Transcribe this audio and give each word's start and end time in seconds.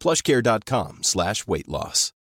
plushcare.com 0.00 1.02
slash 1.02 1.46
weight 1.46 1.68
loss. 1.68 2.12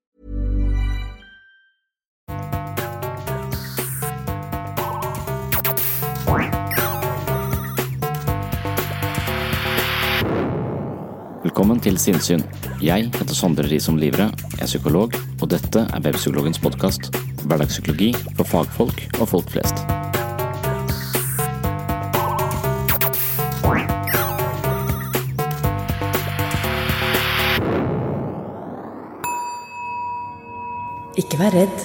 Velkommen 11.44 11.80
til 11.80 11.98
Sinnsyn. 12.00 12.40
Jeg 12.82 13.10
heter 13.14 13.36
Sondre 13.36 13.66
Risom 13.68 13.98
Livre, 14.00 14.30
er 14.58 14.66
psykolog, 14.66 15.12
og 15.42 15.50
dette 15.52 15.84
er 15.84 16.06
Webpsykologens 16.06 16.58
podkast. 16.58 17.12
Hverdagspsykologi 17.44 18.14
for 18.32 18.48
fagfolk 18.48 19.04
og 19.20 19.28
folk 19.28 19.52
flest. 19.52 19.84
Ikke 31.34 31.48
vær 31.48 31.54
redd. 31.58 31.80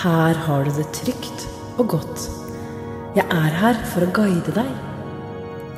Her 0.00 0.38
har 0.46 0.62
du 0.64 0.70
det 0.72 0.86
trygt 0.96 1.42
og 1.76 1.90
godt. 1.92 2.22
Jeg 3.12 3.26
er 3.28 3.58
her 3.60 3.76
for 3.90 4.06
å 4.06 4.08
guide 4.16 4.54
deg. 4.56 4.70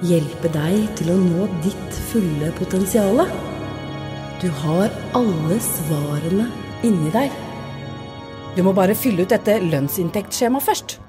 Hjelpe 0.07 0.53
deg 0.55 0.85
til 1.01 1.11
å 1.11 1.19
nå 1.19 1.49
ditt 1.67 1.99
fulle 2.13 2.53
potensial. 2.61 3.25
Du 4.39 4.47
har 4.63 4.95
alle 5.19 5.59
svarene 5.67 6.47
inni 6.87 7.11
deg. 7.11 7.35
Du 8.55 8.63
må 8.63 8.71
bare 8.71 8.95
fylle 8.95 9.27
ut 9.27 9.35
dette 9.35 9.59
lønnsinntektsskjemaet 9.73 10.71
først. 10.71 11.01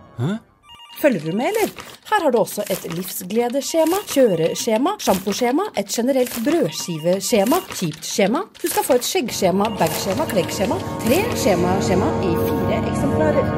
Følger 0.98 1.20
du 1.20 1.38
med, 1.38 1.46
eller? 1.54 1.70
Her 2.10 2.24
har 2.24 2.32
du 2.32 2.40
også 2.42 2.66
et 2.74 2.88
livsgledeskjema, 2.92 4.02
kjøreskjema, 4.10 4.96
sjamposkjema, 5.00 5.70
et 5.78 5.92
generelt 5.94 6.40
brødskiveskjema, 6.44 7.60
kjipt 7.78 8.08
skjema. 8.10 8.42
Du 8.60 8.66
skal 8.68 8.88
få 8.88 8.98
et 8.98 9.06
skjeggskjema, 9.08 9.70
bagskjema, 9.80 10.26
kleggskjema. 10.34 10.80
Tre 11.06 11.20
skjemaskjema 11.40 12.10
i 12.26 12.32
fire 12.42 12.80
eksemplarer. 12.92 13.52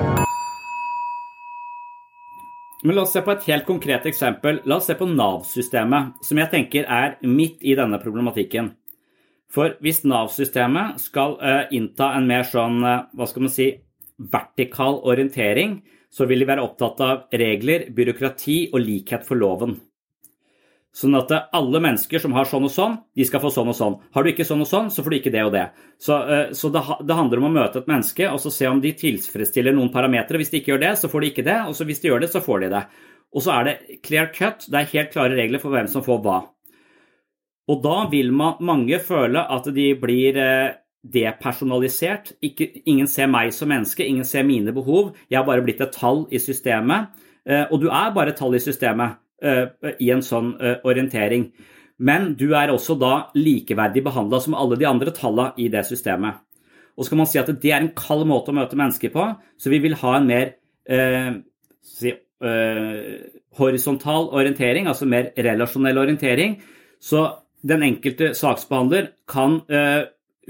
Men 2.84 2.98
la 2.98 3.06
oss 3.06 3.14
se 3.14 3.22
på 3.26 3.34
et 3.34 3.48
helt 3.48 3.66
konkret 3.70 4.06
eksempel. 4.10 4.60
La 4.66 4.78
oss 4.82 4.90
se 4.90 4.98
på 4.98 5.08
Nav-systemet, 5.10 6.18
som 6.26 6.42
jeg 6.42 6.52
tenker 6.52 6.86
er 6.90 7.16
midt 7.26 7.62
i 7.62 7.78
denne 7.78 8.02
problematikken. 8.02 8.74
For 9.52 9.76
hvis 9.84 10.04
Nav-systemet 10.08 11.02
skal 11.02 11.38
eh, 11.42 11.64
innta 11.78 12.14
en 12.18 12.30
mer 12.30 12.46
sånn, 12.48 12.82
eh, 12.86 13.02
hva 13.18 13.28
skal 13.30 13.48
man 13.48 13.54
si, 13.54 13.72
vertikal 14.22 15.02
orientering, 15.10 15.80
så 16.12 16.28
vil 16.28 16.44
de 16.44 16.50
være 16.50 16.66
opptatt 16.66 17.06
av 17.06 17.40
regler, 17.42 17.88
byråkrati 17.96 18.58
og 18.74 18.84
likhet 18.84 19.24
for 19.28 19.40
loven. 19.40 19.78
Sånn 20.92 21.16
at 21.16 21.30
eh, 21.32 21.46
alle 21.56 21.80
mennesker 21.84 22.20
som 22.20 22.34
har 22.36 22.48
sånn 22.50 22.68
og 22.68 22.74
sånn, 22.74 22.98
de 23.16 23.24
skal 23.28 23.40
få 23.44 23.52
sånn 23.56 23.72
og 23.72 23.78
sånn. 23.78 23.96
Har 24.12 24.26
du 24.26 24.32
ikke 24.34 24.48
sånn 24.48 24.64
og 24.66 24.68
sånn, 24.68 24.90
så 24.92 25.06
får 25.06 25.14
du 25.14 25.18
ikke 25.22 25.32
det 25.32 25.46
og 25.48 25.54
det. 25.56 25.66
Så, 26.04 26.18
eh, 26.20 26.50
så 26.58 26.72
det, 26.74 26.82
det, 27.08 27.16
handler 27.16 27.40
om 27.40 27.48
å 27.48 27.54
møte 27.56 27.80
et 27.80 27.88
menneske 27.88 28.28
og 28.28 28.42
så 28.44 28.52
se 28.52 28.68
om 28.68 28.82
de 28.84 28.92
tilfredsstiller 29.00 29.76
noen 29.78 29.94
parametere. 29.94 30.42
Hvis 30.42 30.52
de 30.52 30.60
ikke 30.60 30.74
gjør 30.74 30.84
det, 30.84 30.92
så 31.00 31.12
får 31.12 31.24
de 31.24 31.32
ikke 31.32 31.48
det, 31.48 31.60
og 31.64 31.88
hvis 31.88 32.04
de 32.04 32.12
gjør 32.12 32.26
det, 32.26 32.32
så 32.34 32.44
får 32.44 32.66
de 32.66 32.74
det. 32.76 32.84
Og 33.32 33.46
så 33.46 33.54
er 33.56 33.70
det 33.70 34.02
clear 34.04 34.28
cut, 34.36 34.68
det 34.68 34.82
er 34.82 34.92
helt 34.92 35.14
klare 35.14 35.38
regler 35.40 35.64
for 35.64 35.72
hvem 35.72 35.88
som 35.92 36.04
får 36.04 36.20
hva. 36.26 36.42
Og 37.72 37.80
da 37.86 37.98
vil 38.12 38.34
man, 38.36 38.60
mange 38.60 39.00
føle 39.00 39.46
at 39.56 39.72
de 39.72 39.88
blir 40.02 40.40
eh, 40.44 40.74
depersonalisert. 41.02 42.34
Ikke, 42.46 42.70
ingen 42.86 43.10
ser 43.10 43.30
meg 43.32 43.54
som 43.56 43.72
menneske, 43.72 44.06
ingen 44.06 44.28
ser 44.28 44.46
mine 44.48 44.74
behov. 44.76 45.16
Jeg 45.30 45.40
har 45.40 45.48
bare 45.48 45.66
blitt 45.66 45.82
et 45.82 45.94
tall 45.96 46.26
i 46.32 46.42
systemet. 46.42 47.12
Eh, 47.46 47.66
og 47.72 47.82
du 47.82 47.90
er 47.90 48.14
bare 48.16 48.34
et 48.34 48.40
tall 48.40 48.56
i 48.56 48.62
systemet 48.62 49.18
eh, 49.42 49.66
i 50.00 50.12
en 50.14 50.24
sånn 50.26 50.54
eh, 50.62 50.78
orientering. 50.86 51.50
Men 52.02 52.32
du 52.38 52.52
er 52.58 52.74
også 52.74 52.96
da 53.02 53.28
likeverdig 53.38 54.04
behandla 54.06 54.40
som 54.42 54.58
alle 54.58 54.78
de 54.80 54.88
andre 54.90 55.14
tallene 55.14 55.54
i 55.62 55.70
det 55.74 55.84
systemet. 55.90 56.42
Og 56.98 57.06
så 57.06 57.14
kan 57.14 57.22
man 57.22 57.30
si 57.30 57.40
at 57.42 57.50
det 57.62 57.72
er 57.72 57.82
en 57.82 57.94
kald 57.98 58.26
måte 58.30 58.52
å 58.54 58.58
møte 58.58 58.78
mennesker 58.78 59.14
på, 59.14 59.28
så 59.58 59.72
vi 59.72 59.80
vil 59.84 59.96
ha 60.02 60.16
en 60.18 60.28
mer 60.30 60.56
eh, 60.90 61.32
si, 61.86 62.12
eh, 62.14 62.98
horisontal 63.58 64.30
orientering, 64.38 64.90
altså 64.90 65.08
mer 65.10 65.32
relasjonell 65.38 66.02
orientering. 66.02 66.58
Så 67.02 67.24
den 67.66 67.86
enkelte 67.86 68.34
saksbehandler 68.38 69.12
kan 69.30 69.62
eh, 69.70 70.04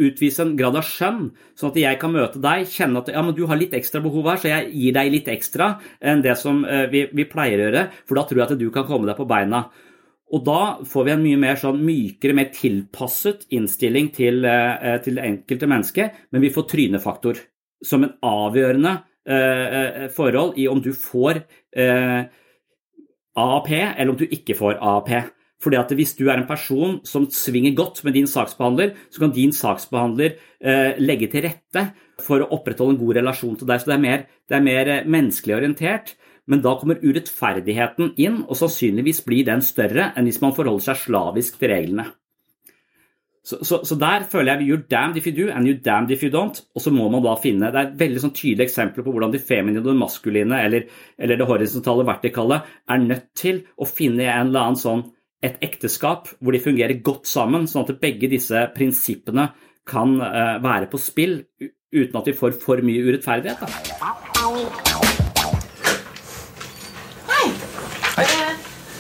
utvise 0.08 0.44
en 0.44 0.56
grad 0.60 0.78
av 0.80 0.88
skjønn, 0.88 1.30
sånn 1.58 1.72
at 1.72 1.80
jeg 1.82 2.00
kan 2.02 2.14
møte 2.16 2.42
deg, 2.42 2.66
kjenne 2.72 3.04
at 3.04 3.12
ja, 3.14 3.24
du 3.36 3.46
har 3.50 3.60
litt 3.60 3.76
ekstra 3.78 4.02
behov 4.04 4.32
her, 4.32 4.42
så 4.42 4.52
jeg 4.52 4.74
gir 4.74 4.98
deg 4.98 5.14
litt 5.14 5.30
ekstra 5.32 5.76
enn 6.00 6.24
det 6.26 6.36
som 6.40 6.64
eh, 6.66 6.88
vi, 6.92 7.06
vi 7.14 7.28
pleier 7.30 7.60
å 7.60 7.70
gjøre, 7.70 7.86
for 8.10 8.20
da 8.20 8.26
tror 8.28 8.42
jeg 8.42 8.50
at 8.50 8.60
du 8.62 8.68
kan 8.74 8.88
komme 8.90 9.10
deg 9.10 9.20
på 9.20 9.30
beina. 9.30 9.66
Og 10.32 10.44
da 10.48 10.60
får 10.88 11.08
vi 11.08 11.14
en 11.14 11.24
mye 11.26 11.40
mer 11.40 11.58
sånn 11.60 11.82
mykere, 11.84 12.36
mer 12.38 12.52
tilpasset 12.56 13.50
innstilling 13.56 14.12
til, 14.16 14.46
eh, 14.48 14.98
til 15.04 15.20
det 15.20 15.26
enkelte 15.28 15.68
mennesket, 15.68 16.22
men 16.32 16.46
vi 16.46 16.54
får 16.56 16.70
trynefaktor 16.72 17.42
som 17.84 18.06
en 18.06 18.14
avgjørende 18.24 18.94
eh, 19.28 20.08
forhold 20.14 20.58
i 20.62 20.70
om 20.72 20.82
du 20.82 20.94
får 20.96 21.42
eh, 21.76 22.22
AAP 23.38 23.70
eller 23.74 24.10
om 24.14 24.18
du 24.20 24.26
ikke 24.28 24.56
får 24.58 24.80
AAP. 24.80 25.12
Fordi 25.62 25.78
at 25.78 25.92
Hvis 25.94 26.16
du 26.18 26.28
er 26.30 26.40
en 26.40 26.48
person 26.48 27.00
som 27.06 27.28
svinger 27.30 27.76
godt 27.78 28.04
med 28.04 28.14
din 28.14 28.28
saksbehandler, 28.28 28.96
så 29.12 29.20
kan 29.20 29.34
din 29.36 29.52
saksbehandler 29.54 30.38
eh, 30.60 30.98
legge 30.98 31.30
til 31.30 31.46
rette 31.46 31.92
for 32.22 32.42
å 32.42 32.50
opprettholde 32.58 32.96
en 32.96 33.02
god 33.02 33.20
relasjon 33.20 33.58
til 33.60 33.70
deg. 33.70 33.82
Så 33.82 33.92
det 33.92 33.98
er 33.98 34.06
mer, 34.06 34.26
det 34.50 34.58
er 34.58 34.66
mer 34.66 34.90
eh, 34.90 35.06
menneskelig 35.06 35.60
orientert. 35.60 36.16
Men 36.50 36.64
da 36.66 36.74
kommer 36.80 37.04
urettferdigheten 37.04 38.16
inn, 38.18 38.42
og 38.48 38.58
sannsynligvis 38.58 39.22
blir 39.28 39.46
den 39.46 39.62
større 39.62 40.10
enn 40.18 40.26
hvis 40.26 40.42
man 40.42 40.56
forholder 40.58 40.90
seg 40.90 41.06
slavisk 41.06 41.62
til 41.62 41.72
reglene. 41.72 42.10
Så, 43.44 43.58
så, 43.66 43.80
så, 43.86 43.96
der 43.98 44.28
føler 44.30 44.54
jeg 44.54 44.68
you're 44.70 44.84
damned 44.90 45.18
if 45.18 45.26
you 45.26 45.34
do 45.34 45.48
and 45.50 45.66
you're 45.66 45.82
damned 45.82 46.12
if 46.14 46.22
you 46.24 46.30
don't. 46.30 46.62
Og 46.76 46.82
så 46.82 46.92
må 46.94 47.08
man 47.10 47.24
da 47.26 47.34
finne 47.42 47.72
Det 47.74 47.80
er 47.80 47.96
veldig 47.98 48.22
sånn 48.22 48.36
tydelige 48.38 48.70
eksempler 48.70 49.06
på 49.06 49.14
hvordan 49.16 49.34
de 49.34 49.42
feminine 49.42 49.82
og 49.82 49.88
det 49.90 49.96
maskuline 49.98 50.60
eller, 50.62 50.86
eller 51.18 51.40
det 51.40 51.48
horisontale 51.50 52.06
vertikale 52.06 52.62
er 52.86 53.02
nødt 53.02 53.32
til 53.38 53.64
å 53.82 53.90
finne 53.90 54.28
en 54.28 54.52
eller 54.52 54.68
annen 54.68 54.82
sånn 54.82 55.04
et 55.42 55.58
ekteskap 55.66 56.28
hvor 56.40 56.54
de 56.54 56.62
fungerer 56.62 57.00
godt 57.04 57.28
sammen, 57.30 57.68
sånn 57.68 57.88
at 57.88 58.02
begge 58.02 58.30
disse 58.30 58.68
prinsippene 58.76 59.50
kan 59.90 60.14
uh, 60.22 60.58
være 60.62 60.90
på 60.92 61.00
spill 61.02 61.40
uten 61.92 62.20
at 62.20 62.28
vi 62.30 62.36
får 62.38 62.54
for 62.62 62.82
mye 62.86 63.02
urettferdighet. 63.04 63.60
Da. 63.60 63.68
Hei. 67.32 67.48
Hei. 68.18 68.28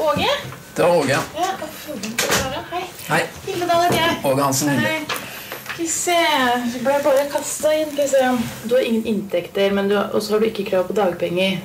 Åge? 0.01 0.31
Det 0.75 0.83
var 0.83 0.95
Åge. 0.97 1.19
Ja, 1.37 1.51
Hei. 2.71 2.83
Hei. 3.07 3.21
Hilde 3.45 3.67
Dahl 3.69 3.85
heter 3.85 3.99
jeg. 4.01 4.17
Åge 4.25 4.41
Hansen. 4.47 4.73
Hei. 4.81 4.97
Skal 5.71 5.85
vi 5.85 5.87
se 5.91 6.79
ble 6.83 6.97
bare 7.05 7.27
kasta 7.31 7.71
inn. 7.77 7.93
Skal 7.93 8.03
vi 8.03 8.09
se. 8.15 8.65
Du 8.67 8.75
har 8.75 8.87
ingen 8.89 9.05
inntekter, 9.13 9.71
men 9.77 9.89
du 9.89 9.95
har- 9.95 10.09
og 10.13 10.21
så 10.21 10.33
har 10.33 10.39
du 10.39 10.49
ikke 10.49 10.65
krav 10.71 10.87
på 10.89 10.97
dagpenger. 10.97 11.61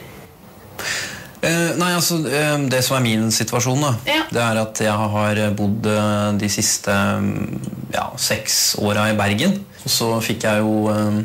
Eh, 1.44 1.74
nei, 1.76 1.92
altså, 1.94 2.16
eh, 2.26 2.56
Det 2.68 2.82
som 2.84 2.96
er 2.96 3.02
min 3.04 3.30
situasjon, 3.30 3.80
da, 3.80 3.94
Ja. 4.06 4.22
det 4.32 4.40
er 4.42 4.56
at 4.62 4.78
jeg 4.80 4.92
har 4.92 5.50
bodd 5.54 5.86
eh, 5.86 6.32
de 6.38 6.48
siste 6.48 6.88
mm, 6.90 7.60
ja, 7.92 8.10
seks 8.16 8.76
åra 8.80 9.10
i 9.12 9.16
Bergen. 9.16 9.64
Og 9.84 9.90
så 9.90 10.08
fikk 10.24 10.42
jeg 10.48 10.58
jo 10.64 10.88
eh, 10.90 11.20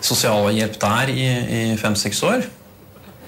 sosialhjelp 0.00 0.78
der 0.80 1.12
i, 1.12 1.26
i 1.72 1.76
fem-seks 1.76 2.22
år. 2.24 2.46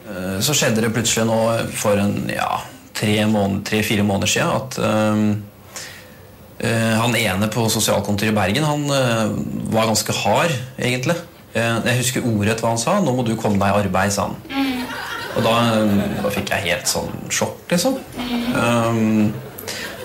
Eh, 0.09 0.39
så 0.41 0.55
skjedde 0.57 0.81
det 0.81 0.93
plutselig 0.95 1.27
nå 1.29 1.39
for 1.77 2.01
en 2.01 2.29
ja, 2.33 2.63
tre-fire 2.97 3.29
måned, 3.29 3.65
tre, 3.69 3.83
måneder 4.03 4.27
siden 4.33 4.57
at 4.57 4.79
eh, 4.79 6.69
eh, 6.71 6.95
han 6.97 7.15
ene 7.17 7.49
på 7.53 7.69
sosialkontoret 7.71 8.33
i 8.33 8.37
Bergen 8.37 8.65
han 8.65 8.87
var 9.71 9.87
ganske 9.93 10.13
hard, 10.25 10.55
egentlig. 10.79 11.17
Jeg 11.57 11.97
husker 11.97 12.25
ordrett 12.29 12.61
hva 12.61 12.75
han 12.75 12.79
sa. 12.81 12.99
'Nå 13.01 13.15
må 13.17 13.23
du 13.25 13.33
komme 13.41 13.57
deg 13.57 13.69
i 13.73 13.85
arbeid', 13.87 14.13
sa 14.13 14.27
han. 14.29 14.37
Og 15.37 15.45
da, 15.45 15.55
da 16.23 16.33
fikk 16.33 16.53
jeg 16.55 16.65
helt 16.71 16.89
sånn 16.89 17.13
sjokk, 17.33 17.67
liksom. 17.73 17.99
Um, 18.57 19.35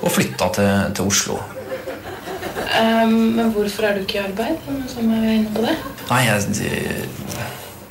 og 0.02 0.12
flytta 0.12 0.50
til, 0.58 0.72
til 0.98 1.12
Oslo. 1.12 1.38
Um, 2.72 3.14
men 3.38 3.52
hvorfor 3.56 3.88
er 3.88 3.96
du 3.96 4.04
ikke 4.04 4.20
i 4.20 4.24
arbeid? 4.26 4.60
Som 4.92 5.12
er 5.16 5.30
inne 5.38 5.54
på 5.56 5.64
det. 5.64 5.76
Nei, 6.10 6.22
jeg, 6.28 6.56
det, 6.58 6.72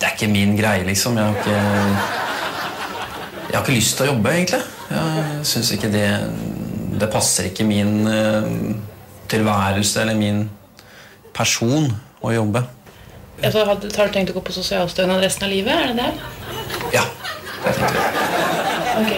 det 0.01 0.09
er 0.09 0.17
ikke 0.17 0.31
min 0.33 0.53
greie, 0.59 0.85
liksom. 0.89 1.17
Jeg 1.17 1.25
har 1.25 1.41
ikke 1.41 1.57
Jeg 3.51 3.57
har 3.57 3.65
ikke 3.65 3.79
lyst 3.79 3.97
til 3.97 4.07
å 4.07 4.13
jobbe, 4.13 4.35
egentlig. 4.37 4.61
Jeg 4.91 5.47
syns 5.47 5.73
ikke 5.75 5.91
det 5.93 6.07
Det 7.01 7.09
passer 7.11 7.49
ikke 7.49 7.65
min 7.65 8.07
eh, 8.11 8.49
tilværelse 9.31 10.03
eller 10.03 10.19
min 10.19 10.43
person 11.33 11.87
å 12.21 12.33
jobbe. 12.35 12.65
Ja, 13.41 13.49
har, 13.55 13.79
du, 13.81 13.87
har 13.89 14.11
du 14.11 14.13
tenkt 14.13 14.35
å 14.35 14.37
gå 14.37 14.43
på 14.45 14.53
sosialstønad 14.53 15.23
resten 15.25 15.47
av 15.47 15.55
livet? 15.55 15.73
Er 15.73 15.95
det 15.95 16.03
det? 16.03 16.59
Ja, 16.95 17.05
det 17.65 17.75
tenkte 17.77 17.95
jeg. 17.95 18.05
Ok. 19.01 19.13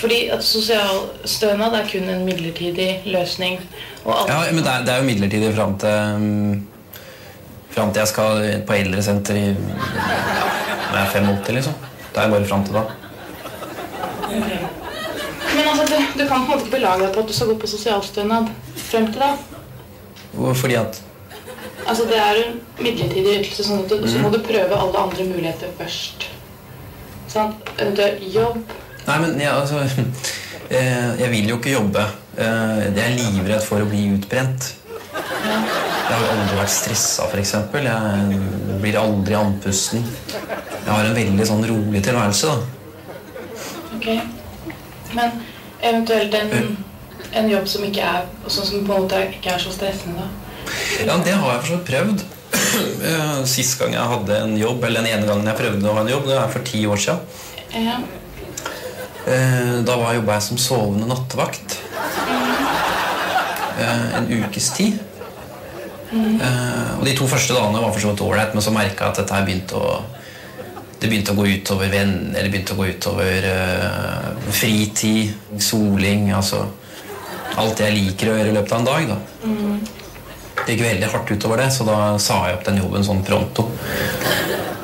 Fordi 0.00 0.18
at 0.32 0.44
sosialstønad 0.44 1.74
er 1.76 1.88
kun 1.90 2.08
en 2.08 2.24
midlertidig 2.24 3.02
løsning. 3.04 3.58
Ja, 4.06 4.38
men 4.52 4.62
det 4.64 4.72
er, 4.72 4.84
det 4.86 4.94
er 4.94 5.02
jo 5.02 5.08
midlertidig 5.10 5.54
fram 5.54 5.74
til 5.78 6.14
um, 6.16 6.66
Fram 7.70 7.92
til 7.92 8.00
jeg 8.00 8.08
skal 8.10 8.46
på 8.66 8.72
eldresenter 8.74 9.36
i 9.38 9.44
når 9.54 10.96
jeg 10.96 11.04
er 11.04 11.10
85, 11.12 11.52
liksom. 11.54 11.74
Det 12.14 12.22
er 12.22 12.32
bare 12.32 12.46
fram 12.48 12.64
til 12.66 12.74
da. 12.74 12.82
Men 14.30 15.68
altså, 15.68 15.84
du, 15.86 15.94
du 16.18 16.24
kan 16.24 16.34
på 16.34 16.40
en 16.40 16.48
måte 16.48 16.64
ikke 16.64 16.74
belage 16.78 17.04
deg 17.04 17.14
på 17.14 17.22
at 17.22 17.28
du 17.30 17.36
skal 17.36 17.52
gå 17.52 17.58
på 17.62 17.70
sosialstønad 17.70 18.50
frem 18.88 19.06
til 19.12 19.22
da. 19.22 19.30
Fordi 20.64 20.74
at 20.80 21.02
Altså, 21.88 22.04
det 22.10 22.18
er 22.18 22.36
en 22.42 22.58
midlertidig 22.78 23.38
ytelse, 23.40 23.64
sånn 23.64 23.80
at 23.84 23.90
du, 23.90 24.04
så 24.10 24.18
må 24.22 24.28
du 24.30 24.38
prøve 24.44 24.76
alle 24.76 24.98
andre 25.00 25.24
muligheter 25.26 25.70
først. 25.78 26.26
Sånn, 27.30 27.52
eventuelt 27.78 28.22
jobb. 28.34 28.58
Nei, 29.06 29.16
men 29.22 29.38
jeg, 29.40 29.50
altså 29.54 29.80
eh, 30.76 31.20
Jeg 31.20 31.30
vil 31.32 31.48
jo 31.52 31.58
ikke 31.60 31.76
jobbe. 31.76 32.04
Eh, 32.36 32.82
Jeg 32.90 33.04
er 33.04 33.16
livredd 33.18 33.64
for 33.66 33.82
å 33.84 33.88
bli 33.90 34.08
utbrent. 34.16 34.72
Jeg 35.10 36.18
har 36.18 36.26
aldri 36.32 36.58
vært 36.58 36.72
stressa, 36.74 37.28
f.eks. 37.30 37.52
Jeg 37.54 38.40
blir 38.82 38.98
aldri 38.98 39.36
andpusten. 39.38 40.02
Jeg 40.30 40.90
har 40.90 41.06
en 41.06 41.14
veldig 41.16 41.46
sånn 41.46 41.64
rolig 41.70 42.02
tilværelse. 42.02 42.50
da. 42.50 42.58
Ok. 43.94 44.08
Men 45.14 45.38
eventuelt 45.82 46.34
en, 46.38 46.76
en 47.36 47.50
jobb 47.50 47.66
som 47.70 47.86
ikke 47.86 48.06
er 48.06 48.26
sånn 48.50 48.66
som 48.72 48.84
på 48.86 48.94
en 48.96 49.04
måte 49.06 49.22
ikke 49.38 49.54
er 49.54 49.62
så 49.62 49.72
stressende, 49.74 50.26
da. 50.26 50.28
Ja, 51.06 51.16
det 51.24 51.34
har 51.34 51.54
jeg 51.54 51.62
for 51.62 51.68
så 51.70 51.78
vidt 51.78 51.88
prøvd. 51.90 52.24
Eh, 52.52 53.44
Sist 53.48 53.78
gang 53.80 53.92
jeg 53.94 54.10
hadde 54.12 54.36
en 54.44 54.56
jobb, 54.58 54.84
eller 54.84 55.02
den 55.02 55.12
ene 55.14 55.26
gangen 55.28 55.46
jeg 55.46 55.56
prøvde 55.58 55.88
å 55.88 55.94
ha 55.96 56.02
en 56.04 56.10
jobb, 56.12 56.26
det 56.28 56.36
er 56.36 56.50
for 56.52 56.66
ti 56.66 56.82
år 56.86 57.00
siden. 57.00 57.20
Ja. 57.86 57.98
Eh, 59.26 59.76
Da 59.86 59.96
var 59.96 60.14
jobba 60.16 60.38
jeg 60.38 60.42
som 60.48 60.58
sovende 60.58 61.06
nattevakt. 61.10 61.78
Eh, 63.80 64.16
En 64.18 64.26
ukes 64.28 64.70
tid. 64.76 64.98
Mm. 66.10 66.40
Og 66.98 67.04
de 67.06 67.12
to 67.14 67.26
første 67.30 67.54
dagene 67.54 67.80
var 67.80 67.92
for 67.94 68.02
så 68.02 68.10
vidt 68.10 68.20
ålreit, 68.26 68.54
men 68.54 68.62
så 68.62 68.72
merka 68.74 69.04
jeg 69.04 69.12
at 69.12 69.20
dette 69.22 69.36
her 69.36 69.46
begynte 69.46 69.78
å 69.78 70.00
det 71.00 71.08
begynte 71.08 71.32
å 71.32 71.38
gå 71.38 71.46
utover 71.48 71.88
venner, 71.88 72.42
det 72.42 72.50
begynte 72.52 72.74
å 72.74 72.76
gå 72.76 72.90
utover 72.90 73.46
uh, 73.48 74.26
fritid, 74.52 75.30
soling 75.56 76.26
altså 76.36 76.66
Alt 77.56 77.80
jeg 77.80 77.94
liker 77.96 78.28
å 78.28 78.34
gjøre 78.36 78.52
i 78.52 78.56
løpet 78.58 78.72
av 78.74 78.78
en 78.82 78.84
dag. 78.90 79.08
da. 79.08 79.16
Det 80.66 80.76
gikk 80.76 80.84
veldig 80.84 81.10
hardt 81.12 81.30
utover 81.32 81.62
det, 81.62 81.70
så 81.74 81.86
da 81.88 81.98
sa 82.22 82.42
jeg 82.48 82.58
opp 82.58 82.66
den 82.68 82.80
jobben 82.82 83.06
sånn 83.06 83.24
pronto. 83.26 83.68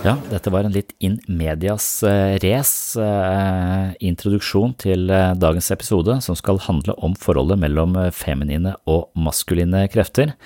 Ja, 0.07 0.13
dette 0.31 0.53
var 0.55 0.63
en 0.63 0.75
litt 0.75 0.93
in 1.03 1.17
medias 1.27 1.87
eh, 2.07 2.37
race 2.39 3.01
eh, 3.03 3.89
introduksjon 4.07 4.77
til 4.79 5.09
eh, 5.11 5.33
dagens 5.35 5.73
episode, 5.75 6.21
som 6.23 6.37
skal 6.39 6.61
handle 6.63 6.95
om 7.03 7.17
forholdet 7.19 7.59
mellom 7.59 7.97
feminine 8.15 8.77
og 8.87 9.09
maskuline 9.19 9.83
krefter. 9.91 10.37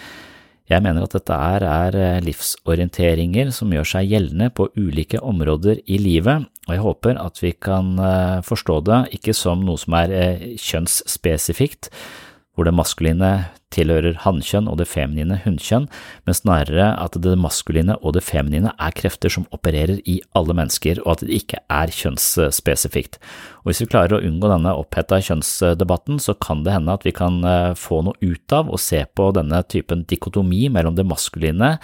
Jeg 0.71 0.81
mener 0.87 1.05
at 1.05 1.17
dette 1.19 1.37
er, 1.37 1.67
er 1.67 2.25
livsorienteringer 2.25 3.51
som 3.53 3.75
gjør 3.75 3.91
seg 3.91 4.09
gjeldende 4.15 4.49
på 4.55 4.71
ulike 4.79 5.21
områder 5.21 5.83
i 5.85 5.99
livet, 6.01 6.47
og 6.69 6.75
jeg 6.77 6.85
håper 6.87 7.21
at 7.21 7.43
vi 7.43 7.53
kan 7.59 7.97
forstå 8.47 8.77
det 8.87 9.01
ikke 9.19 9.35
som 9.35 9.67
noe 9.67 9.81
som 9.83 9.97
er 9.99 10.15
kjønnsspesifikt, 10.55 11.91
hvor 12.55 12.67
det 12.67 12.75
maskuline 12.75 13.31
tilhører 13.71 14.17
hannkjønn 14.25 14.69
og 14.71 14.81
det 14.81 14.89
feminine 14.91 15.39
hunnkjønn, 15.45 15.87
men 16.27 16.37
snarere 16.37 16.89
at 16.99 17.15
det 17.23 17.37
maskuline 17.39 17.95
og 18.01 18.17
det 18.17 18.25
feminine 18.27 18.73
er 18.75 18.95
krefter 18.97 19.33
som 19.33 19.47
opererer 19.55 20.01
i 20.11 20.19
alle 20.37 20.57
mennesker, 20.59 21.03
og 21.05 21.15
at 21.15 21.25
det 21.27 21.37
ikke 21.39 21.61
er 21.71 21.93
kjønnsspesifikt. 21.95 23.21
Og 23.63 23.71
Hvis 23.71 23.83
vi 23.85 23.91
klarer 23.93 24.19
å 24.19 24.25
unngå 24.27 24.51
denne 24.51 24.75
oppheta 24.79 25.21
kjønnsdebatten, 25.23 26.19
så 26.23 26.35
kan 26.35 26.65
det 26.67 26.75
hende 26.75 26.97
at 26.99 27.07
vi 27.07 27.15
kan 27.15 27.39
eh, 27.47 27.77
få 27.79 28.03
noe 28.07 28.19
ut 28.19 28.57
av 28.57 28.73
å 28.73 28.81
se 28.81 29.05
på 29.07 29.31
denne 29.37 29.63
typen 29.71 30.03
dikotomi 30.11 30.67
mellom 30.75 30.99
det 30.99 31.07
maskuline, 31.07 31.77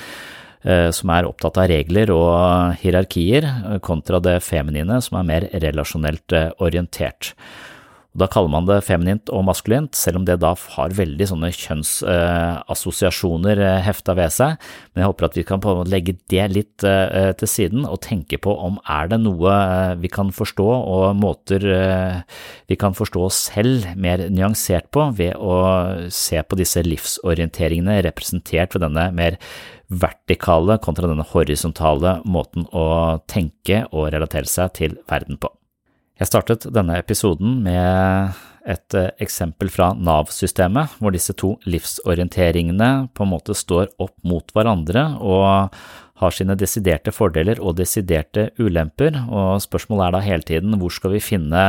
eh, 0.66 0.90
som 0.90 1.14
er 1.14 1.30
opptatt 1.30 1.62
av 1.62 1.70
regler 1.70 2.10
og 2.14 2.74
hierarkier, 2.82 3.46
kontra 3.86 4.18
det 4.18 4.40
feminine, 4.42 4.98
som 5.04 5.22
er 5.22 5.30
mer 5.30 5.48
relasjonelt 5.54 6.34
eh, 6.34 6.50
orientert. 6.58 7.36
Da 8.16 8.26
kaller 8.32 8.48
man 8.52 8.66
det 8.68 8.78
feminint 8.86 9.30
og 9.34 9.44
maskulint, 9.46 9.94
selv 9.96 10.16
om 10.20 10.24
det 10.28 10.36
da 10.40 10.52
har 10.76 10.96
veldig 10.96 11.26
sånne 11.28 11.50
kjønnsassosiasjoner 11.52 13.56
eh, 13.60 13.84
hefta 13.84 14.14
ved 14.16 14.30
seg. 14.32 14.56
Men 14.94 15.02
jeg 15.02 15.10
håper 15.10 15.24
at 15.28 15.36
vi 15.36 15.44
kan 15.48 15.60
på 15.62 15.70
en 15.72 15.78
måte 15.82 15.92
legge 15.92 16.14
det 16.32 16.46
litt 16.54 16.78
eh, 16.88 17.32
til 17.36 17.48
siden 17.50 17.80
og 17.84 18.00
tenke 18.06 18.36
på 18.40 18.52
om 18.56 18.78
er 18.82 19.04
det 19.12 19.20
noe 19.24 19.52
eh, 19.52 19.94
vi 20.00 20.08
kan 20.12 20.32
forstå 20.34 20.66
og 20.66 21.16
måter 21.20 21.62
vi 22.66 22.76
kan 22.78 22.94
forstå 22.96 23.20
oss 23.26 23.36
selv 23.50 23.84
mer 24.00 24.18
nyansert 24.32 24.90
på 24.94 25.02
ved 25.18 25.34
å 25.36 25.54
se 26.12 26.42
på 26.42 26.56
disse 26.58 26.82
livsorienteringene 26.86 28.02
representert 28.06 28.74
ved 28.74 28.82
denne 28.86 29.10
mer 29.16 29.32
vertikale 29.86 30.78
kontra 30.82 31.10
denne 31.10 31.26
horisontale 31.30 32.20
måten 32.26 32.66
å 32.72 33.20
tenke 33.30 33.84
og 33.92 34.10
relatere 34.14 34.48
seg 34.50 34.74
til 34.80 34.98
verden 35.10 35.38
på. 35.40 35.52
Jeg 36.16 36.30
startet 36.30 36.64
denne 36.72 36.96
episoden 36.96 37.58
med 37.60 38.36
et 38.66 38.94
eh, 38.96 39.10
eksempel 39.22 39.68
fra 39.68 39.90
Nav-systemet, 39.94 40.96
hvor 40.96 41.12
disse 41.12 41.34
to 41.36 41.52
livsorienteringene 41.68 43.10
på 43.12 43.26
en 43.26 43.32
måte 43.34 43.56
står 43.56 43.90
opp 44.00 44.14
mot 44.26 44.48
hverandre 44.56 45.02
og 45.20 45.74
har 46.16 46.32
sine 46.32 46.56
desiderte 46.56 47.12
fordeler 47.12 47.60
og 47.60 47.76
desiderte 47.76 48.46
ulemper, 48.56 49.18
og 49.28 49.60
spørsmålet 49.60 50.06
er 50.06 50.14
da 50.14 50.22
hele 50.24 50.48
tiden 50.48 50.78
hvor 50.80 50.94
skal 50.96 51.12
vi 51.12 51.20
finne 51.20 51.66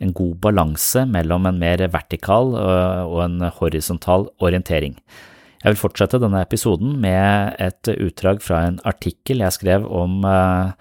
en 0.00 0.14
god 0.16 0.38
balanse 0.48 1.04
mellom 1.04 1.50
en 1.50 1.60
mer 1.60 1.84
vertikal 1.92 2.56
øh, 2.56 3.04
og 3.04 3.20
en 3.26 3.50
horisontal 3.60 4.30
orientering. 4.40 4.96
Jeg 5.60 5.74
vil 5.74 5.82
fortsette 5.82 6.22
denne 6.22 6.40
episoden 6.40 6.96
med 7.04 7.60
et 7.60 7.92
utdrag 8.00 8.40
fra 8.40 8.64
en 8.70 8.80
artikkel 8.88 9.44
jeg 9.44 9.58
skrev 9.60 9.84
om 9.84 10.24
øh, 10.24 10.72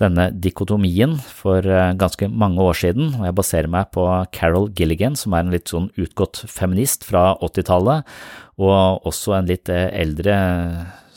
denne 0.00 0.28
dikotomien 0.32 1.16
for 1.20 1.64
eh, 1.66 1.92
ganske 2.00 2.28
mange 2.32 2.62
år 2.64 2.78
siden, 2.80 3.12
og 3.18 3.26
jeg 3.28 3.36
baserer 3.36 3.70
meg 3.72 3.90
på 3.94 4.06
Carol 4.34 4.70
Gilligan, 4.76 5.18
som 5.18 5.36
er 5.36 5.44
en 5.44 5.52
litt 5.54 5.72
sånn 5.72 5.90
utgått 6.00 6.42
feminist 6.48 7.04
fra 7.08 7.34
80-tallet, 7.44 8.08
og 8.60 9.06
også 9.08 9.36
en 9.38 9.50
litt 9.50 9.72
eh, 9.72 9.88
eldre 10.02 10.38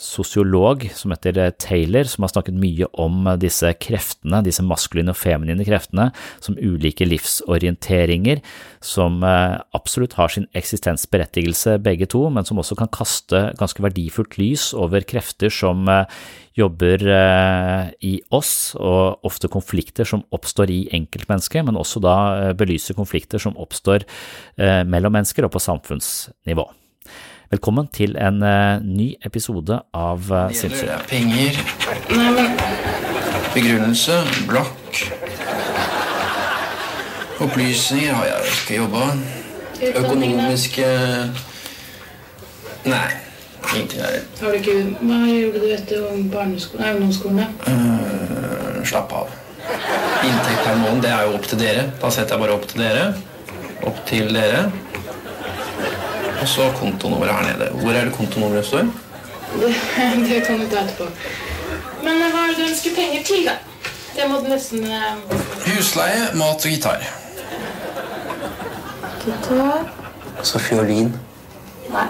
sosiolog 0.03 0.83
som 0.95 1.13
heter 1.13 1.37
eh, 1.39 1.53
Taylor, 1.61 2.07
som 2.09 2.25
har 2.25 2.33
snakket 2.33 2.57
mye 2.59 2.89
om 2.99 3.25
disse 3.41 3.71
kreftene, 3.81 4.43
disse 4.45 4.65
maskuline 4.65 5.13
og 5.13 5.19
feminine 5.19 5.65
kreftene, 5.67 6.09
som 6.43 6.57
ulike 6.59 7.07
livsorienteringer, 7.07 8.43
som 8.83 9.23
absolutt 9.23 10.17
har 10.17 10.31
sin 10.33 10.49
eksistensberettigelse 10.57 11.77
begge 11.83 12.09
to, 12.11 12.25
men 12.33 12.45
som 12.47 12.59
også 12.59 12.77
kan 12.79 12.91
kaste 12.93 13.45
ganske 13.59 13.83
verdifullt 13.83 14.35
lys 14.41 14.71
over 14.75 15.05
krefter 15.07 15.53
som 15.53 15.87
jobber 16.57 17.07
i 18.03 18.13
oss, 18.35 18.53
og 18.75 19.23
ofte 19.25 19.49
konflikter 19.51 20.07
som 20.07 20.25
oppstår 20.35 20.73
i 20.73 20.83
enkeltmennesket, 20.99 21.63
men 21.65 21.79
også 21.79 22.03
da 22.03 22.17
belyser 22.59 22.99
konflikter 22.99 23.41
som 23.41 23.57
oppstår 23.57 24.03
mellom 24.59 25.15
mennesker 25.15 25.47
og 25.47 25.55
på 25.55 25.63
samfunnsnivå. 25.63 26.67
Velkommen 27.53 27.85
til 27.93 28.15
en 28.17 28.39
uh, 28.41 28.81
ny 28.81 29.11
episode 29.21 29.75
av 29.93 30.29
uh, 30.33 30.49
Sinnsyn. 30.57 30.87
Det 30.87 30.87
gjelder 30.87 31.03
penger, 31.05 31.57
Nei, 32.09 32.29
men 32.33 32.55
begrunnelse, 33.53 34.15
blokk. 34.49 35.01
Opplysninger 37.45 38.15
har 38.17 38.25
jeg 38.31 38.55
ikke 38.55 38.77
jobba. 38.79 39.03
Økonomiske 39.91 40.87
Nei, 42.89 43.03
ingenting 43.75 44.01
der. 44.01 44.17
har 44.39 44.49
du 44.49 44.57
ikke 44.57 44.79
Hva 45.03 45.19
gjorde 45.27 45.61
du 45.61 45.67
etter 45.75 46.07
barneskolen, 46.33 46.89
ungdomsskolen? 46.95 47.53
Øh, 47.69 48.79
slapp 48.81 49.13
av. 49.19 49.29
Inntekt 50.23 50.65
per 50.65 50.81
måned, 50.81 51.05
det 51.05 51.13
er 51.13 51.27
jo 51.27 51.37
opp 51.37 51.45
til 51.53 51.61
dere. 51.61 51.85
Da 52.01 52.09
setter 52.17 52.33
jeg 52.33 52.47
bare 52.47 52.57
opp 52.57 52.65
til 52.73 52.81
dere. 52.87 53.05
Opp 53.85 54.01
til 54.09 54.33
dere. 54.39 54.65
Og 56.43 56.49
så 56.49 56.63
kontonummeret 56.75 57.35
her 57.35 57.57
nede. 57.57 57.69
Hvor 57.71 57.91
er 57.91 58.05
det 58.05 58.13
kontonummeret 58.13 58.65
står? 58.65 58.77
Det, 58.77 59.75
det 60.29 60.39
kan 60.47 60.59
du 60.59 60.65
ta 60.67 60.81
etterpå. 60.83 61.05
Men 62.03 62.19
hva 62.19 62.41
er 62.41 62.49
det 62.51 62.57
du 62.57 62.63
ønsker 62.65 62.95
penger 62.97 63.23
til, 63.29 63.45
da? 63.47 63.53
Det 64.17 64.25
må 64.27 64.41
du 64.43 64.49
nesten 64.51 64.83
eh, 64.83 65.37
Husleie, 65.69 66.25
mat 66.35 66.65
og 66.67 66.73
gitar. 66.73 67.05
Gitar? 69.23 69.87
Så 70.43 70.59
fiolin. 70.59 71.13
Nei. 71.93 72.05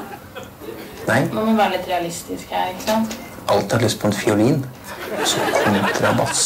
Nei, 1.06 1.22
Nå 1.30 1.46
må 1.46 1.54
være 1.62 1.78
litt 1.78 1.94
realistisk 1.94 2.50
her, 2.58 2.74
ikke 2.74 2.88
sant? 2.88 3.18
Alt 3.54 3.78
har 3.78 3.86
lyst 3.86 4.02
på 4.02 4.10
en 4.10 4.18
fiolin. 4.18 4.62
Så 5.30 5.46
kontrabass. 5.62 6.46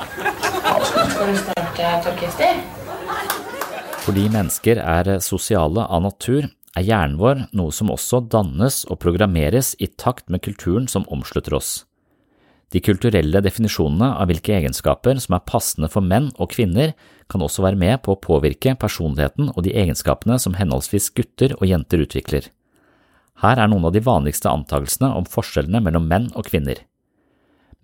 Skal 0.00 1.34
du 1.34 1.38
starte 1.44 1.92
et 1.92 2.12
orkester? 2.14 2.60
Fordi 4.06 4.28
mennesker 4.32 4.80
er 4.80 5.18
sosiale 5.20 5.84
av 5.84 6.08
natur, 6.08 6.46
er 6.76 6.84
hjernen 6.84 7.18
vår 7.20 7.46
noe 7.56 7.72
som 7.72 7.90
også 7.92 8.22
dannes 8.32 8.82
og 8.90 9.00
programmeres 9.02 9.74
i 9.80 9.88
takt 9.88 10.28
med 10.32 10.44
kulturen 10.44 10.88
som 10.90 11.06
omslutter 11.12 11.56
oss. 11.56 11.84
De 12.74 12.82
kulturelle 12.82 13.40
definisjonene 13.44 14.08
av 14.18 14.26
hvilke 14.28 14.56
egenskaper 14.56 15.20
som 15.22 15.36
er 15.36 15.44
passende 15.46 15.88
for 15.90 16.04
menn 16.04 16.32
og 16.34 16.50
kvinner, 16.52 16.92
kan 17.30 17.42
også 17.42 17.62
være 17.64 17.78
med 17.78 18.02
på 18.04 18.14
å 18.14 18.20
påvirke 18.22 18.74
personligheten 18.78 19.52
og 19.54 19.64
de 19.66 19.72
egenskapene 19.78 20.38
som 20.42 20.54
henholdsvis 20.58 21.08
gutter 21.14 21.54
og 21.58 21.66
jenter 21.70 22.02
utvikler. 22.04 22.50
Her 23.42 23.60
er 23.60 23.70
noen 23.70 23.86
av 23.88 23.94
de 23.94 24.02
vanligste 24.02 24.50
antakelsene 24.50 25.10
om 25.14 25.26
forskjellene 25.30 25.82
mellom 25.84 26.06
menn 26.10 26.28
og 26.34 26.48
kvinner. 26.50 26.82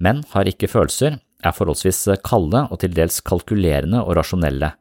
Menn 0.03 0.23
har 0.33 0.49
ikke 0.51 0.71
følelser, 0.71 1.19
er 1.43 1.55
forholdsvis 1.55 2.05
kalde 2.27 2.67
og 2.71 2.81
til 2.83 2.95
dels 2.95 3.21
kalkulerende 3.27 4.03
og 4.03 4.17
rasjonelle, 4.19 4.73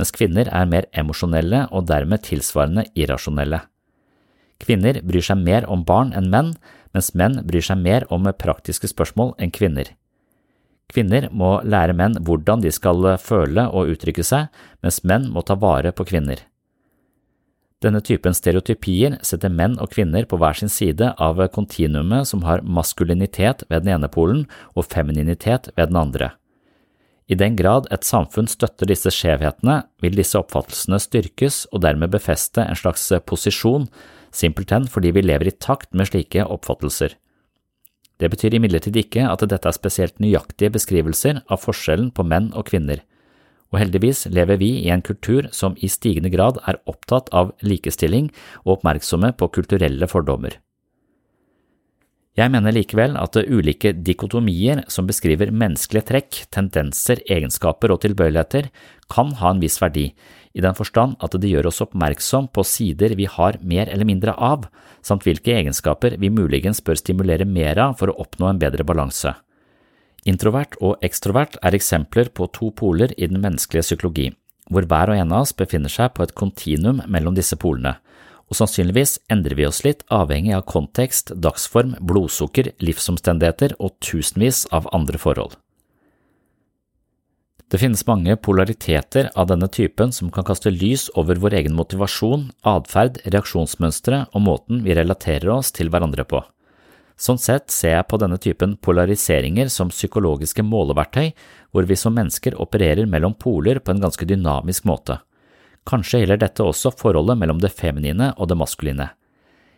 mens 0.00 0.14
kvinner 0.16 0.48
er 0.48 0.68
mer 0.68 0.88
emosjonelle 0.96 1.66
og 1.68 1.84
dermed 1.90 2.24
tilsvarende 2.24 2.86
irrasjonelle. 2.96 3.60
Kvinner 4.60 5.00
bryr 5.04 5.24
seg 5.24 5.40
mer 5.44 5.66
om 5.68 5.84
barn 5.84 6.14
enn 6.16 6.30
menn, 6.32 6.54
mens 6.96 7.12
menn 7.16 7.42
bryr 7.48 7.64
seg 7.64 7.80
mer 7.80 8.06
om 8.12 8.28
praktiske 8.40 8.88
spørsmål 8.88 9.34
enn 9.38 9.52
kvinner. 9.52 9.92
Kvinner 10.90 11.28
må 11.30 11.58
lære 11.62 11.94
menn 11.94 12.16
hvordan 12.26 12.64
de 12.64 12.72
skal 12.74 13.12
føle 13.22 13.68
og 13.68 13.92
uttrykke 13.92 14.24
seg, 14.26 14.48
mens 14.82 15.04
menn 15.04 15.28
må 15.30 15.44
ta 15.46 15.54
vare 15.60 15.92
på 15.92 16.08
kvinner. 16.08 16.40
Denne 17.80 18.02
typen 18.04 18.34
stereotypier 18.36 19.20
setter 19.24 19.52
menn 19.52 19.78
og 19.80 19.92
kvinner 19.94 20.26
på 20.28 20.36
hver 20.40 20.58
sin 20.58 20.72
side 20.72 21.14
av 21.16 21.40
kontinuumet 21.54 22.28
som 22.28 22.44
har 22.44 22.64
maskulinitet 22.64 23.64
ved 23.70 23.86
den 23.86 23.94
ene 23.94 24.10
polen 24.12 24.44
og 24.74 24.88
femininitet 24.90 25.70
ved 25.76 25.92
den 25.92 26.00
andre. 26.00 26.34
I 27.30 27.36
den 27.38 27.54
grad 27.54 27.86
et 27.94 28.02
samfunn 28.02 28.48
støtter 28.50 28.88
disse 28.90 29.12
skjevhetene, 29.14 29.84
vil 30.02 30.16
disse 30.18 30.38
oppfattelsene 30.40 30.98
styrkes 30.98 31.62
og 31.70 31.84
dermed 31.84 32.10
befeste 32.10 32.64
en 32.64 32.78
slags 32.78 33.06
posisjon, 33.22 33.86
simpelthen 34.34 34.88
fordi 34.90 35.12
vi 35.14 35.22
lever 35.22 35.50
i 35.50 35.54
takt 35.54 35.94
med 35.94 36.10
slike 36.10 36.42
oppfattelser. 36.42 37.14
Det 38.20 38.28
betyr 38.32 38.58
imidlertid 38.58 38.98
ikke 38.98 39.28
at 39.30 39.44
dette 39.48 39.70
er 39.70 39.76
spesielt 39.76 40.18
nøyaktige 40.20 40.74
beskrivelser 40.74 41.40
av 41.46 41.62
forskjellen 41.62 42.10
på 42.12 42.26
menn 42.26 42.50
og 42.50 42.66
kvinner, 42.72 43.04
og 43.70 43.78
heldigvis 43.78 44.26
lever 44.34 44.58
vi 44.58 44.72
i 44.82 44.90
en 44.90 45.04
kultur 45.06 45.46
som 45.54 45.76
i 45.78 45.88
stigende 45.88 46.32
grad 46.34 46.58
er 46.66 46.80
opptatt 46.90 47.30
av 47.30 47.54
likestilling 47.62 48.32
og 48.64 48.80
oppmerksomme 48.80 49.30
på 49.38 49.48
kulturelle 49.54 50.10
fordommer. 50.10 50.58
Jeg 52.40 52.48
mener 52.54 52.72
likevel 52.72 53.18
at 53.20 53.36
ulike 53.36 53.90
dikotomier 54.00 54.80
som 54.88 55.04
beskriver 55.04 55.50
menneskelige 55.52 56.06
trekk, 56.08 56.38
tendenser, 56.54 57.20
egenskaper 57.28 57.92
og 57.92 58.00
tilbøyeligheter, 58.00 58.70
kan 59.12 59.34
ha 59.42 59.50
en 59.52 59.60
viss 59.60 59.76
verdi, 59.82 60.06
i 60.56 60.62
den 60.64 60.78
forstand 60.78 61.18
at 61.20 61.36
det 61.36 61.50
gjør 61.50 61.68
oss 61.68 61.82
oppmerksom 61.84 62.48
på 62.54 62.64
sider 62.64 63.12
vi 63.18 63.26
har 63.28 63.58
mer 63.60 63.92
eller 63.92 64.08
mindre 64.08 64.32
av, 64.40 64.64
samt 65.04 65.26
hvilke 65.28 65.52
egenskaper 65.58 66.16
vi 66.22 66.32
muligens 66.32 66.80
bør 66.86 66.96
stimulere 67.02 67.44
mer 67.44 67.78
av 67.82 67.98
for 68.00 68.08
å 68.08 68.16
oppnå 68.24 68.48
en 68.48 68.62
bedre 68.62 68.88
balanse. 68.88 69.34
Introvert 70.24 70.78
og 70.80 71.04
ekstrovert 71.04 71.60
er 71.60 71.76
eksempler 71.76 72.32
på 72.32 72.48
to 72.56 72.70
poler 72.72 73.12
i 73.18 73.28
den 73.28 73.42
menneskelige 73.44 73.84
psykologi, 73.84 74.30
hvor 74.72 74.88
hver 74.88 75.12
og 75.12 75.20
en 75.20 75.36
av 75.36 75.44
oss 75.44 75.52
befinner 75.52 75.92
seg 75.92 76.14
på 76.16 76.24
et 76.24 76.36
kontinuum 76.36 77.04
mellom 77.04 77.36
disse 77.36 77.58
polene, 77.60 77.98
og 78.50 78.58
sannsynligvis 78.58 79.16
endrer 79.30 79.54
vi 79.54 79.66
oss 79.68 79.84
litt 79.86 80.02
avhengig 80.10 80.56
av 80.56 80.66
kontekst, 80.66 81.30
dagsform, 81.38 81.94
blodsukker, 82.02 82.72
livsomstendigheter 82.82 83.76
og 83.78 83.94
tusenvis 84.02 84.64
av 84.74 84.90
andre 84.96 85.20
forhold. 85.22 85.54
Det 87.70 87.78
finnes 87.78 88.02
mange 88.08 88.34
polariteter 88.42 89.28
av 89.38 89.46
denne 89.46 89.68
typen 89.70 90.10
som 90.10 90.32
kan 90.34 90.42
kaste 90.42 90.72
lys 90.74 91.06
over 91.14 91.38
vår 91.38 91.54
egen 91.60 91.76
motivasjon, 91.78 92.48
atferd, 92.66 93.20
reaksjonsmønstre 93.30 94.24
og 94.34 94.42
måten 94.42 94.82
vi 94.82 94.96
relaterer 94.98 95.52
oss 95.54 95.70
til 95.76 95.92
hverandre 95.92 96.26
på. 96.26 96.42
Sånn 97.20 97.38
sett 97.38 97.70
ser 97.70 97.94
jeg 97.94 98.08
på 98.10 98.18
denne 98.18 98.40
typen 98.42 98.74
polariseringer 98.82 99.70
som 99.70 99.92
psykologiske 99.92 100.64
måleverktøy, 100.66 101.30
hvor 101.70 101.86
vi 101.86 101.98
som 102.00 102.16
mennesker 102.16 102.58
opererer 102.58 103.06
mellom 103.06 103.36
poler 103.38 103.78
på 103.78 103.94
en 103.94 104.02
ganske 104.02 104.26
dynamisk 104.26 104.88
måte. 104.90 105.20
Kanskje 105.88 106.22
gjelder 106.22 106.40
dette 106.42 106.64
også 106.64 106.92
forholdet 106.96 107.38
mellom 107.40 107.60
det 107.62 107.72
feminine 107.72 108.32
og 108.36 108.50
det 108.50 108.58
maskuline. 108.60 109.10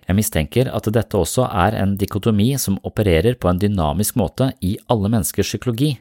Jeg 0.09 0.19
mistenker 0.19 0.71
at 0.75 0.89
dette 0.91 1.19
også 1.19 1.47
er 1.47 1.77
en 1.79 1.95
dikotomi 1.99 2.51
som 2.59 2.81
opererer 2.83 3.37
på 3.39 3.49
en 3.49 3.61
dynamisk 3.63 4.19
måte 4.19 4.51
i 4.61 4.75
alle 4.91 5.11
menneskers 5.13 5.53
psykologi. 5.53 5.95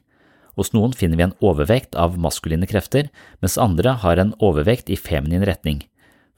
Hos 0.58 0.74
noen 0.74 0.96
finner 0.98 1.20
vi 1.20 1.28
en 1.28 1.38
overvekt 1.40 1.96
av 1.96 2.18
maskuline 2.20 2.68
krefter, 2.68 3.12
mens 3.40 3.60
andre 3.62 3.94
har 4.02 4.20
en 4.20 4.34
overvekt 4.42 4.90
i 4.90 4.98
feminin 5.00 5.46
retning. 5.48 5.84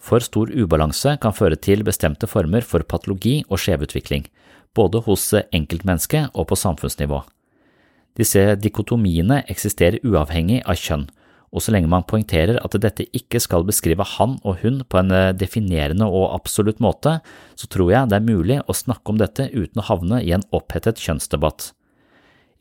For 0.04 0.20
stor 0.20 0.52
ubalanse 0.52 1.16
kan 1.24 1.34
føre 1.34 1.56
til 1.56 1.86
bestemte 1.88 2.28
former 2.28 2.66
for 2.68 2.84
patologi 2.84 3.42
og 3.48 3.62
skjevutvikling, 3.64 4.28
både 4.76 5.00
hos 5.08 5.30
enkeltmennesket 5.34 6.36
og 6.36 6.50
på 6.52 6.60
samfunnsnivå. 6.60 7.24
Disse 8.20 8.44
dikotomiene 8.60 9.42
eksisterer 9.50 10.04
uavhengig 10.06 10.62
av 10.68 10.78
kjønn, 10.78 11.08
og 11.54 11.62
så 11.62 11.74
lenge 11.76 11.92
man 11.92 12.06
poengterer 12.10 12.58
at 12.60 12.76
dette 12.82 13.06
ikke 13.14 13.40
skal 13.44 13.66
beskrive 13.68 14.06
han 14.16 14.40
og 14.42 14.64
hun 14.64 14.82
på 14.90 15.00
en 15.00 15.14
definerende 15.38 16.08
og 16.10 16.32
absolutt 16.34 16.82
måte, 16.82 17.20
så 17.56 17.70
tror 17.70 17.94
jeg 17.94 18.10
det 18.10 18.18
er 18.18 18.26
mulig 18.26 18.60
å 18.66 18.76
snakke 18.76 19.14
om 19.14 19.22
dette 19.22 19.52
uten 19.54 19.84
å 19.84 19.88
havne 19.92 20.24
i 20.26 20.34
en 20.34 20.46
opphetet 20.50 21.02
kjønnsdebatt. 21.04 21.70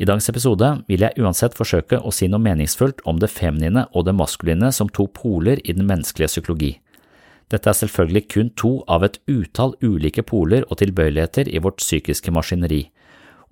I 0.03 0.07
dagens 0.09 0.29
episode 0.33 0.69
vil 0.89 1.05
jeg 1.05 1.21
uansett 1.23 1.57
forsøke 1.57 2.01
å 2.01 2.13
si 2.13 2.27
noe 2.29 2.43
meningsfullt 2.43 3.05
om 3.09 3.21
det 3.23 3.31
feminine 3.31 3.85
og 3.93 4.09
det 4.09 4.17
maskuline 4.19 4.73
som 4.75 4.89
to 4.93 5.07
poler 5.15 5.61
i 5.65 5.77
den 5.77 5.87
menneskelige 5.89 6.33
psykologi. 6.33 6.73
Dette 7.53 7.69
er 7.69 7.77
selvfølgelig 7.77 8.25
kun 8.33 8.51
to 8.57 8.73
av 8.91 9.05
et 9.07 9.19
utall 9.31 9.77
ulike 9.85 10.25
poler 10.25 10.65
og 10.71 10.81
tilbøyeligheter 10.81 11.51
i 11.53 11.61
vårt 11.63 11.83
psykiske 11.83 12.33
maskineri, 12.33 12.87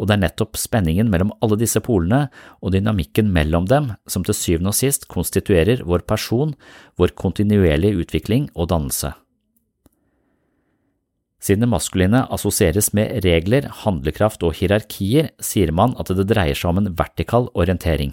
og 0.00 0.09
det 0.09 0.16
er 0.16 0.23
nettopp 0.25 0.57
spenningen 0.57 1.11
mellom 1.12 1.35
alle 1.45 1.59
disse 1.61 1.80
polene 1.85 2.25
og 2.64 2.73
dynamikken 2.73 3.28
mellom 3.35 3.66
dem 3.69 3.92
som 4.09 4.25
til 4.25 4.37
syvende 4.37 4.73
og 4.73 4.78
sist 4.78 5.04
konstituerer 5.12 5.85
vår 5.85 6.07
person, 6.09 6.54
vår 6.97 7.12
kontinuerlige 7.21 8.00
utvikling 8.00 8.49
og 8.54 8.71
dannelse. 8.73 9.12
Siden 11.40 11.64
det 11.64 11.71
maskuline 11.73 12.26
assosieres 12.33 12.90
med 12.97 13.25
regler, 13.25 13.69
handlekraft 13.85 14.42
og 14.45 14.57
hierarkier, 14.59 15.30
sier 15.40 15.73
man 15.73 15.95
at 16.00 16.12
det 16.12 16.28
dreier 16.28 16.57
seg 16.57 16.73
om 16.73 16.83
en 16.83 16.92
vertikal 16.97 17.49
orientering. 17.57 18.12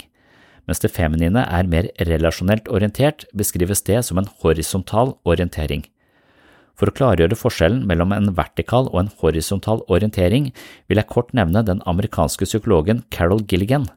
Mens 0.68 0.84
det 0.84 0.94
feminine 0.96 1.44
er 1.44 1.68
mer 1.68 1.88
relasjonelt 2.08 2.68
orientert, 2.72 3.26
beskrives 3.36 3.84
det 3.88 4.02
som 4.08 4.20
en 4.20 4.28
horisontal 4.44 5.16
orientering. 5.28 5.84
For 6.78 6.92
å 6.92 6.94
klargjøre 6.94 7.38
forskjellen 7.38 7.86
mellom 7.90 8.12
en 8.14 8.34
vertikal 8.38 8.86
og 8.92 9.00
en 9.02 9.14
horisontal 9.22 9.82
orientering 9.90 10.52
vil 10.88 11.02
jeg 11.02 11.10
kort 11.10 11.34
nevne 11.38 11.64
den 11.66 11.82
amerikanske 11.90 12.46
psykologen 12.46 13.02
Carol 13.14 13.42
Gilligan. 13.50 13.88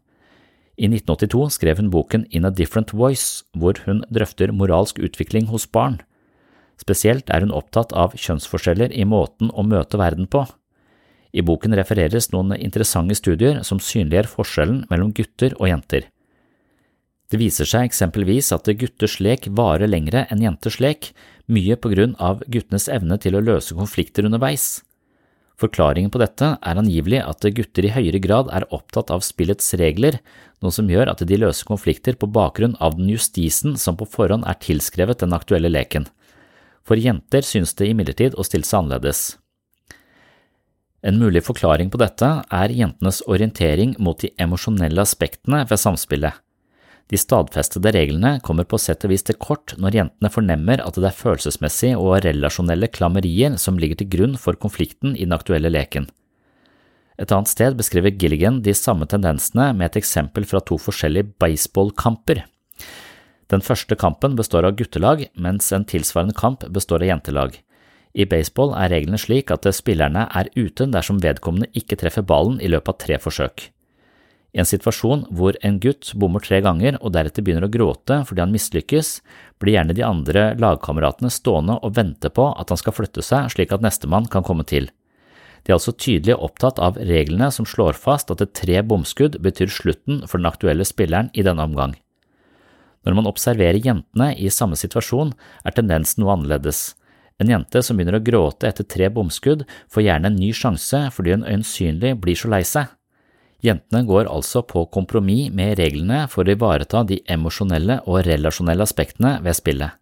I 0.81 0.89
1982 0.89 1.51
skrev 1.59 1.83
hun 1.83 1.91
boken 1.93 2.25
In 2.33 2.49
a 2.49 2.51
Different 2.51 2.95
Voice, 2.97 3.45
hvor 3.53 3.77
hun 3.85 4.01
drøfter 4.09 4.55
moralsk 4.57 5.03
utvikling 5.05 5.51
hos 5.53 5.67
barn. 5.69 5.99
Spesielt 6.81 7.29
er 7.29 7.45
hun 7.45 7.53
opptatt 7.53 7.93
av 7.93 8.17
kjønnsforskjeller 8.17 8.95
i 8.97 9.05
måten 9.05 9.53
å 9.53 9.67
møte 9.67 10.01
verden 10.01 10.31
på. 10.33 10.47
I 11.37 11.45
boken 11.45 11.77
refereres 11.77 12.31
noen 12.33 12.57
interessante 12.57 13.19
studier 13.19 13.61
som 13.67 13.83
synliggjør 13.83 14.31
forskjellen 14.39 14.81
mellom 14.89 15.13
gutter 15.13 15.53
og 15.61 15.69
jenter. 15.69 16.09
Det 17.31 17.39
viser 17.39 17.69
seg 17.69 17.87
eksempelvis 17.87 18.49
at 18.57 18.67
gutters 18.81 19.21
lek 19.23 19.47
varer 19.55 19.87
lengre 19.87 20.25
enn 20.33 20.41
jenters 20.43 20.81
lek, 20.83 21.13
mye 21.50 21.76
på 21.76 21.90
grunn 21.92 22.14
av 22.23 22.45
guttenes 22.47 22.88
evne 22.92 23.19
til 23.21 23.37
å 23.37 23.42
løse 23.45 23.76
konflikter 23.76 24.26
underveis. 24.28 24.80
Forklaringen 25.61 26.09
på 26.12 26.21
dette 26.23 26.54
er 26.57 26.78
angivelig 26.80 27.21
at 27.21 27.45
gutter 27.57 27.85
i 27.85 27.92
høyere 27.92 28.21
grad 28.25 28.49
er 28.54 28.64
opptatt 28.73 29.11
av 29.12 29.25
spillets 29.26 29.75
regler, 29.76 30.16
noe 30.64 30.73
som 30.73 30.88
gjør 30.88 31.12
at 31.12 31.21
de 31.26 31.37
løser 31.37 31.69
konflikter 31.69 32.16
på 32.16 32.30
bakgrunn 32.33 32.78
av 32.80 32.97
den 32.97 33.11
justisen 33.12 33.76
som 33.76 33.99
på 34.00 34.09
forhånd 34.09 34.47
er 34.49 34.57
tilskrevet 34.62 35.21
den 35.21 35.37
aktuelle 35.37 35.69
leken. 35.69 36.09
For 36.87 36.97
jenter 36.97 37.45
synes 37.45 37.75
det 37.76 37.90
imidlertid 37.90 38.38
å 38.40 38.47
stille 38.47 38.64
seg 38.64 38.80
annerledes. 38.80 39.37
En 41.04 41.21
mulig 41.21 41.42
forklaring 41.45 41.92
på 41.92 42.00
dette 42.00 42.28
er 42.52 42.76
jentenes 42.76 43.23
orientering 43.28 43.95
mot 43.99 44.21
de 44.21 44.33
emosjonelle 44.40 45.00
aspektene 45.00 45.62
ved 45.69 45.80
samspillet. 45.80 46.40
De 47.11 47.19
stadfestede 47.19 47.90
reglene 47.90 48.37
kommer 48.47 48.67
på 48.71 48.79
sett 48.79 49.02
og 49.02 49.11
vis 49.11 49.25
til 49.26 49.38
kort 49.43 49.75
når 49.83 49.97
jentene 49.99 50.31
fornemmer 50.31 50.83
at 50.85 50.95
det 50.95 51.09
er 51.09 51.17
følelsesmessige 51.19 51.99
og 51.99 52.21
relasjonelle 52.23 52.87
klammerier 52.95 53.57
som 53.59 53.81
ligger 53.83 53.99
til 53.99 54.11
grunn 54.12 54.37
for 54.38 54.59
konflikten 54.62 55.17
i 55.17 55.26
den 55.26 55.35
aktuelle 55.35 55.73
leken. 55.73 56.07
Et 57.21 57.33
annet 57.35 57.50
sted 57.50 57.75
beskriver 57.76 58.14
Gilligan 58.14 58.62
de 58.64 58.73
samme 58.79 59.09
tendensene 59.11 59.73
med 59.76 59.90
et 59.90 59.99
eksempel 60.00 60.47
fra 60.49 60.62
to 60.62 60.79
forskjellige 60.81 61.35
baseballkamper. 61.43 62.45
Den 63.50 63.67
første 63.67 63.99
kampen 63.99 64.38
består 64.38 64.69
av 64.69 64.79
guttelag, 64.79 65.26
mens 65.35 65.73
en 65.75 65.85
tilsvarende 65.85 66.37
kamp 66.38 66.62
består 66.71 67.02
av 67.02 67.11
jentelag. 67.11 67.59
I 68.14 68.26
baseball 68.31 68.73
er 68.79 68.95
reglene 68.95 69.19
slik 69.19 69.50
at 69.50 69.67
spillerne 69.75 70.29
er 70.31 70.50
ute 70.55 70.87
dersom 70.95 71.19
vedkommende 71.23 71.69
ikke 71.75 71.99
treffer 71.99 72.23
ballen 72.26 72.62
i 72.62 72.71
løpet 72.71 72.95
av 72.95 73.02
tre 73.02 73.19
forsøk. 73.23 73.69
I 74.50 74.62
en 74.62 74.66
situasjon 74.66 75.28
hvor 75.30 75.54
en 75.62 75.78
gutt 75.83 76.11
bommer 76.19 76.42
tre 76.42 76.59
ganger 76.64 76.97
og 76.99 77.12
deretter 77.14 77.45
begynner 77.47 77.69
å 77.69 77.73
gråte 77.73 78.23
fordi 78.26 78.42
han 78.42 78.54
mislykkes, 78.54 79.21
blir 79.62 79.76
gjerne 79.76 79.95
de 79.95 80.07
andre 80.07 80.47
lagkameratene 80.59 81.30
stående 81.30 81.78
og 81.87 81.95
vente 81.99 82.33
på 82.35 82.49
at 82.59 82.73
han 82.73 82.80
skal 82.80 82.97
flytte 82.97 83.23
seg 83.23 83.52
slik 83.54 83.75
at 83.76 83.85
nestemann 83.85 84.26
kan 84.30 84.47
komme 84.47 84.66
til. 84.66 84.90
De 85.62 85.71
er 85.71 85.76
altså 85.76 85.95
tydelig 85.95 86.38
opptatt 86.40 86.80
av 86.83 86.99
reglene 86.99 87.50
som 87.54 87.69
slår 87.69 87.99
fast 88.00 88.33
at 88.33 88.42
et 88.42 88.54
tre 88.57 88.80
bomskudd 88.83 89.38
betyr 89.45 89.71
slutten 89.71 90.25
for 90.26 90.40
den 90.40 90.49
aktuelle 90.50 90.87
spilleren 90.88 91.30
i 91.37 91.45
denne 91.47 91.66
omgang. 91.69 91.95
Når 93.07 93.16
man 93.16 93.28
observerer 93.30 93.80
jentene 93.80 94.33
i 94.37 94.50
samme 94.52 94.76
situasjon, 94.76 95.33
er 95.64 95.76
tendensen 95.76 96.25
noe 96.25 96.35
annerledes. 96.35 96.95
En 97.40 97.49
jente 97.49 97.80
som 97.85 97.97
begynner 97.97 98.19
å 98.19 98.25
gråte 98.25 98.69
etter 98.69 98.85
tre 98.85 99.09
bomskudd, 99.12 99.64
får 99.88 100.04
gjerne 100.04 100.28
en 100.28 100.40
ny 100.40 100.50
sjanse 100.57 101.07
fordi 101.14 101.37
hun 101.37 101.47
øyensynlig 101.49 102.16
blir 102.21 102.37
så 102.37 102.50
lei 102.52 102.64
seg. 102.69 102.90
Jentene 103.61 104.07
går 104.09 104.29
altså 104.31 104.62
på 104.64 104.87
kompromiss 104.95 105.50
med 105.52 105.76
reglene 105.81 106.25
for 106.33 106.49
å 106.49 106.55
ivareta 106.55 107.02
de 107.05 107.21
emosjonelle 107.29 108.00
og 108.07 108.23
relasjonelle 108.25 108.87
aspektene 108.87 109.37
ved 109.45 109.59
spillet. 109.59 109.97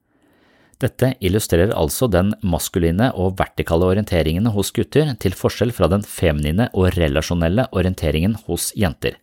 Dette 0.78 1.16
illustrerer 1.26 1.72
altså 1.74 2.06
den 2.06 2.30
maskuline 2.46 3.08
og 3.18 3.34
vertikale 3.40 3.88
orienteringen 3.90 4.46
hos 4.54 4.70
gutter, 4.70 5.10
til 5.18 5.34
forskjell 5.34 5.72
fra 5.74 5.88
den 5.90 6.04
feminine 6.06 6.68
og 6.70 6.92
relasjonelle 6.94 7.66
orienteringen 7.74 8.36
hos 8.46 8.70
jenter. 8.78 9.18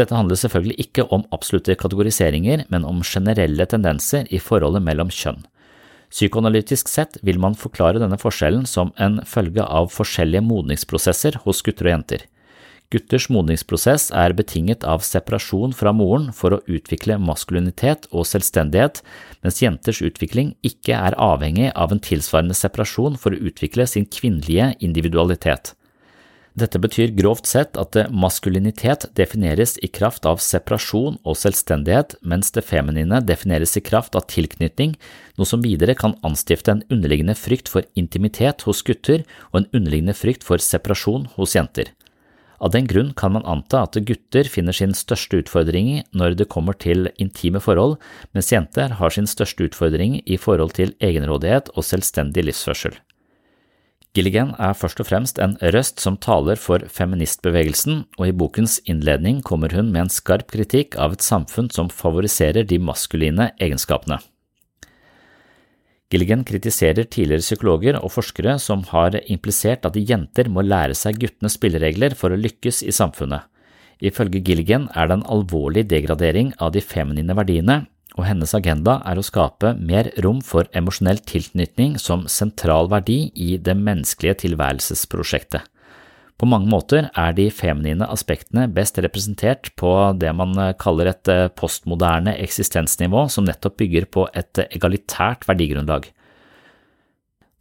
Dette 0.00 0.16
handler 0.16 0.38
selvfølgelig 0.40 0.78
ikke 0.86 1.04
om 1.12 1.26
absolutte 1.34 1.76
kategoriseringer, 1.76 2.64
men 2.72 2.88
om 2.88 3.04
generelle 3.04 3.66
tendenser 3.68 4.30
i 4.32 4.40
forholdet 4.40 4.84
mellom 4.86 5.12
kjønn. 5.12 5.44
Psykoanalytisk 6.08 6.88
sett 6.88 7.18
vil 7.26 7.36
man 7.42 7.58
forklare 7.58 8.00
denne 8.00 8.16
forskjellen 8.16 8.64
som 8.64 8.94
en 8.96 9.20
følge 9.28 9.60
av 9.60 9.90
forskjellige 9.92 10.46
modningsprosesser 10.46 11.42
hos 11.44 11.60
gutter 11.66 11.90
og 11.90 11.96
jenter. 11.98 12.24
Gutters 12.88 13.26
modningsprosess 13.28 14.06
er 14.16 14.32
betinget 14.32 14.84
av 14.88 15.02
separasjon 15.04 15.74
fra 15.76 15.90
moren 15.92 16.30
for 16.32 16.56
å 16.56 16.62
utvikle 16.72 17.18
maskulinitet 17.20 18.06
og 18.08 18.24
selvstendighet, 18.30 19.02
mens 19.44 19.60
jenters 19.60 20.00
utvikling 20.00 20.54
ikke 20.64 20.96
er 20.96 21.16
avhengig 21.20 21.68
av 21.76 21.92
en 21.92 22.00
tilsvarende 22.00 22.56
separasjon 22.56 23.18
for 23.20 23.36
å 23.36 23.42
utvikle 23.50 23.84
sin 23.84 24.08
kvinnelige 24.08 24.70
individualitet. 24.80 25.74
Dette 26.58 26.80
betyr 26.80 27.12
grovt 27.14 27.46
sett 27.46 27.76
at 27.78 27.94
maskulinitet 28.08 29.04
defineres 29.20 29.76
i 29.84 29.90
kraft 29.92 30.24
av 30.26 30.40
separasjon 30.42 31.20
og 31.22 31.36
selvstendighet, 31.38 32.16
mens 32.24 32.50
det 32.56 32.64
feminine 32.66 33.20
defineres 33.20 33.76
i 33.78 33.84
kraft 33.84 34.16
av 34.18 34.26
tilknytning, 34.32 34.96
noe 35.36 35.46
som 35.46 35.62
videre 35.62 35.94
kan 35.94 36.16
anstifte 36.26 36.72
en 36.72 36.82
underliggende 36.88 37.36
frykt 37.38 37.68
for 37.70 37.86
intimitet 38.00 38.64
hos 38.66 38.80
gutter 38.80 39.28
og 39.52 39.60
en 39.60 39.70
underliggende 39.76 40.16
frykt 40.16 40.48
for 40.48 40.56
separasjon 40.56 41.28
hos 41.36 41.54
jenter. 41.54 41.92
Av 42.58 42.72
den 42.74 42.88
grunn 42.90 43.12
kan 43.14 43.32
man 43.36 43.46
anta 43.46 43.84
at 43.86 43.98
gutter 44.02 44.48
finner 44.50 44.74
sin 44.74 44.94
største 44.96 45.44
utfordring 45.44 46.02
når 46.10 46.34
det 46.40 46.48
kommer 46.50 46.74
til 46.74 47.06
intime 47.22 47.62
forhold, 47.62 47.98
mens 48.34 48.50
jenter 48.50 48.96
har 48.98 49.14
sin 49.14 49.30
største 49.30 49.68
utfordring 49.68 50.18
i 50.26 50.38
forhold 50.40 50.74
til 50.78 50.96
egenrådighet 50.98 51.70
og 51.76 51.86
selvstendig 51.86 52.48
livsførsel. 52.48 52.96
Gilligan 54.16 54.54
er 54.58 54.74
først 54.74 54.98
og 54.98 55.06
fremst 55.06 55.38
en 55.38 55.54
røst 55.74 56.00
som 56.02 56.16
taler 56.18 56.58
for 56.58 56.82
feministbevegelsen, 56.90 58.00
og 58.18 58.24
i 58.26 58.34
bokens 58.34 58.80
innledning 58.88 59.42
kommer 59.46 59.70
hun 59.76 59.92
med 59.92 60.06
en 60.06 60.10
skarp 60.10 60.48
kritikk 60.50 60.96
av 60.98 61.14
et 61.14 61.22
samfunn 61.22 61.70
som 61.70 61.92
favoriserer 61.92 62.66
de 62.66 62.80
maskuline 62.82 63.52
egenskapene. 63.62 64.18
Gilligan 66.08 66.40
kritiserer 66.48 67.04
tidligere 67.04 67.44
psykologer 67.44 67.98
og 68.00 68.12
forskere 68.14 68.54
som 68.62 68.80
har 68.88 69.18
implisert 69.28 69.84
at 69.84 69.98
jenter 70.00 70.48
må 70.48 70.64
lære 70.64 70.96
seg 70.96 71.18
guttenes 71.20 71.58
spilleregler 71.58 72.16
for 72.16 72.32
å 72.32 72.40
lykkes 72.40 72.80
i 72.88 72.94
samfunnet. 72.96 73.44
Ifølge 74.00 74.40
Gilligan 74.46 74.86
er 74.96 75.10
det 75.10 75.18
en 75.18 75.28
alvorlig 75.28 75.84
degradering 75.90 76.54
av 76.62 76.72
de 76.72 76.80
feminine 76.80 77.36
verdiene, 77.36 77.82
og 78.16 78.24
hennes 78.24 78.54
agenda 78.56 78.98
er 79.06 79.18
å 79.20 79.26
skape 79.26 79.74
mer 79.76 80.08
rom 80.24 80.40
for 80.42 80.70
emosjonell 80.72 81.20
tilknytning 81.28 81.98
som 82.00 82.24
sentral 82.30 82.88
verdi 82.90 83.26
i 83.36 83.56
det 83.60 83.76
menneskelige 83.76 84.40
tilværelsesprosjektet. 84.46 85.66
På 86.38 86.46
mange 86.46 86.70
måter 86.70 87.08
er 87.18 87.32
de 87.34 87.48
feminine 87.50 88.06
aspektene 88.06 88.68
best 88.70 89.00
representert 89.02 89.72
på 89.80 89.90
det 90.14 90.30
man 90.38 90.54
kaller 90.78 91.10
et 91.10 91.30
eh, 91.32 91.48
postmoderne 91.50 92.36
eksistensnivå 92.38 93.24
som 93.32 93.48
nettopp 93.48 93.80
bygger 93.82 94.06
på 94.14 94.28
et 94.38 94.60
egalitært 94.68 95.48
verdigrunnlag. 95.48 96.06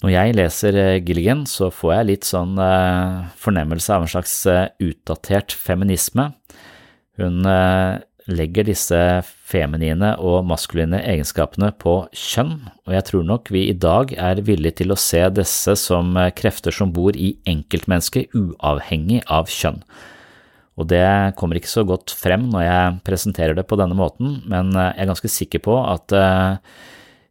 Når 0.05 0.13
jeg 0.13 0.35
leser 0.37 0.77
eh, 0.77 0.99
Gilligan, 1.01 1.47
så 1.49 1.71
får 1.73 1.95
jeg 1.95 2.09
litt 2.11 2.29
sånn 2.29 2.53
eh, 2.61 3.25
fornemmelse 3.41 3.97
av 3.97 4.05
en 4.05 4.13
slags 4.13 4.37
utdatert 4.45 5.57
feminisme. 5.57 6.29
Hun 7.17 7.41
legger 8.27 8.67
disse 8.67 8.99
feminine 9.47 10.13
og 10.19 10.45
maskuline 10.49 10.99
egenskapene 10.99 11.71
på 11.79 12.01
kjønn, 12.11 12.57
og 12.87 12.95
jeg 12.95 13.05
tror 13.07 13.25
nok 13.27 13.51
vi 13.53 13.67
i 13.69 13.77
dag 13.77 14.11
er 14.19 14.43
villige 14.47 14.81
til 14.81 14.91
å 14.93 14.99
se 14.99 15.23
disse 15.31 15.77
som 15.79 16.11
krefter 16.35 16.75
som 16.75 16.91
bor 16.95 17.15
i 17.15 17.33
enkeltmennesket, 17.47 18.35
uavhengig 18.35 19.23
av 19.31 19.51
kjønn. 19.51 19.81
Og 20.77 20.85
det 20.91 21.33
kommer 21.39 21.57
ikke 21.57 21.71
så 21.71 21.83
godt 21.87 22.13
frem 22.13 22.45
når 22.51 22.67
jeg 22.67 22.97
presenterer 23.07 23.57
det 23.57 23.65
på 23.69 23.79
denne 23.79 23.97
måten, 23.97 24.41
men 24.49 24.69
jeg 24.75 24.93
er 24.93 25.09
ganske 25.09 25.31
sikker 25.31 25.63
på 25.65 25.77
at 25.81 26.13
eh, 26.13 26.59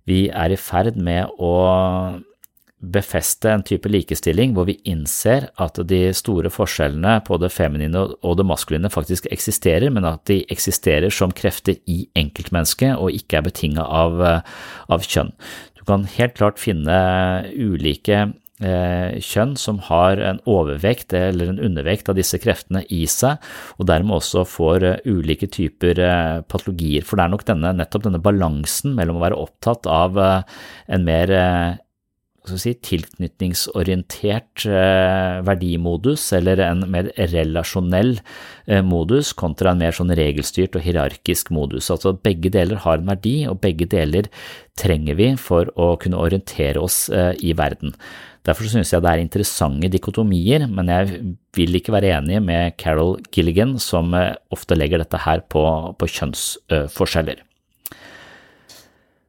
vi 0.06 0.26
er 0.30 0.54
i 0.54 0.58
ferd 0.58 0.98
med 0.98 1.30
å 1.38 1.52
befeste 2.92 3.50
en 3.50 3.64
type 3.66 3.90
likestilling 3.90 4.54
hvor 4.56 4.68
vi 4.68 4.78
innser 4.88 5.48
at 5.62 5.80
de 5.88 6.00
store 6.16 6.50
forskjellene 6.52 7.18
på 7.26 7.38
det 7.42 7.52
feminine 7.54 8.06
og 8.16 8.38
det 8.38 8.46
maskuline 8.48 8.90
faktisk 8.92 9.28
eksisterer, 9.34 9.90
men 9.92 10.06
at 10.08 10.24
de 10.30 10.42
eksisterer 10.52 11.12
som 11.12 11.34
krefter 11.34 11.78
i 11.90 12.04
enkeltmennesket 12.18 12.96
og 12.96 13.14
ikke 13.16 13.40
er 13.40 13.46
betinget 13.48 13.84
av, 13.84 14.20
av 14.92 15.06
kjønn. 15.06 15.32
Du 15.78 15.86
kan 15.86 16.08
helt 16.16 16.34
klart 16.38 16.58
finne 16.58 16.96
ulike 17.54 18.18
eh, 18.58 19.16
kjønn 19.22 19.54
som 19.60 19.78
har 19.86 20.18
en 20.18 20.42
overvekt 20.50 21.14
eller 21.16 21.52
en 21.52 21.62
undervekt 21.62 22.10
av 22.10 22.18
disse 22.18 22.40
kreftene 22.42 22.82
i 22.90 23.04
seg, 23.10 23.42
og 23.78 23.90
dermed 23.90 24.18
også 24.18 24.46
får 24.48 24.88
ulike 25.06 25.50
typer 25.52 26.02
patologier. 26.50 27.06
For 27.06 27.18
det 27.18 27.26
er 27.26 27.34
nok 27.34 27.46
denne, 27.48 27.74
nettopp 27.78 28.06
denne 28.08 28.22
balansen 28.24 28.96
mellom 28.98 29.20
å 29.20 29.26
være 29.26 29.42
opptatt 29.46 29.90
av 29.90 30.18
en 30.18 31.06
mer 31.06 31.34
si, 32.54 32.72
tilknytningsorientert 32.86 34.66
eh, 34.70 35.38
verdimodus, 35.46 36.28
eller 36.36 36.62
en 36.64 36.84
mer 36.92 37.10
relasjonell 37.18 38.14
eh, 38.66 38.82
modus, 38.86 39.32
kontra 39.36 39.72
en 39.72 39.82
mer 39.82 39.96
sånn 39.96 40.14
regelstyrt 40.16 40.78
og 40.78 40.84
hierarkisk 40.86 41.50
modus. 41.54 41.90
Altså 41.92 42.14
begge 42.14 42.52
deler 42.54 42.78
har 42.84 43.00
en 43.00 43.10
verdi, 43.10 43.34
og 43.50 43.60
begge 43.64 43.88
deler 43.90 44.30
trenger 44.78 45.18
vi 45.18 45.32
for 45.40 45.72
å 45.74 45.94
kunne 46.00 46.20
orientere 46.22 46.82
oss 46.82 47.06
eh, 47.10 47.32
i 47.42 47.56
verden. 47.58 47.96
Derfor 48.46 48.70
synes 48.70 48.92
jeg 48.94 49.02
det 49.02 49.10
er 49.10 49.24
interessante 49.24 49.90
dikotomier, 49.90 50.68
men 50.70 50.92
jeg 50.92 51.24
vil 51.58 51.80
ikke 51.80 51.96
være 51.96 52.14
enig 52.20 52.38
med 52.46 52.78
Carol 52.78 53.16
Gilligan, 53.34 53.74
som 53.82 54.14
ofte 54.54 54.78
legger 54.78 55.02
dette 55.02 55.18
her 55.26 55.42
på, 55.50 55.66
på 55.98 56.12
kjønnsforskjeller. 56.14 57.45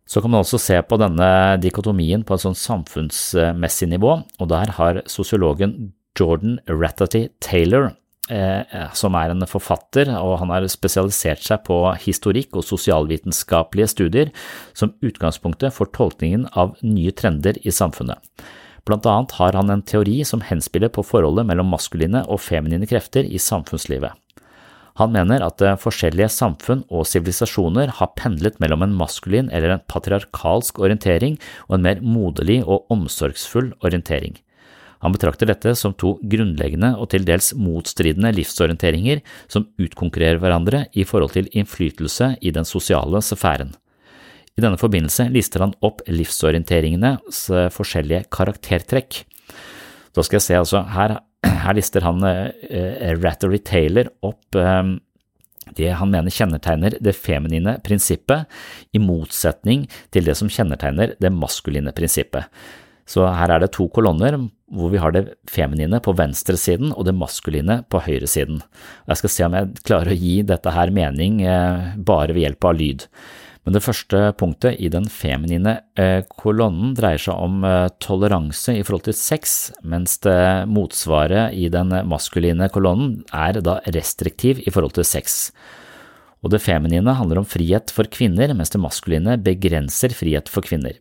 Så 0.08 0.24
kan 0.24 0.32
man 0.32 0.46
også 0.46 0.60
se 0.62 0.80
på 0.88 0.98
denne 1.02 1.30
dikotomien 1.60 2.24
på 2.24 2.36
et 2.38 2.43
sånn 2.46 2.58
samfunnsmessig 2.58 3.89
nivå, 3.91 4.13
og 4.39 4.52
der 4.52 4.72
har 4.78 5.02
sosiologen 5.12 5.91
Jordan 6.17 6.58
Rattatty 6.70 7.28
Taylor, 7.43 7.91
eh, 8.32 8.78
som 8.98 9.17
er 9.20 9.34
en 9.34 9.46
forfatter, 9.50 10.10
og 10.15 10.39
han 10.41 10.54
har 10.54 10.67
spesialisert 10.72 11.43
seg 11.43 11.65
på 11.67 11.82
historikk 12.06 12.56
og 12.58 12.65
sosialvitenskapelige 12.65 13.91
studier, 13.93 14.32
som 14.74 14.96
utgangspunktet 15.04 15.76
for 15.76 15.91
tolkningen 15.91 16.48
av 16.56 16.78
nye 16.82 17.12
trender 17.12 17.60
i 17.63 17.74
samfunnet. 17.76 18.24
Blant 18.88 19.06
annet 19.06 19.36
har 19.36 19.58
han 19.60 19.70
en 19.74 19.84
teori 19.84 20.22
som 20.24 20.39
henspiller 20.48 20.88
på 20.93 21.04
forholdet 21.04 21.43
mellom 21.50 21.67
maskuline 21.74 22.24
og 22.32 22.39
feminine 22.39 22.88
krefter 22.88 23.28
i 23.28 23.41
samfunnslivet. 23.41 24.15
Han 24.98 25.14
mener 25.14 25.44
at 25.46 25.62
eh, 25.62 25.78
forskjellige 25.78 26.30
samfunn 26.34 26.82
og 26.90 27.06
sivilisasjoner 27.10 27.94
har 28.00 28.14
pendlet 28.18 28.58
mellom 28.64 28.86
en 28.86 28.96
maskulin 28.98 29.52
eller 29.54 29.76
en 29.76 29.86
patriarkalsk 29.92 30.82
orientering 30.82 31.38
og 31.68 31.78
en 31.78 31.86
mer 31.86 32.02
moderlig 32.02 32.64
og 32.66 32.90
omsorgsfull 32.94 33.74
orientering. 33.86 34.40
Han 35.06 35.14
betrakter 35.14 35.46
dette 35.46 35.76
som 35.78 35.94
to 35.94 36.16
grunnleggende 36.26 36.96
og 36.98 37.12
til 37.14 37.26
dels 37.28 37.52
motstridende 37.54 38.32
livsorienteringer 38.34 39.22
som 39.46 39.68
utkonkurrerer 39.78 40.42
hverandre 40.42 40.88
i 40.98 41.06
forhold 41.06 41.36
til 41.36 41.52
innflytelse 41.54 42.34
i 42.42 42.54
den 42.56 42.66
sosiale 42.66 43.22
sfæren. 43.22 43.76
I 44.58 44.64
denne 44.66 44.82
forbindelse 44.82 45.28
lister 45.30 45.62
han 45.62 45.76
opp 45.86 46.02
livsorienteringenes 46.10 47.44
forskjellige 47.76 48.26
karaktertrekk. 48.34 49.22
Da 50.18 50.24
skal 50.26 50.40
jeg 50.40 50.48
se, 50.48 50.58
altså, 50.58 50.82
her, 50.90 51.20
her 51.66 51.78
lister 51.78 52.06
han 52.06 52.24
uh, 52.24 52.50
Rattery 53.22 53.60
Taylor 53.64 54.10
opp 54.26 54.58
uh, 54.58 54.96
det 55.78 55.92
han 56.00 56.12
mener 56.14 56.32
kjennetegner 56.32 56.96
det 57.04 57.14
feminine 57.18 57.76
prinsippet, 57.84 58.48
i 58.96 59.02
motsetning 59.04 59.84
til 60.16 60.28
det 60.30 60.38
som 60.40 60.52
kjennetegner 60.52 61.18
det 61.20 61.32
maskuline 61.36 61.92
prinsippet. 61.96 62.48
Så 63.08 63.26
her 63.28 63.52
er 63.52 63.64
det 63.64 63.74
to 63.76 63.88
kolonner 63.92 64.36
hvor 64.72 64.92
vi 64.92 65.00
har 65.00 65.14
det 65.16 65.26
feminine 65.48 66.00
på 66.04 66.16
venstresiden 66.16 66.94
og 66.94 67.06
det 67.08 67.16
maskuline 67.16 67.82
på 67.92 68.02
høyresiden. 68.04 68.62
Jeg 69.08 69.20
skal 69.20 69.34
se 69.34 69.46
om 69.48 69.56
jeg 69.56 69.84
klarer 69.88 70.12
å 70.12 70.18
gi 70.20 70.34
dette 70.48 70.74
her 70.76 70.92
mening 70.96 71.40
bare 72.08 72.36
ved 72.36 72.44
hjelp 72.44 72.68
av 72.68 72.80
lyd. 72.80 73.06
Men 73.67 73.75
det 73.75 73.84
første 73.84 74.19
punktet 74.39 74.77
i 74.80 74.88
den 74.88 75.10
feminine 75.12 75.73
eh, 75.99 76.21
kolonnen 76.39 76.93
dreier 76.95 77.19
seg 77.19 77.36
om 77.36 77.65
eh, 77.67 77.89
toleranse 77.99 78.71
i 78.71 78.84
forhold 78.88 79.03
til 79.10 79.17
sex, 79.19 79.58
mens 79.84 80.15
det 80.23 80.39
motsvaret 80.71 81.51
i 81.51 81.67
den 81.73 81.91
maskuline 82.08 82.69
kolonnen 82.71 83.25
er 83.36 83.60
da 83.60 83.82
restriktiv 83.91 84.62
i 84.63 84.71
forhold 84.71 84.95
til 84.95 85.03
sex. 85.10 85.51
Og 86.39 86.53
det 86.56 86.63
feminine 86.63 87.17
handler 87.19 87.41
om 87.41 87.49
frihet 87.49 87.91
for 87.91 88.08
kvinner, 88.08 88.56
mens 88.56 88.71
det 88.71 88.80
maskuline 88.80 89.36
begrenser 89.43 90.15
frihet 90.15 90.47
for 90.47 90.63
kvinner. 90.63 90.95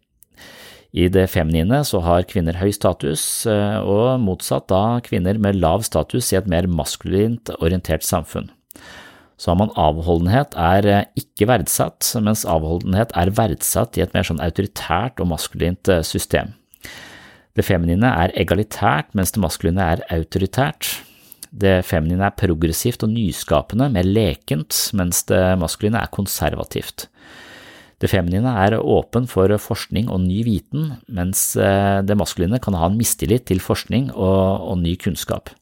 I 0.90 1.07
det 1.12 1.29
feminine 1.31 1.85
så 1.87 2.00
har 2.02 2.26
kvinner 2.26 2.59
høy 2.59 2.74
status, 2.74 3.46
eh, 3.46 3.79
og 3.79 4.18
motsatt 4.26 4.66
da 4.74 4.98
kvinner 5.07 5.38
med 5.38 5.62
lav 5.62 5.87
status 5.87 6.35
i 6.35 6.42
et 6.42 6.50
mer 6.50 6.66
maskulint 6.66 7.55
orientert 7.61 8.02
samfunn. 8.02 8.50
Så 9.37 9.53
har 9.53 9.59
man 9.61 9.72
avholdenhet 9.77 10.55
er 10.57 10.87
eh, 10.88 11.09
ikke 11.20 11.49
verdsatt, 11.51 12.09
mens 12.25 12.46
avholdenhet 12.49 13.12
er 13.18 13.35
verdsatt 13.37 13.99
i 13.99 14.05
et 14.05 14.14
mer 14.16 14.25
sånn 14.25 14.40
autoritært 14.40 15.20
og 15.20 15.31
maskulint 15.35 15.92
eh, 15.92 16.05
system. 16.07 16.55
Det 17.57 17.64
feminine 17.64 18.09
er 18.25 18.35
egalitært, 18.37 19.12
mens 19.16 19.33
det 19.33 19.42
maskuline 19.44 19.85
er 19.94 20.05
autoritært. 20.12 20.90
Det 21.57 21.79
feminine 21.88 22.27
er 22.27 22.37
progressivt 22.37 23.05
og 23.07 23.12
nyskapende, 23.12 23.88
mer 23.92 24.09
lekent, 24.09 24.77
mens 24.96 25.22
det 25.29 25.40
maskuline 25.61 26.03
er 26.03 26.12
konservativt. 26.12 27.07
Det 27.96 28.11
feminine 28.12 28.51
er 28.61 28.77
åpen 28.77 29.25
for 29.29 29.53
forskning 29.61 30.11
og 30.12 30.20
ny 30.27 30.42
viten, 30.44 30.99
mens 31.09 31.55
eh, 31.57 32.03
det 32.05 32.16
maskuline 32.20 32.61
kan 32.61 32.77
ha 32.77 32.90
en 32.90 32.99
mistillit 32.99 33.46
til 33.49 33.62
forskning 33.64 34.11
og, 34.12 34.68
og 34.72 34.83
ny 34.83 34.96
kunnskap. 35.01 35.53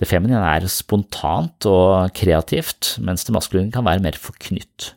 Det 0.00 0.08
feminine 0.08 0.40
er 0.40 0.64
spontant 0.72 1.66
og 1.68 2.14
kreativt, 2.16 2.94
mens 3.04 3.26
det 3.26 3.34
maskuline 3.36 3.72
kan 3.74 3.84
være 3.84 4.00
mer 4.04 4.16
forknytt. 4.16 4.94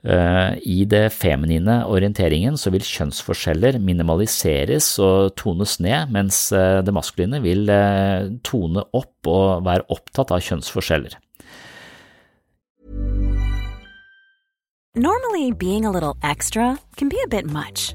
Eh, 0.00 0.56
I 0.64 0.84
det 0.88 1.10
feminine 1.12 1.82
orienteringen 1.88 2.56
så 2.56 2.72
vil 2.72 2.84
kjønnsforskjeller 2.84 3.76
minimaliseres 3.84 4.94
og 5.04 5.34
tones 5.40 5.76
ned, 5.80 6.12
mens 6.12 6.46
eh, 6.56 6.80
det 6.84 6.94
maskuline 6.96 7.40
vil 7.44 7.68
eh, 7.68 8.30
tone 8.44 8.86
opp 8.96 9.28
og 9.28 9.66
være 9.66 9.84
opptatt 9.92 10.32
av 10.32 10.44
kjønnsforskjeller. 10.44 11.18
Normally 14.96 15.52
being 15.52 15.84
a 15.84 15.90
little 15.90 16.16
extra 16.22 16.76
can 16.96 17.08
be 17.08 17.20
a 17.24 17.28
bit 17.28 17.46
much, 17.46 17.94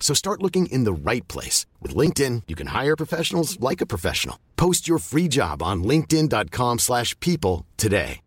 So 0.00 0.14
start 0.14 0.42
looking 0.42 0.72
in 0.72 0.84
the 0.84 1.10
right 1.10 1.28
place. 1.28 1.66
With 1.82 1.94
LinkedIn, 1.94 2.44
you 2.48 2.56
can 2.56 2.68
hire 2.68 2.96
professionals 2.96 3.60
like 3.60 3.82
a 3.82 3.86
professional. 3.86 4.36
Post 4.56 4.88
your 4.88 4.98
free 4.98 5.28
job 5.28 5.62
on 5.62 5.84
linkedin.com 5.84 6.78
slash 6.78 7.14
people 7.20 7.66
today. 7.76 8.20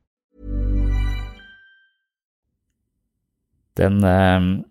Den, 3.74 4.04
ehm, 4.04 4.66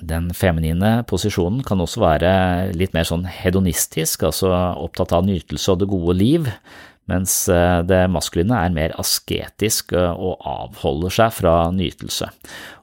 den 0.00 0.30
feminine 0.34 1.02
posisjonen 1.10 1.64
kan 1.66 1.80
også 1.82 2.00
være 2.00 2.30
litt 2.76 2.94
mer 2.94 3.06
sånn 3.08 3.26
hedonistisk, 3.26 4.22
altså 4.28 4.52
opptatt 4.78 5.12
av 5.16 5.26
nytelse 5.26 5.74
og 5.74 5.80
det 5.82 5.88
gode 5.90 6.14
liv, 6.20 6.46
mens 7.08 7.34
eh, 7.52 7.80
det 7.88 8.04
maskuline 8.12 8.60
er 8.66 8.74
mer 8.74 8.94
asketisk 9.00 9.94
eh, 9.96 10.12
og 10.12 10.44
avholder 10.48 11.14
seg 11.18 11.34
fra 11.40 11.56
nytelse. 11.74 12.28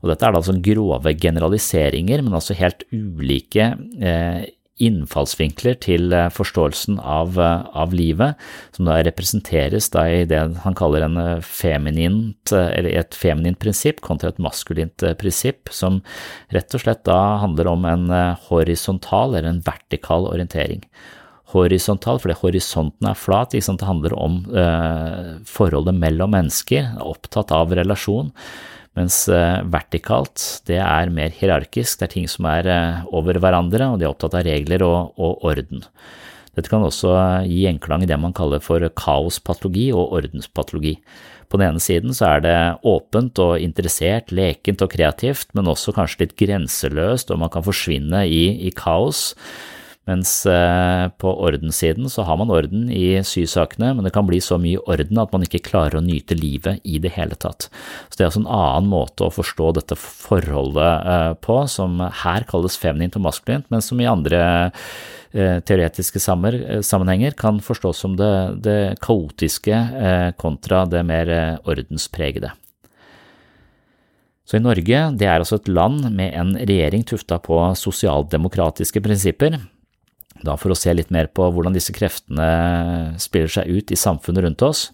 Og 0.01 0.11
dette 0.11 0.27
er 0.27 0.35
da 0.35 0.41
altså 0.41 0.57
grove 0.65 1.15
generaliseringer, 1.21 2.25
men 2.25 2.37
altså 2.37 2.57
helt 2.57 2.85
ulike 2.93 3.73
eh, 4.01 4.45
innfallsvinkler 4.75 5.77
til 5.79 6.11
forståelsen 6.35 6.97
av, 6.99 7.37
av, 7.39 7.93
livet, 7.95 8.35
som 8.75 8.89
da 8.89 8.97
representeres 9.07 9.87
da 9.93 10.01
i 10.11 10.25
det 10.27 10.41
han 10.65 10.75
kaller 10.75 11.05
feminint, 11.47 12.51
et 12.51 13.15
feminint 13.15 13.55
prinsipp 13.61 14.01
kontra 14.03 14.33
et 14.33 14.41
maskulint 14.43 15.05
prinsipp, 15.21 15.71
som 15.71 16.01
rett 16.51 16.75
og 16.75 16.83
slett 16.83 17.05
da 17.07 17.21
handler 17.45 17.71
om 17.71 17.87
en 17.87 18.11
horisontal 18.49 19.37
eller 19.37 19.53
en 19.53 19.63
vertikal 19.63 20.27
orientering 20.33 20.83
horisontal, 21.53 22.19
fordi 22.21 22.37
horisonten 22.39 23.09
er 23.09 23.17
flat. 23.19 23.53
Det 23.53 23.85
handler 23.85 24.15
om 24.17 24.39
eh, 24.49 25.35
forholdet 25.49 25.97
mellom 25.97 26.33
mennesker, 26.35 26.95
opptatt 27.03 27.53
av 27.55 27.75
relasjon. 27.77 28.31
Mens 28.95 29.25
eh, 29.27 29.59
vertikalt, 29.67 30.41
det 30.69 30.79
er 30.79 31.11
mer 31.13 31.33
hierarkisk, 31.35 31.99
det 31.99 32.07
er 32.07 32.13
ting 32.13 32.29
som 32.31 32.47
er 32.49 32.69
eh, 32.71 33.01
over 33.15 33.39
hverandre, 33.43 33.91
og 33.91 33.99
de 33.99 34.07
er 34.07 34.13
opptatt 34.13 34.37
av 34.39 34.45
regler 34.47 34.85
og, 34.87 35.17
og 35.19 35.43
orden. 35.51 35.83
Dette 36.55 36.71
kan 36.71 36.85
også 36.87 37.11
gi 37.49 37.65
enklang 37.67 38.05
i 38.05 38.07
det 38.07 38.15
man 38.21 38.33
kaller 38.35 38.61
for 38.63 38.79
kaospatologi 38.95 39.89
og 39.91 40.15
ordenspatologi. 40.15 40.95
På 41.51 41.59
den 41.59 41.67
ene 41.67 41.83
siden 41.83 42.15
så 42.15 42.37
er 42.37 42.45
det 42.45 42.57
åpent 42.87 43.39
og 43.43 43.59
interessert, 43.61 44.31
lekent 44.33 44.81
og 44.81 44.93
kreativt, 44.95 45.51
men 45.53 45.69
også 45.69 45.93
kanskje 45.95 46.23
litt 46.23 46.37
grenseløst, 46.39 47.31
og 47.31 47.41
man 47.43 47.51
kan 47.53 47.65
forsvinne 47.65 48.23
i, 48.31 48.45
i 48.65 48.71
kaos. 48.75 49.33
Mens 50.05 50.31
eh, 50.45 51.07
på 51.17 51.31
ordenssiden 51.41 52.09
så 52.13 52.21
har 52.27 52.37
man 52.37 52.51
orden 52.53 52.89
i 52.93 53.17
sysakene, 53.25 53.89
men 53.97 54.05
det 54.05 54.13
kan 54.13 54.27
bli 54.27 54.37
så 54.43 54.59
mye 54.61 54.81
orden 54.85 55.17
at 55.21 55.33
man 55.33 55.45
ikke 55.47 55.63
klarer 55.65 55.97
å 55.97 56.05
nyte 56.05 56.37
livet 56.37 56.83
i 56.85 56.99
det 57.01 57.15
hele 57.15 57.37
tatt. 57.41 57.69
Så 58.09 58.17
det 58.17 58.25
er 58.25 58.29
altså 58.29 58.43
en 58.43 58.51
annen 58.53 58.91
måte 58.93 59.25
å 59.25 59.33
forstå 59.33 59.71
dette 59.79 59.97
forholdet 59.97 61.09
eh, 61.15 61.31
på, 61.41 61.57
som 61.71 61.97
her 62.21 62.45
kalles 62.49 62.77
feminint 62.77 63.17
og 63.17 63.25
maskulint, 63.25 63.65
men 63.73 63.81
som 63.81 64.01
i 64.01 64.09
andre 64.09 64.43
eh, 65.33 65.57
teoretiske 65.65 66.21
sammenhenger 66.21 67.33
kan 67.39 67.57
forstås 67.65 68.05
som 68.05 68.13
det, 68.19 68.33
det 68.61 68.79
kaotiske 69.01 69.81
kontra 70.37 70.85
det 70.89 71.01
mer 71.07 71.33
ordenspregede. 71.65 72.53
Så 74.45 74.59
i 74.59 74.61
Norge, 74.61 74.99
det 75.17 75.25
er 75.25 75.39
altså 75.41 75.57
et 75.57 75.69
land 75.73 76.05
med 76.13 76.35
en 76.37 76.53
regjering 76.53 77.01
tufta 77.09 77.39
på 77.41 77.57
sosialdemokratiske 77.81 79.01
prinsipper, 79.01 79.57
da 80.45 80.55
for 80.59 80.73
å 80.73 80.77
se 80.77 80.93
litt 80.93 81.11
mer 81.13 81.27
på 81.33 81.47
hvordan 81.51 81.75
disse 81.75 81.93
kreftene 81.95 83.15
spiller 83.21 83.51
seg 83.57 83.71
ut 83.71 83.91
i 83.93 83.99
samfunnet 83.99 84.45
rundt 84.45 84.65
oss. 84.65 84.87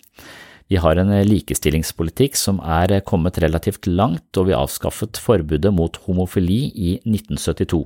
Vi 0.71 0.79
har 0.79 0.95
en 0.95 1.11
likestillingspolitikk 1.27 2.37
som 2.39 2.61
er 2.63 3.01
kommet 3.03 3.41
relativt 3.43 3.89
langt, 3.91 4.29
og 4.39 4.47
vi 4.47 4.55
avskaffet 4.55 5.19
forbudet 5.19 5.73
mot 5.75 5.97
homofili 6.05 6.61
i 6.71 6.93
1972. 7.03 7.81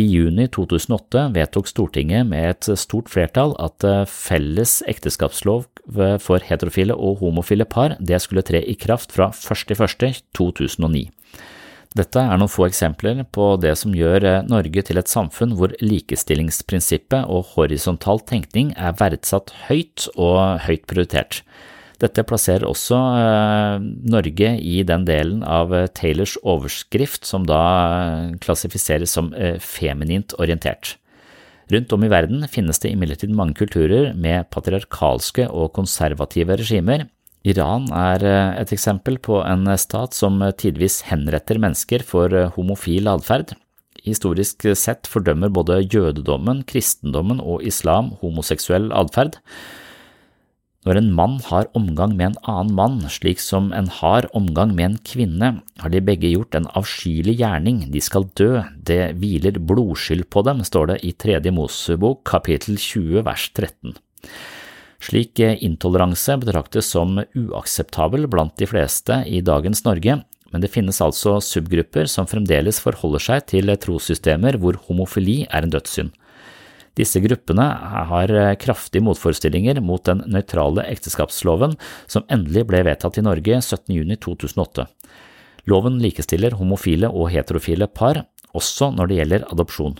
I 0.00 0.04
juni 0.06 0.46
2008 0.54 1.26
vedtok 1.34 1.68
Stortinget 1.68 2.28
med 2.30 2.46
et 2.52 2.68
stort 2.78 3.10
flertall 3.10 3.56
at 3.58 3.84
felles 4.08 4.78
ekteskapslov 4.88 5.66
for 6.22 6.46
heterofile 6.46 6.94
og 6.94 7.24
homofile 7.24 7.66
par 7.66 7.96
skulle 8.22 8.46
tre 8.46 8.62
i 8.62 8.78
kraft 8.78 9.12
fra 9.16 9.32
1.1.2009. 9.34 11.10
Dette 11.98 12.22
er 12.22 12.38
noen 12.38 12.50
få 12.50 12.68
eksempler 12.68 13.24
på 13.34 13.56
det 13.58 13.72
som 13.80 13.94
gjør 13.96 14.26
eh, 14.28 14.44
Norge 14.46 14.84
til 14.86 15.00
et 15.00 15.10
samfunn 15.10 15.56
hvor 15.58 15.72
likestillingsprinsippet 15.82 17.26
og 17.26 17.50
horisontal 17.56 18.22
tenkning 18.30 18.70
er 18.78 18.94
verdsatt 19.00 19.50
høyt 19.66 20.06
og 20.14 20.62
høyt 20.68 20.86
prioritert. 20.86 21.40
Dette 22.00 22.22
plasserer 22.22 22.68
også 22.68 22.94
eh, 22.94 23.82
Norge 24.06 24.52
i 24.62 24.84
den 24.86 25.02
delen 25.08 25.42
av 25.42 25.74
eh, 25.74 25.88
Taylors 25.90 26.36
overskrift 26.46 27.26
som 27.26 27.48
da 27.50 27.60
klassifiseres 28.38 29.10
som 29.18 29.34
feminint 29.58 30.36
orientert. 30.38 30.94
Rundt 31.74 31.92
om 31.94 32.06
i 32.06 32.10
verden 32.10 32.46
finnes 32.50 32.78
det 32.82 32.94
imidlertid 32.94 33.34
mange 33.34 33.58
kulturer 33.58 34.12
med 34.14 34.46
patriarkalske 34.54 35.50
og 35.50 35.72
konservative 35.74 36.54
regimer, 36.62 37.08
Iran 37.48 37.88
er 37.96 38.24
eh, 38.26 38.60
et 38.60 38.72
eksempel 38.74 39.16
på 39.22 39.40
en 39.40 39.64
stat 39.80 40.16
som 40.16 40.42
tidvis 40.60 41.00
henretter 41.08 41.60
mennesker 41.62 42.04
for 42.04 42.32
eh, 42.36 42.50
homofil 42.56 43.08
atferd. 43.08 43.54
Historisk 44.04 44.64
sett 44.76 45.08
fordømmer 45.08 45.52
både 45.52 45.82
jødedommen, 45.82 46.64
kristendommen 46.68 47.40
og 47.40 47.64
islam 47.68 48.14
homoseksuell 48.20 48.90
atferd. 48.96 49.40
Når 50.88 50.96
en 50.96 51.10
mann 51.12 51.34
har 51.44 51.68
omgang 51.76 52.14
med 52.16 52.30
en 52.30 52.38
annen 52.48 52.76
mann, 52.76 53.00
slik 53.12 53.42
som 53.44 53.68
en 53.76 53.90
har 53.98 54.24
omgang 54.36 54.72
med 54.76 54.86
en 54.86 54.96
kvinne, 55.04 55.50
har 55.82 55.92
de 55.92 56.00
begge 56.00 56.30
gjort 56.32 56.56
en 56.56 56.70
avskyelig 56.72 57.34
gjerning, 57.42 57.82
de 57.92 58.00
skal 58.00 58.24
dø, 58.40 58.62
det 58.88 59.18
hviler 59.20 59.60
blodskyld 59.60 60.30
på 60.32 60.44
dem, 60.48 60.64
står 60.64 60.94
det 60.94 60.98
i 61.04 61.12
Tredje 61.12 61.52
Mosebok 61.52 62.24
kapittel 62.32 62.80
20 62.80 63.26
vers 63.28 63.50
13. 63.52 63.92
Slik 65.00 65.40
intoleranse 65.40 66.36
betraktes 66.42 66.90
som 66.92 67.16
uakseptabel 67.18 68.26
blant 68.28 68.56
de 68.60 68.68
fleste 68.68 69.22
i 69.26 69.40
dagens 69.40 69.84
Norge, 69.86 70.18
men 70.50 70.62
det 70.62 70.72
finnes 70.74 71.00
altså 71.00 71.38
subgrupper 71.44 72.08
som 72.10 72.28
fremdeles 72.28 72.82
forholder 72.82 73.22
seg 73.22 73.46
til 73.54 73.72
trossystemer 73.80 74.58
hvor 74.60 74.76
homofili 74.88 75.44
er 75.48 75.64
en 75.64 75.72
dødssynd. 75.72 76.12
Disse 76.98 77.22
gruppene 77.22 77.64
har 78.10 78.32
kraftige 78.60 79.04
motforestillinger 79.06 79.78
mot 79.80 80.02
den 80.04 80.24
nøytrale 80.28 80.84
ekteskapsloven 80.90 81.76
som 82.10 82.26
endelig 82.28 82.66
ble 82.68 82.82
vedtatt 82.88 83.20
i 83.20 83.24
Norge 83.24 83.60
17.6.2008. 83.62 84.88
Loven 85.70 86.00
likestiller 86.02 86.56
homofile 86.58 87.08
og 87.08 87.30
heterofile 87.32 87.86
par, 87.86 88.24
også 88.56 88.90
når 88.96 89.08
det 89.08 89.20
gjelder 89.20 89.46
adopsjon. 89.54 89.96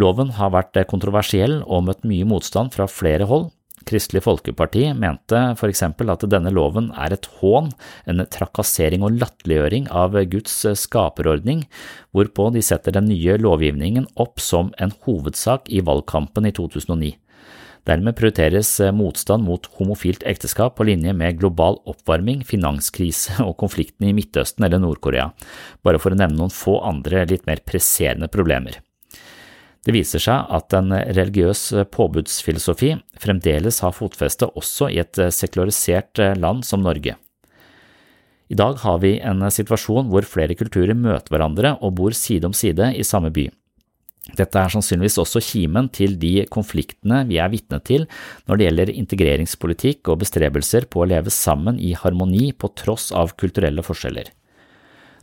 Loven 0.00 0.34
har 0.36 0.52
vært 0.54 0.78
kontroversiell 0.90 1.60
og 1.62 1.86
møtt 1.86 2.06
mye 2.08 2.26
motstand 2.26 2.74
fra 2.74 2.88
flere 2.90 3.28
hold, 3.30 3.50
Kristelig 3.90 4.22
Folkeparti 4.24 4.84
mente 4.94 5.40
for 5.58 5.70
eksempel 5.70 6.12
at 6.12 6.22
denne 6.30 6.52
loven 6.54 6.90
er 6.94 7.16
et 7.16 7.26
hån, 7.40 7.72
en 8.06 8.22
trakassering 8.30 9.02
og 9.06 9.16
latterliggjøring 9.18 9.88
av 9.90 10.14
Guds 10.30 10.60
skaperordning, 10.78 11.64
hvorpå 12.14 12.50
de 12.54 12.62
setter 12.64 12.94
den 12.94 13.10
nye 13.10 13.38
lovgivningen 13.40 14.06
opp 14.22 14.38
som 14.42 14.70
en 14.78 14.94
hovedsak 15.06 15.66
i 15.70 15.82
valgkampen 15.86 16.46
i 16.46 16.54
2009. 16.54 17.16
Dermed 17.88 18.14
prioriteres 18.18 18.74
motstand 18.92 19.46
mot 19.48 19.64
homofilt 19.78 20.22
ekteskap 20.28 20.76
på 20.76 20.84
linje 20.86 21.14
med 21.16 21.38
global 21.40 21.80
oppvarming, 21.88 22.44
finanskrise 22.46 23.40
og 23.46 23.56
konflikten 23.62 24.10
i 24.10 24.14
Midtøsten 24.16 24.68
eller 24.68 24.82
Nord-Korea, 24.82 25.30
bare 25.82 26.02
for 26.02 26.12
å 26.12 26.20
nevne 26.20 26.42
noen 26.42 26.54
få 26.54 26.78
andre 26.84 27.24
litt 27.30 27.48
mer 27.48 27.64
presserende 27.66 28.28
problemer. 28.30 28.78
Det 29.86 29.94
viser 29.96 30.20
seg 30.20 30.50
at 30.52 30.74
en 30.76 30.92
religiøs 30.92 31.62
påbudsfilosofi 31.94 32.92
fremdeles 33.20 33.80
har 33.80 33.96
fotfeste 33.96 34.50
også 34.52 34.90
i 34.92 35.00
et 35.00 35.20
sekularisert 35.32 36.20
land 36.36 36.66
som 36.68 36.84
Norge. 36.84 37.16
I 38.50 38.58
dag 38.58 38.80
har 38.82 38.98
vi 38.98 39.14
en 39.22 39.46
situasjon 39.46 40.10
hvor 40.10 40.26
flere 40.26 40.56
kulturer 40.58 40.96
møter 40.98 41.30
hverandre 41.32 41.76
og 41.80 41.94
bor 42.00 42.16
side 42.16 42.48
om 42.48 42.56
side 42.56 42.90
i 42.98 43.06
samme 43.06 43.30
by. 43.32 43.46
Dette 44.36 44.58
er 44.58 44.72
sannsynligvis 44.72 45.18
også 45.22 45.40
kimen 45.42 45.88
til 45.94 46.16
de 46.20 46.44
konfliktene 46.52 47.22
vi 47.28 47.38
er 47.40 47.50
vitne 47.50 47.80
til 47.86 48.04
når 48.46 48.58
det 48.58 48.66
gjelder 48.66 48.92
integreringspolitikk 49.02 50.10
og 50.12 50.20
bestrebelser 50.22 50.86
på 50.90 51.02
å 51.02 51.08
leve 51.08 51.32
sammen 51.34 51.80
i 51.80 51.94
harmoni 51.96 52.50
på 52.52 52.72
tross 52.78 53.08
av 53.16 53.32
kulturelle 53.40 53.84
forskjeller. 53.86 54.28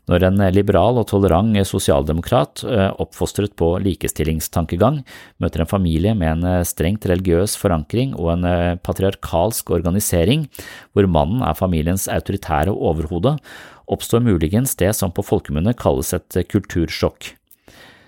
Når 0.08 0.24
en 0.24 0.40
liberal 0.56 0.96
og 1.02 1.10
tolerant 1.10 1.58
sosialdemokrat, 1.68 2.64
eh, 2.64 2.92
oppfostret 2.96 3.58
på 3.60 3.74
likestillingstankegang, 3.84 5.02
møter 5.44 5.64
en 5.64 5.68
familie 5.68 6.14
med 6.16 6.30
en 6.32 6.46
eh, 6.48 6.64
strengt 6.64 7.06
religiøs 7.12 7.58
forankring 7.60 8.14
og 8.16 8.38
en 8.38 8.48
eh, 8.48 8.78
patriarkalsk 8.80 9.74
organisering, 9.76 10.48
hvor 10.96 11.10
mannen 11.12 11.44
er 11.44 11.60
familiens 11.60 12.08
autoritære 12.08 12.72
overhode, 12.72 13.36
oppstår 13.92 14.24
muligens 14.24 14.78
det 14.80 14.94
som 14.96 15.12
på 15.12 15.28
folkemunne 15.28 15.76
kalles 15.76 16.14
et 16.16 16.40
kultursjokk. 16.54 17.34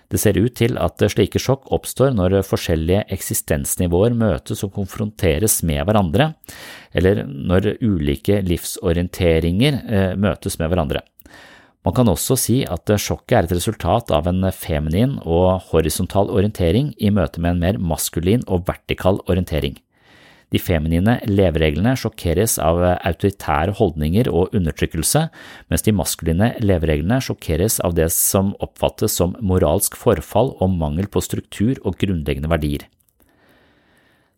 Det 0.09 0.17
ser 0.17 0.39
ut 0.39 0.55
til 0.55 0.79
at 0.81 1.03
slike 1.11 1.37
sjokk 1.37 1.67
oppstår 1.75 2.15
når 2.15 2.39
forskjellige 2.47 3.03
eksistensnivåer 3.13 4.15
møtes 4.17 4.63
og 4.65 4.71
konfronteres 4.73 5.59
med 5.67 5.83
hverandre, 5.85 6.31
eller 6.95 7.27
når 7.27 7.75
ulike 7.83 8.39
livsorienteringer 8.47 10.17
møtes 10.17 10.57
med 10.57 10.71
hverandre. 10.71 11.03
Man 11.87 11.95
kan 11.95 12.09
også 12.11 12.35
si 12.35 12.57
at 12.67 12.91
sjokket 12.99 13.35
er 13.37 13.45
et 13.47 13.53
resultat 13.55 14.11
av 14.11 14.27
en 14.27 14.43
feminin 14.51 15.15
og 15.23 15.69
horisontal 15.71 16.27
orientering 16.27 16.91
i 16.99 17.11
møte 17.13 17.39
med 17.39 17.55
en 17.55 17.61
mer 17.63 17.79
maskulin 17.79 18.43
og 18.47 18.67
vertikal 18.67 19.21
orientering. 19.31 19.77
De 20.49 20.57
feminine 20.57 21.19
levereglene 21.29 21.93
sjokkeres 21.99 22.57
av 22.59 22.81
autoritære 22.81 23.75
holdninger 23.77 24.31
og 24.33 24.55
undertrykkelse, 24.57 25.27
mens 25.69 25.85
de 25.85 25.93
maskuline 25.93 26.55
levereglene 26.63 27.21
sjokkeres 27.21 27.77
av 27.85 27.93
det 27.95 28.09
som 28.15 28.55
oppfattes 28.59 29.15
som 29.21 29.37
moralsk 29.39 29.97
forfall 29.99 30.55
og 30.57 30.73
mangel 30.73 31.07
på 31.07 31.21
struktur 31.21 31.77
og 31.85 31.99
grunnleggende 32.01 32.49
verdier. 32.49 32.87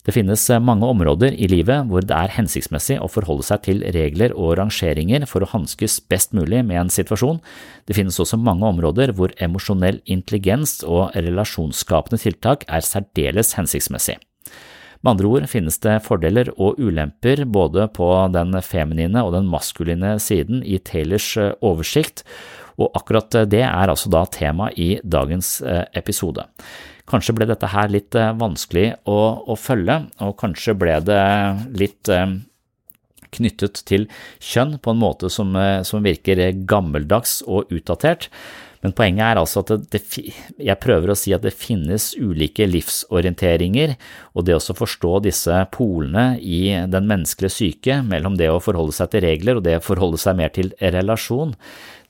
Det 0.01 0.15
finnes 0.15 0.43
eh, 0.49 0.61
mange 0.61 0.87
områder 0.89 1.35
i 1.37 1.47
livet 1.51 1.85
hvor 1.89 2.01
det 2.05 2.15
er 2.17 2.33
hensiktsmessig 2.33 2.97
å 3.01 3.09
forholde 3.11 3.45
seg 3.45 3.61
til 3.67 3.83
regler 3.93 4.33
og 4.33 4.55
rangeringer 4.57 5.27
for 5.29 5.45
å 5.45 5.51
hanskes 5.51 5.99
best 6.09 6.33
mulig 6.37 6.63
med 6.65 6.79
en 6.81 6.93
situasjon. 6.93 7.41
Det 7.85 7.97
finnes 7.97 8.17
også 8.21 8.39
mange 8.41 8.65
områder 8.65 9.13
hvor 9.17 9.33
emosjonell 9.37 10.01
intelligens 10.09 10.79
og 10.87 11.13
relasjonsskapende 11.13 12.21
tiltak 12.23 12.65
er 12.67 12.85
særdeles 12.85 13.53
hensiktsmessig. 13.59 14.17
Med 15.01 15.15
andre 15.15 15.29
ord 15.29 15.45
finnes 15.49 15.77
det 15.81 15.99
fordeler 16.05 16.49
og 16.61 16.81
ulemper 16.81 17.43
både 17.49 17.87
på 17.93 18.09
den 18.33 18.57
feminine 18.65 19.21
og 19.25 19.33
den 19.33 19.49
maskuline 19.49 20.15
siden 20.21 20.65
i 20.65 20.81
Taylors 20.81 21.35
eh, 21.37 21.53
oversikt, 21.61 22.25
og 22.81 22.89
akkurat 22.97 23.43
det 23.51 23.61
er 23.67 23.91
altså 23.91 24.09
da 24.09 24.23
tema 24.33 24.71
i 24.73 24.95
dagens 25.05 25.59
eh, 25.61 25.85
episode. 25.97 26.47
Kanskje 27.09 27.35
ble 27.37 27.47
dette 27.49 27.69
her 27.73 27.91
litt 27.91 28.15
eh, 28.17 28.33
vanskelig 28.37 28.87
å, 29.09 29.19
å 29.49 29.57
følge, 29.59 29.97
og 30.21 30.37
kanskje 30.39 30.77
ble 30.77 30.97
det 31.05 31.21
litt 31.81 32.11
eh, 32.11 32.37
knyttet 33.31 33.83
til 33.87 34.07
kjønn 34.43 34.77
på 34.83 34.93
en 34.93 35.01
måte 35.01 35.31
som, 35.33 35.55
eh, 35.55 35.81
som 35.87 36.03
virker 36.05 36.43
gammeldags 36.69 37.39
og 37.47 37.71
utdatert. 37.73 38.29
Men 38.82 38.96
poenget 38.98 39.24
er 39.28 39.39
altså 39.41 39.62
at 39.62 39.86
det, 39.94 40.02
jeg 40.58 40.82
prøver 40.82 41.13
å 41.13 41.17
si 41.17 41.34
at 41.36 41.46
det 41.46 41.54
finnes 41.54 42.12
ulike 42.17 42.65
livsorienteringer, 42.65 43.96
og 44.34 44.48
det 44.48 44.58
å 44.58 44.78
forstå 44.78 45.13
disse 45.28 45.62
polene 45.74 46.36
i 46.41 46.63
den 46.89 47.10
menneskelige 47.10 47.54
syke 47.54 48.02
mellom 48.08 48.38
det 48.39 48.50
å 48.50 48.62
forholde 48.63 48.96
seg 48.98 49.13
til 49.13 49.26
regler 49.28 49.60
og 49.60 49.65
det 49.67 49.78
å 49.78 49.86
forholde 49.86 50.22
seg 50.22 50.39
mer 50.39 50.54
til 50.56 50.74
relasjon, 50.82 51.54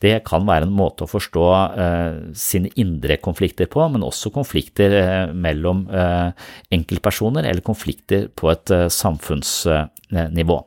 det 0.02 0.16
kan 0.26 0.48
være 0.48 0.66
en 0.66 0.74
måte 0.74 1.06
å 1.06 1.12
forstå 1.12 1.46
eh, 1.84 2.16
sine 2.38 2.72
indre 2.82 3.20
konflikter 3.22 3.70
på, 3.70 3.84
men 3.94 4.06
også 4.08 4.32
konflikter 4.34 4.96
eh, 4.98 5.34
mellom 5.36 5.86
eh, 5.94 6.48
enkeltpersoner 6.74 7.46
eller 7.46 7.62
konflikter 7.66 8.26
på 8.34 8.50
et 8.54 8.74
eh, 8.74 8.88
samfunnsnivå. 8.90 10.62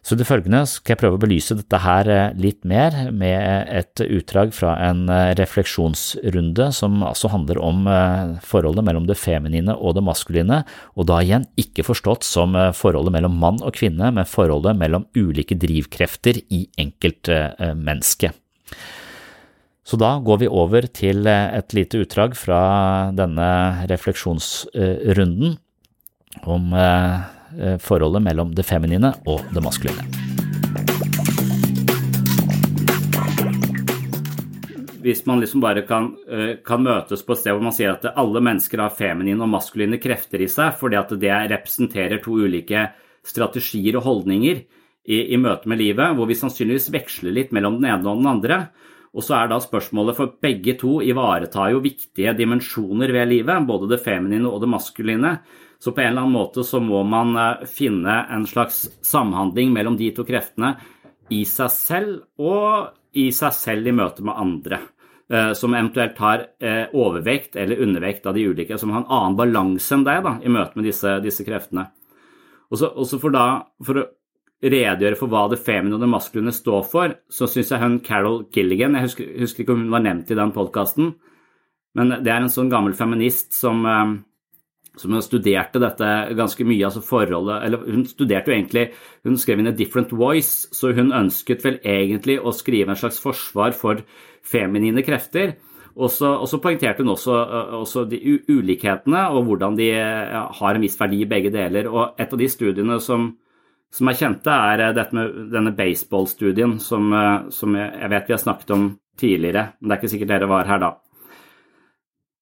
Så 0.00 0.16
det 0.16 0.24
følgende 0.24 0.62
skal 0.64 0.94
jeg 0.94 1.00
prøve 1.02 1.18
å 1.18 1.20
belyse 1.20 1.54
dette 1.58 1.78
her 1.84 2.08
eh, 2.08 2.32
litt 2.40 2.62
mer 2.68 2.94
med 3.12 3.68
et 3.68 4.00
utdrag 4.06 4.54
fra 4.56 4.72
en 4.88 5.04
eh, 5.12 5.34
refleksjonsrunde 5.36 6.70
som 6.72 7.02
altså 7.04 7.28
handler 7.34 7.60
om 7.60 7.84
eh, 7.84 8.32
forholdet 8.40 8.86
mellom 8.86 9.04
det 9.10 9.18
feminine 9.20 9.76
og 9.76 9.98
det 9.98 10.04
maskuline, 10.06 10.62
og 10.96 11.08
da 11.10 11.20
igjen 11.20 11.44
ikke 11.60 11.84
forstått 11.84 12.24
som 12.24 12.56
forholdet 12.76 13.12
mellom 13.12 13.36
mann 13.42 13.60
og 13.60 13.76
kvinne, 13.76 14.08
men 14.16 14.28
forholdet 14.28 14.78
mellom 14.80 15.04
ulike 15.18 15.58
drivkrefter 15.60 16.40
i 16.48 16.64
enkeltmennesket. 16.80 18.38
Så 19.84 19.98
da 20.00 20.14
går 20.22 20.44
vi 20.44 20.48
over 20.48 20.86
til 20.94 21.26
et 21.28 21.74
lite 21.74 22.00
utdrag 22.04 22.36
fra 22.38 22.60
denne 23.16 23.50
refleksjonsrunden 23.90 25.58
om 26.46 26.72
Eh, 26.76 27.39
forholdet 27.82 28.22
mellom 28.24 28.54
det 28.54 28.66
feminine 28.68 29.14
og 29.26 29.42
det 29.54 29.64
maskuline. 29.64 30.06
Hvis 35.00 35.22
man 35.26 35.40
liksom 35.40 35.62
bare 35.62 35.82
kan, 35.88 36.16
eh, 36.28 36.56
kan, 36.64 36.82
møtes 36.84 37.22
på 37.24 37.32
et 37.32 37.40
sted 37.40 37.54
hvor 37.54 37.64
man 37.64 37.72
sier 37.72 37.94
at 37.94 38.04
alle 38.20 38.42
mennesker 38.44 38.82
har 38.82 38.92
feminine 38.96 39.40
og 39.40 39.48
maskuline 39.48 40.00
krefter 40.00 40.42
i 40.44 40.48
seg, 40.50 40.74
fordi 40.76 40.98
at 41.00 41.14
det 41.20 41.38
representerer 41.54 42.20
to 42.20 42.36
ulike 42.36 42.90
strategier 43.24 43.96
og 43.96 44.04
holdninger 44.04 44.60
i, 44.60 45.18
i 45.32 45.40
møte 45.40 45.68
med 45.68 45.80
livet, 45.80 46.14
hvor 46.16 46.28
vi 46.28 46.36
sannsynligvis 46.36 46.90
veksler 46.92 47.32
litt 47.32 47.54
mellom 47.56 47.80
den 47.80 47.88
ene 47.88 48.04
og 48.04 48.20
den 48.20 48.28
andre. 48.28 48.60
Og 49.16 49.24
så 49.26 49.40
er 49.40 49.48
da 49.50 49.58
spørsmålet 49.58 50.18
for 50.18 50.36
begge 50.42 50.76
to 50.78 51.00
ivaretar 51.02 51.72
jo 51.72 51.82
viktige 51.82 52.36
dimensjoner 52.36 53.10
ved 53.10 53.32
livet, 53.32 53.66
både 53.66 53.88
det 53.90 54.02
feminine 54.04 54.52
og 54.52 54.60
det 54.62 54.70
maskuline. 54.70 55.32
Så 55.80 55.92
på 55.92 56.00
en 56.00 56.10
eller 56.12 56.26
annen 56.26 56.36
måte 56.36 56.64
så 56.64 56.80
må 56.84 57.00
man 57.08 57.32
eh, 57.40 57.66
finne 57.68 58.20
en 58.28 58.46
slags 58.46 58.84
samhandling 59.06 59.72
mellom 59.72 59.96
de 59.96 60.10
to 60.12 60.26
kreftene 60.28 60.74
i 61.32 61.44
seg 61.48 61.70
selv 61.72 62.42
og 62.42 63.16
i 63.16 63.30
seg 63.34 63.54
selv 63.56 63.88
i 63.88 63.94
møte 63.96 64.24
med 64.26 64.36
andre. 64.36 64.82
Eh, 65.30 65.52
som 65.56 65.74
eventuelt 65.74 66.20
har 66.20 66.44
eh, 66.60 66.92
overvekt 66.92 67.56
eller 67.56 67.80
undervekt 67.80 68.28
av 68.28 68.36
de 68.36 68.44
ulike, 68.50 68.76
som 68.78 68.92
har 68.92 69.04
en 69.04 69.12
annen 69.16 69.40
balanse 69.40 69.96
enn 69.96 70.04
deg 70.04 70.24
da, 70.26 70.36
i 70.44 70.52
møte 70.52 70.76
med 70.76 70.90
disse, 70.90 71.16
disse 71.24 71.48
kreftene. 71.48 71.88
Også, 72.70 72.92
også 72.92 73.18
for, 73.22 73.34
da, 73.34 73.44
for 73.86 74.02
å 74.02 74.06
redegjøre 74.60 75.16
for 75.16 75.32
hva 75.32 75.46
det 75.48 75.62
feminine 75.64 75.96
og 75.96 76.04
det 76.04 76.12
maskuline 76.12 76.52
står 76.54 76.82
for, 76.92 77.14
så 77.32 77.48
syns 77.48 77.72
jeg 77.72 77.80
hun 77.80 78.00
Carol 78.04 78.42
Gilligan 78.52 78.98
Jeg 78.98 79.08
husker, 79.08 79.30
husker, 79.40 79.64
ikke 79.64 79.78
om 79.78 79.86
hun 79.86 79.94
var 79.94 80.04
nevnt 80.04 80.28
i 80.30 80.38
den 80.38 80.52
podkasten, 80.52 81.14
men 81.96 82.18
det 82.20 82.30
er 82.30 82.44
en 82.44 82.52
sånn 82.52 82.68
gammel 82.70 82.92
feminist 82.98 83.56
som 83.56 83.80
som 84.98 85.14
studerte 85.22 85.80
dette 85.82 86.08
ganske 86.38 86.64
mye, 86.66 86.82
altså 86.88 87.02
forholdet 87.04 87.62
Eller 87.66 87.84
hun 87.86 88.04
studerte 88.08 88.50
jo 88.50 88.56
egentlig 88.56 88.86
Hun 89.24 89.38
skrev 89.38 89.60
inn 89.62 89.70
A 89.70 89.74
Different 89.76 90.12
Voice, 90.12 90.68
så 90.74 90.92
hun 90.96 91.12
ønsket 91.14 91.64
vel 91.64 91.78
egentlig 91.86 92.40
å 92.40 92.52
skrive 92.54 92.90
en 92.90 92.98
slags 92.98 93.20
forsvar 93.22 93.76
for 93.76 94.02
feminine 94.42 95.04
krefter. 95.06 95.54
Og 96.00 96.10
så, 96.10 96.58
poengterte 96.62 97.04
hun 97.04 97.12
også, 97.12 97.34
også, 97.80 98.04
de 98.08 98.38
ulikhetene 98.48 99.26
og 99.34 99.44
hvordan 99.48 99.76
de 99.78 99.90
har 99.94 100.74
en 100.74 100.82
viss 100.82 100.98
verdi 100.98 101.22
i 101.24 101.28
begge 101.28 101.52
deler. 101.54 101.90
Og 101.90 102.18
et 102.20 102.32
av 102.32 102.40
de 102.40 102.48
studiene 102.50 102.96
som, 103.04 103.28
som 103.92 104.10
er 104.10 104.18
kjente, 104.18 104.54
er 104.54 104.96
dette 104.96 105.16
med 105.16 105.52
denne 105.52 105.74
baseballstudien 105.76 106.78
som, 106.82 107.12
som 107.52 107.78
jeg 107.78 108.12
vet 108.14 108.30
vi 108.30 108.36
har 108.36 108.42
snakket 108.42 108.74
om 108.78 108.90
tidligere, 109.20 109.70
men 109.78 109.90
det 109.90 109.96
er 109.96 110.00
ikke 110.00 110.12
sikkert 110.14 110.32
dere 110.32 110.50
var 110.50 110.70
her 110.70 110.80
da. 110.82 110.94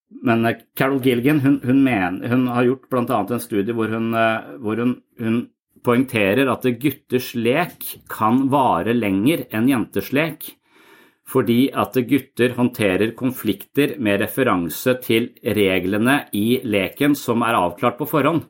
Men 0.09 0.45
eh, 0.45 0.57
Carol 0.75 1.01
Gilgan 1.03 1.39
hun, 1.39 1.61
hun, 1.63 1.83
mener, 1.83 2.27
hun 2.29 2.47
har 2.47 2.67
gjort 2.67 2.89
bl.a. 2.89 3.19
en 3.29 3.43
studie 3.43 3.75
hvor, 3.75 3.91
hun, 3.93 4.13
eh, 4.17 4.53
hvor 4.61 4.81
hun, 4.83 5.47
poengterer 5.79 6.49
at 6.51 6.65
gutters 6.81 7.29
lek 7.39 7.85
kan 8.11 8.49
vare 8.51 8.91
lenger 8.91 9.45
enn 9.55 9.69
jenters 9.71 10.09
lek, 10.11 10.49
fordi 11.29 11.69
at 11.71 11.95
gutter 12.09 12.55
håndterer 12.57 13.13
konflikter 13.15 13.93
med 14.01 14.19
referanse 14.25 14.97
til 15.05 15.29
reglene 15.43 16.25
i 16.35 16.59
leken 16.67 17.15
som 17.15 17.45
er 17.47 17.55
avklart 17.61 17.95
på 18.01 18.09
forhånd. 18.09 18.43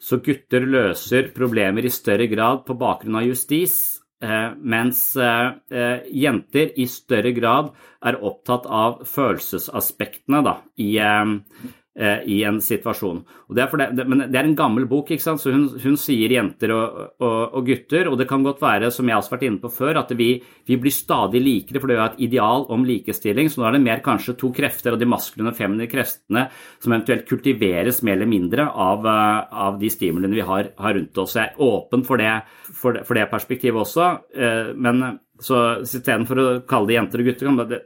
Så 0.00 0.18
gutter 0.24 0.64
løser 0.64 1.28
problemer 1.36 1.86
i 1.86 1.92
større 1.92 2.26
grad 2.26 2.64
på 2.66 2.74
bakgrunn 2.80 3.20
av 3.20 3.28
justis, 3.28 3.99
mens 4.20 5.16
eh, 5.16 5.52
eh, 5.72 6.02
jenter 6.12 6.74
i 6.76 6.86
større 6.90 7.32
grad 7.32 7.70
er 8.04 8.18
opptatt 8.20 8.66
av 8.68 9.00
følelsesaspektene 9.08 10.42
da, 10.44 10.58
i, 10.76 10.90
Eh, 11.00 11.78
i 12.00 12.36
en 12.46 12.60
situasjon. 12.62 13.18
Det 13.50 13.64
er, 13.64 13.80
det, 13.92 14.04
men 14.08 14.22
det 14.30 14.38
er 14.38 14.46
en 14.46 14.54
gammel 14.56 14.86
bok, 14.88 15.10
ikke 15.10 15.24
sant? 15.24 15.42
så 15.42 15.50
hun, 15.50 15.66
hun 15.82 15.96
sier 15.98 16.30
jenter 16.32 16.70
og, 16.72 17.00
og, 17.18 17.56
og, 17.58 17.66
gutter. 17.66 18.06
Og 18.08 18.14
det 18.16 18.28
kan 18.30 18.44
godt 18.46 18.62
være, 18.62 18.92
som 18.94 19.10
jeg 19.10 19.18
også 19.18 19.32
har 19.32 19.36
vært 19.36 19.46
inne 19.48 19.60
på 19.60 19.72
før, 19.74 19.98
at 20.04 20.14
vi, 20.16 20.28
vi 20.70 20.78
blir 20.80 20.94
stadig 20.94 21.42
likere, 21.42 21.82
for 21.82 21.90
det 21.90 21.98
er 21.98 22.04
et 22.06 22.22
ideal 22.28 22.64
om 22.72 22.86
likestilling. 22.86 23.50
Så 23.50 23.60
nå 23.60 23.68
er 23.68 23.76
det 23.76 23.82
mer 23.84 24.04
kanskje 24.06 24.36
to 24.38 24.52
krefter 24.54 24.94
og 24.94 25.02
de 25.02 25.10
maskuline 25.10 25.50
og 25.50 25.58
feminine 25.58 25.90
kreftene 25.90 26.46
som 26.78 26.94
eventuelt 26.94 27.26
kultiveres 27.28 28.02
mer 28.06 28.18
eller 28.20 28.30
mindre 28.30 28.70
av, 28.70 29.06
eh, 29.10 29.60
av 29.66 29.80
de 29.82 29.90
stimulene 29.92 30.38
vi 30.38 30.46
har, 30.46 30.72
har, 30.78 30.94
rundt 30.94 31.22
oss. 31.24 31.36
Jeg 31.36 31.50
er 31.50 31.64
åpen 31.66 32.06
for 32.06 32.22
det, 32.22 32.36
for 32.70 33.02
for 33.06 33.18
det 33.18 33.30
perspektivet 33.30 33.82
også. 33.82 34.10
Eh, 34.34 34.72
men 34.76 35.18
så 35.40 35.80
istedenfor 35.82 36.40
å 36.40 36.50
kalle 36.68 36.90
det 36.90 36.98
jenter 36.98 37.22
og 37.22 37.30
gutter, 37.30 37.50
kan 37.50 37.60
det 37.70 37.80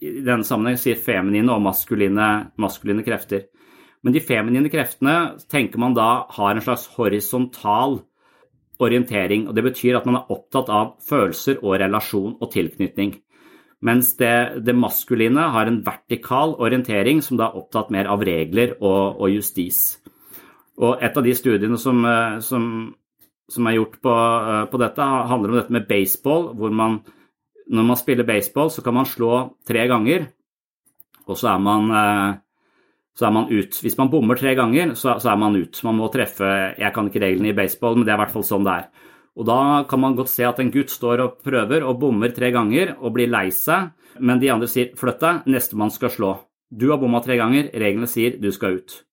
i 0.00 0.20
denne 0.24 0.46
sammenheng 0.46 0.78
sier 0.80 1.00
feminine 1.00 1.52
og 1.52 1.62
maskuline, 1.64 2.28
maskuline, 2.60 3.04
krefter. 3.04 3.46
Men 4.00 4.14
de 4.16 4.22
feminine 4.24 4.70
kreftene 4.72 5.16
tenker 5.52 5.80
man 5.80 5.96
da 5.96 6.26
har 6.32 6.54
en 6.54 6.64
slags 6.64 6.86
horisontal 6.96 8.00
orientering. 8.80 9.48
og 9.48 9.54
Det 9.54 9.64
betyr 9.64 9.98
at 9.98 10.06
man 10.08 10.22
er 10.22 10.32
opptatt 10.32 10.70
av 10.72 10.94
følelser 11.04 11.60
og 11.60 11.76
relasjon 11.82 12.38
og 12.40 12.52
tilknytning. 12.52 13.18
Mens 13.84 14.14
det, 14.16 14.60
det 14.64 14.76
maskuline 14.76 15.46
har 15.52 15.68
en 15.68 15.80
vertikal 15.84 16.56
orientering 16.60 17.22
som 17.24 17.38
da 17.40 17.48
er 17.48 17.60
opptatt 17.60 17.92
mer 17.92 18.08
av 18.12 18.24
regler 18.24 18.76
og, 18.80 19.20
og 19.20 19.28
justis. 19.32 20.00
Og 20.80 21.00
Et 21.04 21.16
av 21.16 21.24
de 21.24 21.36
studiene 21.36 21.76
som, 21.80 22.00
som, 22.40 22.66
som 23.48 23.68
er 23.68 23.76
gjort 23.76 24.00
på, 24.00 24.16
på 24.72 24.80
dette, 24.80 25.08
handler 25.32 25.52
om 25.52 25.60
dette 25.60 25.76
med 25.76 25.88
baseball, 25.88 26.52
hvor 26.56 26.72
man 26.72 27.02
når 27.68 27.86
man 27.86 27.98
spiller 27.98 28.26
baseball, 28.26 28.70
så 28.70 28.82
kan 28.82 28.96
man 28.96 29.08
slå 29.08 29.56
tre 29.68 29.86
ganger, 29.90 30.28
og 31.26 31.38
så 31.38 31.52
er 31.52 31.60
man, 31.62 31.90
eh, 31.90 32.38
så 33.18 33.26
er 33.26 33.34
man 33.36 33.50
ut. 33.50 33.78
Hvis 33.82 33.98
man 33.98 34.10
bommer 34.10 34.38
tre 34.38 34.54
ganger, 34.58 34.94
så, 34.94 35.14
er 35.14 35.36
man 35.36 35.56
ut. 35.56 35.82
Man 35.84 35.96
må 35.96 36.08
treffe 36.10 36.74
Jeg 36.78 36.92
kan 36.94 37.06
ikke 37.06 37.22
reglene 37.22 37.50
i 37.50 37.56
baseball, 37.56 37.96
men 37.96 38.04
det 38.04 38.12
er 38.12 38.18
i 38.18 38.22
hvert 38.24 38.34
fall 38.34 38.46
sånn 38.46 38.64
det 38.66 38.72
er. 38.72 38.88
Og 39.36 39.46
da 39.46 39.84
kan 39.88 40.00
man 40.00 40.16
godt 40.16 40.32
se 40.32 40.44
at 40.44 40.58
en 40.58 40.72
gutt 40.74 40.90
står 40.90 41.22
og 41.22 41.36
prøver 41.44 41.84
og 41.86 42.00
bommer 42.00 42.32
tre 42.34 42.50
ganger 42.50 42.96
og 42.98 43.14
blir 43.14 43.30
lei 43.30 43.50
seg, 43.54 43.92
men 44.18 44.40
de 44.40 44.50
andre 44.50 44.66
sier 44.68 44.90
'flytt 44.96 45.20
deg, 45.20 45.46
nestemann 45.46 45.90
skal 45.90 46.10
slå'. 46.10 46.38
Du 46.70 46.90
har 46.90 46.98
bomma 46.98 47.20
tre 47.22 47.36
ganger, 47.36 47.70
reglene 47.72 48.06
sier 48.06 48.36
du 48.40 48.50
skal 48.50 48.78
ut. 48.78 49.04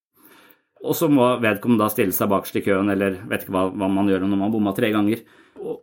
Og 0.84 0.94
så 0.94 1.08
må 1.10 1.40
vedkommende 1.42 1.82
da 1.82 1.90
stille 1.90 2.14
seg 2.14 2.30
bakerst 2.30 2.56
i 2.56 2.62
køen, 2.62 2.90
eller 2.90 3.18
vet 3.26 3.42
ikke 3.42 3.54
hva, 3.54 3.64
hva 3.70 3.88
man 3.90 4.06
gjør 4.06 4.26
når 4.26 4.38
man 4.38 4.52
bomma 4.52 4.74
tre 4.76 4.90
ganger. 4.94 5.24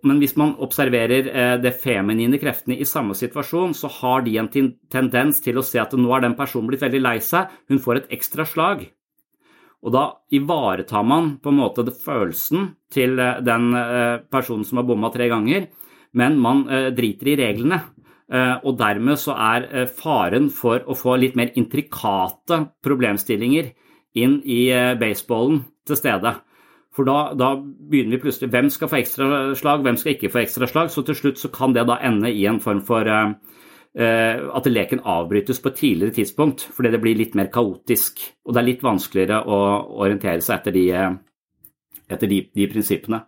Men 0.06 0.20
hvis 0.22 0.36
man 0.40 0.54
observerer 0.64 1.30
eh, 1.30 1.56
det 1.62 1.76
feminine 1.82 2.40
kreftene 2.42 2.78
i 2.80 2.88
samme 2.88 3.16
situasjon, 3.18 3.74
så 3.78 3.90
har 4.00 4.26
de 4.26 4.36
en 4.40 4.50
tendens 4.92 5.42
til 5.44 5.60
å 5.60 5.66
se 5.66 5.82
at 5.82 5.96
nå 5.98 6.12
er 6.16 6.26
den 6.26 6.38
personen 6.38 6.70
blitt 6.70 6.84
veldig 6.86 7.02
lei 7.02 7.18
seg, 7.24 7.52
hun 7.72 7.82
får 7.82 8.02
et 8.02 8.14
ekstra 8.18 8.46
slag. 8.50 8.86
Og 9.86 9.94
da 9.94 10.06
ivaretar 10.34 11.06
man 11.06 11.36
på 11.42 11.52
en 11.52 11.60
måte 11.60 11.86
følelsen 11.90 12.72
til 12.94 13.20
eh, 13.20 13.42
den 13.46 13.74
eh, 13.80 14.22
personen 14.32 14.66
som 14.68 14.82
har 14.82 14.88
bomma 14.88 15.12
tre 15.14 15.30
ganger, 15.32 15.70
men 16.16 16.38
man 16.40 16.62
driter 16.96 17.28
i 17.28 17.34
reglene. 17.36 17.82
Og 18.64 18.78
dermed 18.80 19.20
så 19.20 19.34
er 19.36 19.90
faren 19.92 20.46
for 20.48 20.80
å 20.88 20.96
få 20.96 21.18
litt 21.20 21.36
mer 21.36 21.52
intrikate 21.60 22.62
problemstillinger 22.88 23.68
inn 24.24 24.38
i 24.48 24.62
baseballen 24.96 25.60
til 25.84 26.00
stede. 26.00 26.32
For 26.95 27.08
da, 27.08 27.34
da, 27.36 27.51
begynner 27.60 28.15
vi 28.15 28.21
plutselig 28.23 28.51
Hvem 28.53 28.69
skal 28.71 28.91
få 28.91 29.01
ekstraslag, 29.01 29.84
hvem 29.84 29.97
skal 29.99 30.15
ikke 30.15 30.31
få 30.31 30.41
ekstraslag? 30.45 30.91
Så 30.93 31.03
til 31.03 31.17
slutt 31.19 31.41
så 31.41 31.51
kan 31.51 31.75
det 31.75 31.88
da 31.89 31.99
ende 32.08 32.31
i 32.31 32.45
en 32.47 32.62
form 32.63 32.79
for 32.88 33.10
uh, 33.10 33.34
at 33.96 34.69
leken 34.71 35.04
avbrytes 35.04 35.60
på 35.60 35.71
et 35.71 35.79
tidligere 35.81 36.15
tidspunkt, 36.15 36.63
fordi 36.71 36.93
det 36.96 37.02
blir 37.04 37.19
litt 37.19 37.35
mer 37.35 37.52
kaotisk. 37.52 38.23
Og 38.48 38.56
det 38.56 38.62
er 38.62 38.69
litt 38.69 38.83
vanskeligere 38.83 39.43
å 39.43 39.60
orientere 40.06 40.43
seg 40.43 40.62
etter 40.62 40.75
de, 40.75 40.85
etter 42.12 42.31
de, 42.31 42.41
de 42.56 42.67
prinsippene. 42.71 43.25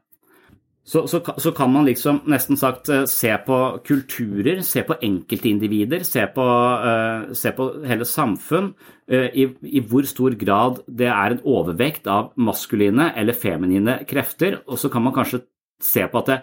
Så, 0.88 1.08
så, 1.08 1.20
så, 1.38 1.52
kan 1.52 1.72
man 1.72 1.86
liksom 1.86 2.22
nesten 2.32 2.56
sagt 2.56 2.88
eh, 2.90 3.04
se 3.12 3.34
på 3.44 3.58
kulturer, 3.84 4.62
se 4.64 4.86
på 4.88 4.96
enkeltindivider, 5.04 6.06
se 6.08 6.24
på, 6.32 6.46
uh, 6.48 7.34
se 7.36 7.52
på 7.58 7.66
hele 7.84 8.08
samfunn, 8.08 8.70
uh, 9.12 9.26
i, 9.28 9.50
i, 9.68 9.82
hvor 9.84 10.08
stor 10.08 10.38
grad 10.40 10.80
det 10.88 11.10
er 11.12 11.36
en 11.36 11.44
overvekt 11.44 12.08
av 12.08 12.32
maskuline 12.40 13.10
eller 13.20 13.36
feminine 13.36 14.00
krefter. 14.08 14.62
Og 14.64 14.80
så 14.80 14.88
kan 14.94 15.04
man 15.04 15.16
kanskje 15.18 15.44
se 15.84 16.08
på 16.08 16.24
at 16.24 16.32
det, 16.32 16.40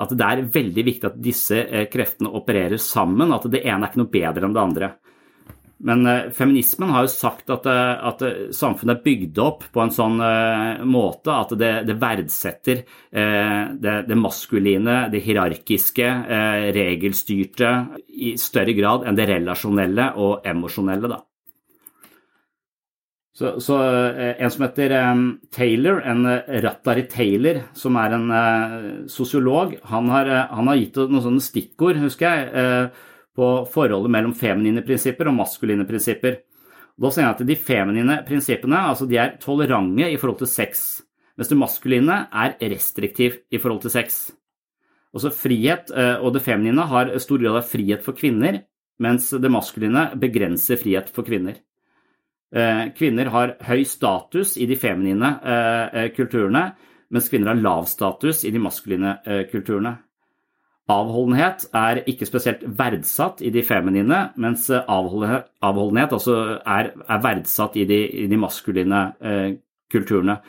at 0.00 0.12
det 0.12 0.28
er 0.28 0.44
veldig 0.60 0.84
viktig 0.90 1.08
at 1.08 1.16
disse 1.24 1.64
kreftene 1.92 2.34
opererer 2.36 2.80
sammen, 2.80 3.32
at 3.32 3.48
det 3.48 3.64
ene 3.64 3.80
er 3.80 3.88
ikke 3.88 4.02
noe 4.02 4.12
bedre 4.12 4.44
enn 4.44 4.56
det 4.56 4.66
andre. 4.66 4.92
Men 5.80 6.06
uh, 6.06 6.30
feminismen 6.30 6.90
har 6.92 7.06
jo 7.06 7.12
sagt 7.12 7.50
at, 7.52 7.64
uh, 7.64 8.08
at 8.10 8.24
uh, 8.24 8.42
samfunnet 8.52 8.98
er 8.98 9.04
bygd 9.04 9.40
opp 9.40 9.64
på 9.72 9.82
en 9.82 9.92
sånn 9.94 10.20
måte 10.90 11.32
at 11.32 11.54
det, 11.58 11.72
det 11.88 11.96
verdsetter 12.00 12.82
det, 13.10 13.94
det, 14.08 14.16
maskuline, 14.18 14.96
det 15.12 15.22
hierarkiske, 15.24 16.06
regelstyrte 16.74 17.70
i 18.08 18.34
større 18.40 18.74
grad 18.76 19.06
enn 19.08 19.18
det 19.18 19.26
relasjonelle 19.30 20.10
og 20.20 20.46
emosjonelle. 20.46 21.10
Da. 21.10 21.20
Så, 23.40 23.54
så 23.64 23.78
En 23.80 24.52
som 24.52 24.66
heter 24.66 24.94
Taylor, 25.54 26.02
en 26.04 26.26
Rattari 26.64 27.06
Taylor, 27.10 27.62
som 27.74 27.96
er 28.00 28.16
en 28.18 29.06
sosiolog, 29.10 29.78
han 29.92 30.10
har, 30.12 30.32
han 30.50 30.72
har 30.72 30.82
gitt 30.82 31.00
noen 31.06 31.24
sånne 31.24 31.46
stikkord, 31.46 32.02
husker 32.04 32.42
jeg 32.42 32.90
på 33.36 33.50
forholdet 33.70 34.12
mellom 34.12 34.34
feminine 34.36 34.82
prinsipper 34.86 35.30
og 35.30 35.36
maskuline 35.38 35.86
prinsipper. 35.88 36.40
Da 37.00 37.12
sier 37.12 37.24
jeg 37.24 37.36
at 37.36 37.46
De 37.48 37.56
feminine 37.56 38.18
prinsippene 38.26 38.82
altså 38.90 39.06
de 39.08 39.16
er 39.20 39.38
tolerante 39.40 40.10
i 40.10 40.18
forhold 40.20 40.42
til 40.42 40.50
sex, 40.50 41.00
mens 41.38 41.48
det 41.48 41.58
maskuline 41.58 42.18
er 42.28 42.58
restriktiv 42.60 43.40
i 43.50 43.58
forhold 43.58 43.80
til 43.86 43.94
sex. 43.94 44.20
Også 45.16 45.32
frihet 45.34 45.90
eh, 45.90 46.18
og 46.20 46.34
det 46.34 46.44
feminine 46.44 46.84
har 46.86 47.10
stor 47.22 47.40
grad 47.40 47.62
av 47.62 47.66
frihet 47.66 48.04
for 48.04 48.18
kvinner, 48.18 48.62
mens 49.00 49.30
det 49.32 49.50
maskuline 49.50 50.10
begrenser 50.20 50.78
frihet 50.78 51.08
for 51.10 51.26
kvinner. 51.26 51.56
Eh, 52.54 52.90
kvinner 52.98 53.30
har 53.32 53.56
høy 53.64 53.82
status 53.88 54.56
i 54.60 54.68
de 54.70 54.76
feminine 54.78 55.32
eh, 55.40 56.10
kulturene, 56.14 56.68
mens 57.10 57.32
kvinner 57.32 57.54
har 57.54 57.64
lav 57.64 57.88
status 57.90 58.44
i 58.44 58.52
de 58.54 58.60
maskuline 58.62 59.16
kulturene. 59.50 59.96
Avholdenhet 60.90 61.68
er 61.76 62.00
ikke 62.10 62.26
spesielt 62.26 62.64
verdsatt 62.78 63.42
i 63.46 63.52
de 63.54 63.62
feminine, 63.66 64.24
mens 64.40 64.66
avholdenhet, 64.80 65.50
avholdenhet 65.62 66.16
er, 66.16 66.90
er, 67.04 67.20
verdsatt 67.22 67.76
i 67.78 67.86
de, 67.86 68.00
i 68.24 68.26
de 68.30 68.40
maskuline 68.40 69.04
eh, 69.20 69.52
kulturene. 69.92 70.40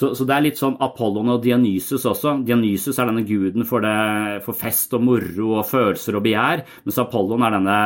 Så, 0.00 0.14
så, 0.16 0.24
det 0.24 0.32
er 0.32 0.44
litt 0.46 0.60
sånn 0.60 0.78
Apollon 0.80 1.34
og 1.34 1.42
Dionysus 1.44 2.06
også. 2.08 2.38
Dionysus 2.46 2.96
er 3.02 3.10
denne 3.10 3.26
guden 3.28 3.66
for, 3.68 3.84
det, 3.84 4.40
for, 4.46 4.56
fest 4.56 4.94
og 4.96 5.02
moro 5.04 5.50
og 5.58 5.66
følelser 5.68 6.16
og 6.16 6.24
begjær, 6.24 6.62
mens 6.86 7.00
Apollon 7.02 7.44
er 7.44 7.56
denne 7.58 7.78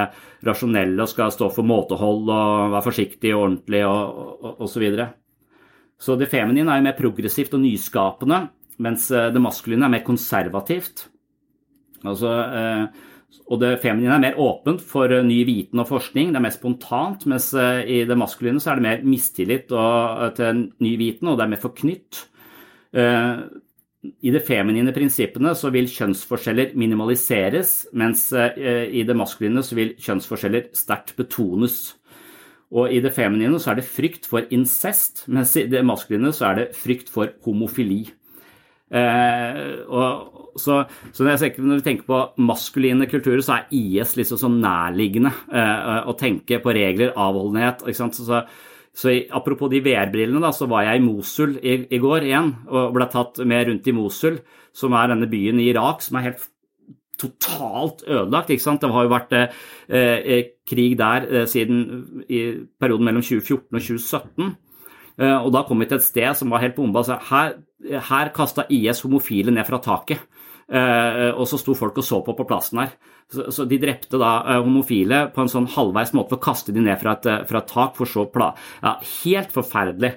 rasjonelle 0.47 1.03
og 1.03 1.11
skal 1.11 1.33
stå 1.35 1.49
for 1.55 1.67
måtehold 1.67 2.29
og 2.29 2.77
være 2.77 2.85
forsiktig 2.87 3.33
og 3.35 3.47
ordentlig 3.49 3.83
og, 3.89 4.21
og, 4.37 4.53
og 4.53 4.71
så 4.71 4.85
videre. 4.85 5.09
Så 5.99 6.19
det 6.21 6.29
feminine 6.31 6.71
er 6.71 6.79
jo 6.79 6.87
mer 6.87 6.99
progressivt 6.99 7.57
og 7.57 7.65
nyskapende, 7.65 8.45
mens 8.85 9.09
eh, 9.15 9.33
det 9.35 9.43
maskuline 9.43 9.89
er 9.89 9.97
mer 9.97 10.07
konservativt. 10.07 11.09
Altså, 12.05 12.31
eh, 12.31 13.11
og 13.51 13.61
det 13.61 13.81
feminine 13.83 14.15
er 14.15 14.23
mer 14.23 14.39
åpent 14.41 14.83
for 14.85 15.11
eh, 15.13 15.25
ny 15.27 15.41
viten 15.49 15.81
og 15.83 15.89
forskning, 15.91 16.33
det 16.33 16.41
er 16.41 16.47
mer 16.47 16.55
spontant, 16.55 17.27
mens 17.31 17.51
eh, 17.59 17.83
i 17.97 17.99
det 18.09 18.19
maskuline 18.21 18.63
så 18.63 18.73
er 18.73 18.81
det 18.81 18.87
mer 18.87 19.05
mistillit 19.09 19.69
til 20.39 20.65
ny 20.85 20.95
viten, 21.01 21.31
og 21.31 21.39
det 21.39 21.47
er 21.47 21.53
mer 21.55 21.65
forknytt. 21.65 22.25
I 22.95 24.31
de 24.31 24.41
feminine 24.45 24.93
prinsippene 24.95 25.51
så 25.59 25.71
vil 25.75 25.89
kjønnsforskjeller 25.91 26.77
minimaliseres, 26.79 27.73
mens 27.97 28.29
i 28.31 29.03
det 29.09 29.17
maskuline 29.19 29.65
så 29.67 29.75
vil 29.75 29.95
kjønnsforskjeller 29.99 30.69
sterkt 30.77 31.15
betones. 31.19 31.97
Og 32.75 32.93
i 32.95 33.01
det 33.03 33.15
feminine 33.17 33.59
så 33.59 33.73
er 33.73 33.81
det 33.81 33.89
frykt 33.89 34.29
for 34.31 34.47
incest, 34.55 35.25
mens 35.27 35.57
i 35.59 35.65
det 35.71 35.83
maskuline 35.87 36.31
så 36.37 36.53
er 36.53 36.61
det 36.61 36.69
frykt 36.79 37.11
for 37.11 37.35
homofili. 37.47 38.05
Og 38.95 40.34
så, 40.61 40.84
så 41.12 41.24
når, 41.26 41.42
når, 41.59 41.80
vi 41.80 41.86
tenker 41.86 42.07
på 42.09 42.20
maskuline 42.47 43.09
kulturer, 43.11 43.42
så 43.45 43.59
er 43.59 43.74
IS 43.74 44.14
liksom 44.18 44.40
så 44.40 44.51
nærliggende 44.53 45.32
eh, 45.53 46.07
å 46.07 46.14
tenke 46.18 46.61
på 46.62 46.74
regler, 46.76 47.14
avholdenhet. 47.18 47.84
Så, 47.97 48.09
så, 48.14 48.42
så 48.95 49.14
Apropos 49.34 49.72
de 49.72 49.82
VR-brillene, 49.84 50.53
så 50.55 50.68
var 50.70 50.86
jeg 50.88 51.03
i 51.03 51.05
Mosul 51.05 51.59
i, 51.61 51.78
i, 51.88 52.01
går 52.03 52.28
igjen 52.28 52.53
og 52.70 52.95
ble 52.97 53.11
tatt 53.12 53.42
med 53.45 53.70
rundt 53.70 53.90
i 53.90 53.97
Mosul, 53.97 54.40
som 54.74 54.95
er 54.97 55.12
denne 55.12 55.30
byen 55.30 55.62
i 55.62 55.70
Irak 55.72 56.03
som 56.05 56.18
er 56.18 56.30
helt 56.30 56.51
totalt 57.20 58.03
ødelagt. 58.11 58.51
Det 58.51 58.90
har 58.90 59.07
jo 59.07 59.12
vært 59.12 59.34
eh, 59.38 59.64
eh 59.88 60.45
krig 60.64 60.97
der 60.97 61.26
eh, 61.28 61.47
siden 61.47 62.24
i 62.24 62.40
perioden 62.80 63.05
mellom 63.05 63.22
2014 63.22 63.68
og 63.68 63.82
2017. 63.82 64.55
Eh, 65.21 65.37
og 65.37 65.53
da 65.55 65.62
kom 65.67 65.83
vi 65.83 65.89
til 65.91 66.01
et 66.01 66.07
sted 66.07 66.39
som 66.39 66.53
var 66.55 66.65
helt 66.65 66.77
bomba. 66.79 67.03
Altså, 67.03 67.19
her, 67.31 67.59
her 68.11 68.33
kasta 68.35 68.67
IS 68.73 69.05
homofile 69.07 69.55
ned 69.55 69.67
fra 69.69 69.83
taket. 69.85 70.25
Uh, 70.65 71.37
og 71.37 71.45
så 71.45 71.59
sto 71.61 71.75
folk 71.77 71.99
og 72.01 72.07
så 72.07 72.23
på 72.25 72.33
på 72.39 72.47
plassen 72.49 72.81
her. 72.81 72.95
Så, 73.29 73.51
så 73.53 73.67
de 73.69 73.77
drepte 73.81 74.17
da 74.21 74.39
uh, 74.47 74.62
homofile 74.65 75.27
på 75.35 75.43
en 75.43 75.51
sånn 75.53 75.69
halvveis 75.75 76.15
måte 76.17 76.33
for 76.33 76.41
å 76.41 76.45
kaste 76.47 76.73
de 76.73 76.81
ned 76.81 76.97
fra 77.03 77.19
et, 77.19 77.29
fra 77.51 77.61
et 77.61 77.69
tak, 77.69 77.93
for 77.99 78.09
så 78.09 78.25
pla... 78.33 78.55
Ja, 78.81 78.95
helt 79.03 79.53
forferdelig. 79.53 80.15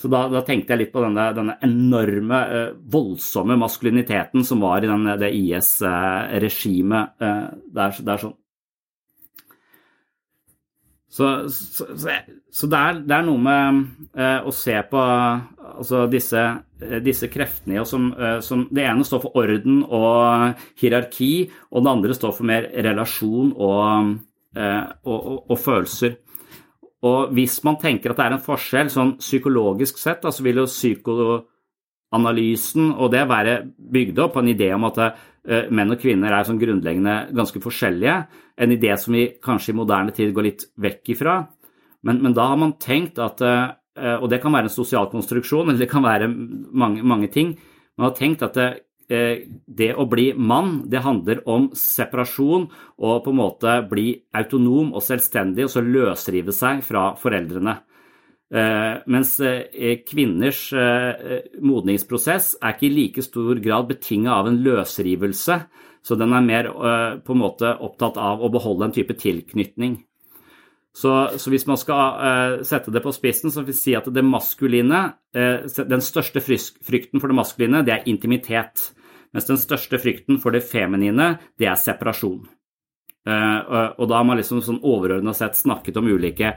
Så 0.00 0.08
da, 0.08 0.24
da, 0.32 0.40
tenkte 0.46 0.72
jeg 0.72 0.86
litt 0.86 0.94
på 0.94 1.04
denne, 1.04 1.28
denne 1.36 1.58
enorme, 1.68 2.40
uh, 2.48 2.72
voldsomme 2.94 3.58
maskuliniteten 3.60 4.48
som 4.48 4.64
var 4.64 4.80
i 4.80 4.88
den, 4.90 5.04
det 5.20 5.28
IS-regimet 5.36 7.20
der, 7.20 8.00
der, 8.00 8.24
sånn. 8.24 8.38
Så, 11.12 11.28
så, 11.52 11.84
så 12.48 12.64
det, 12.72 12.78
er, 12.78 13.02
det, 13.04 13.12
er, 13.12 13.26
noe 13.26 13.40
med 13.44 13.82
eh, 14.16 14.40
å 14.48 14.52
se 14.56 14.72
på 14.88 15.00
altså 15.02 16.06
disse, 16.08 16.40
eh, 16.80 17.04
disse, 17.04 17.28
kreftene 17.28 17.84
som, 17.88 18.12
eh, 18.16 18.38
som, 18.40 18.64
Det 18.72 18.84
ene 18.88 19.04
står 19.04 19.20
for 19.26 19.36
orden 19.42 19.82
og 19.84 20.56
hierarki, 20.80 21.50
og 21.68 21.84
det 21.84 21.92
andre 21.92 22.14
står 22.16 22.32
for 22.38 22.44
mer 22.48 22.64
relasjon 22.88 23.52
og, 23.52 24.16
eh, 24.56 24.84
og, 25.04 25.18
og, 25.20 25.38
og 25.52 25.58
følelser. 25.60 26.16
Og 27.04 27.28
hvis 27.36 27.60
man 27.66 27.76
tenker 27.82 28.10
at 28.12 28.16
det 28.16 28.24
er 28.24 28.32
en 28.38 28.48
forskjell 28.48 28.88
sånn 28.94 29.16
psykologisk 29.20 29.94
sett, 30.00 30.22
så 30.24 30.42
vil 30.46 30.60
jo 30.62 30.70
psykoanalysen 30.70 32.84
og 32.94 33.06
det 33.12 33.24
være 33.28 33.68
bygd 33.68 34.16
opp 34.22 34.32
på 34.38 34.40
en 34.40 34.52
idé 34.54 34.68
om 34.72 34.84
at 34.88 34.96
Eh, 35.42 35.66
menn 35.74 35.90
og 35.90 35.98
kvinner 35.98 36.30
er 36.30 36.46
sånn 36.46 36.60
grunnleggende 36.60 37.14
ganske 37.34 37.58
forskjellige. 37.64 38.14
En 38.56 38.72
idé 38.72 38.96
som 39.00 39.14
vi 39.16 39.30
kanskje 39.42 39.72
i 39.72 39.78
moderne 39.78 40.12
tid 40.14 40.32
går 40.34 40.48
litt 40.48 40.66
vekk 40.80 41.14
ifra. 41.14 41.40
Men, 42.02 42.22
men 42.22 42.34
da 42.36 42.48
har 42.50 42.58
man 42.60 42.76
tenkt 42.82 43.20
at 43.22 43.42
eh, 43.42 44.16
Og 44.18 44.28
det 44.30 44.40
kan 44.42 44.54
være 44.54 44.70
en 44.70 44.74
sosial 44.74 45.10
konstruksjon, 45.12 45.68
eller 45.68 45.84
det 45.84 45.90
kan 45.90 46.04
være 46.04 46.30
mange, 46.30 47.04
mange 47.04 47.28
ting. 47.32 47.54
Man 47.98 48.10
har 48.10 48.16
tenkt 48.16 48.42
at 48.46 48.56
det, 48.56 48.68
eh, 49.12 49.44
det 49.68 49.92
å 49.94 50.08
bli 50.08 50.32
mann, 50.32 50.82
det 50.90 51.04
handler 51.04 51.42
om 51.50 51.70
separasjon 51.76 52.68
og 52.98 53.24
på 53.24 53.32
en 53.34 53.38
måte 53.38 53.76
bli 53.90 54.14
autonom 54.34 54.94
og 54.96 55.04
selvstendig, 55.04 55.66
og 55.66 55.74
så 55.74 55.84
løsrive 55.84 56.54
seg 56.56 56.80
fra 56.86 57.10
foreldrene. 57.20 57.76
Eh, 58.52 58.94
mens 59.08 59.36
kvinners 60.08 60.64
modningsprosess 61.60 62.56
er 62.60 62.74
ikke 62.74 62.88
i 62.88 62.96
like 62.96 63.24
stor 63.24 63.60
grad 63.64 63.92
betinga 63.92 64.34
av 64.40 64.50
en 64.50 64.58
løsrivelse, 64.64 65.60
så 66.02 66.16
den 66.18 66.32
er 66.34 66.46
mer 66.46 66.68
på 67.22 67.34
en 67.34 67.42
måte 67.42 67.76
opptatt 67.78 68.18
av 68.18 68.42
å 68.42 68.50
beholde 68.52 68.88
en 68.88 68.94
type 68.94 69.14
tilknytning. 69.18 70.00
Så, 70.92 71.12
så 71.38 71.52
hvis 71.52 71.64
man 71.64 71.78
skal 71.80 72.64
sette 72.68 72.92
det 72.92 73.00
på 73.04 73.14
spissen, 73.16 73.52
så 73.54 73.62
vil 73.62 73.72
jeg 73.72 73.78
si 73.78 73.94
at 73.96 74.10
det 74.12 74.24
maskuline 74.26 74.98
Den 75.32 76.02
største 76.04 76.42
frykten 76.44 77.22
for 77.22 77.30
det 77.30 77.38
maskuline, 77.38 77.80
det 77.86 77.94
er 77.94 78.10
intimitet. 78.10 78.90
Mens 79.32 79.48
den 79.48 79.60
største 79.62 79.96
frykten 80.02 80.42
for 80.42 80.52
det 80.52 80.60
feminine, 80.68 81.38
det 81.56 81.70
er 81.70 81.80
separasjon. 81.80 82.42
Og 83.24 84.04
da 84.10 84.18
har 84.18 84.26
man 84.26 84.40
liksom 84.40 84.60
sånn 84.66 84.82
overordna 84.82 85.32
sett 85.36 85.56
snakket 85.56 85.96
om 85.96 86.10
ulike 86.10 86.52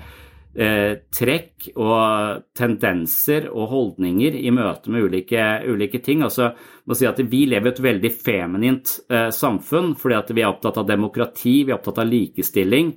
eh, 0.55 0.93
trekk 1.11 1.69
og 1.75 2.45
tendenser 2.55 3.49
og 3.51 3.69
holdninger 3.71 4.37
i 4.39 4.53
møte 4.55 4.93
med 4.93 5.09
ulike, 5.09 5.43
ulike 5.67 6.01
ting. 6.03 6.23
Altså, 6.25 6.51
må 6.85 6.97
si 6.97 7.07
at 7.09 7.19
Vi 7.19 7.45
lever 7.49 7.71
i 7.71 7.73
et 7.73 7.83
veldig 7.83 8.13
feminint 8.13 8.95
eh, 9.09 9.29
samfunn 9.33 9.93
fordi 9.99 10.17
at 10.17 10.31
vi 10.31 10.43
er 10.43 10.51
opptatt 10.51 10.79
av 10.81 10.87
demokrati, 10.87 11.63
vi 11.63 11.73
er 11.73 11.79
opptatt 11.79 12.01
av 12.03 12.09
likestilling 12.09 12.93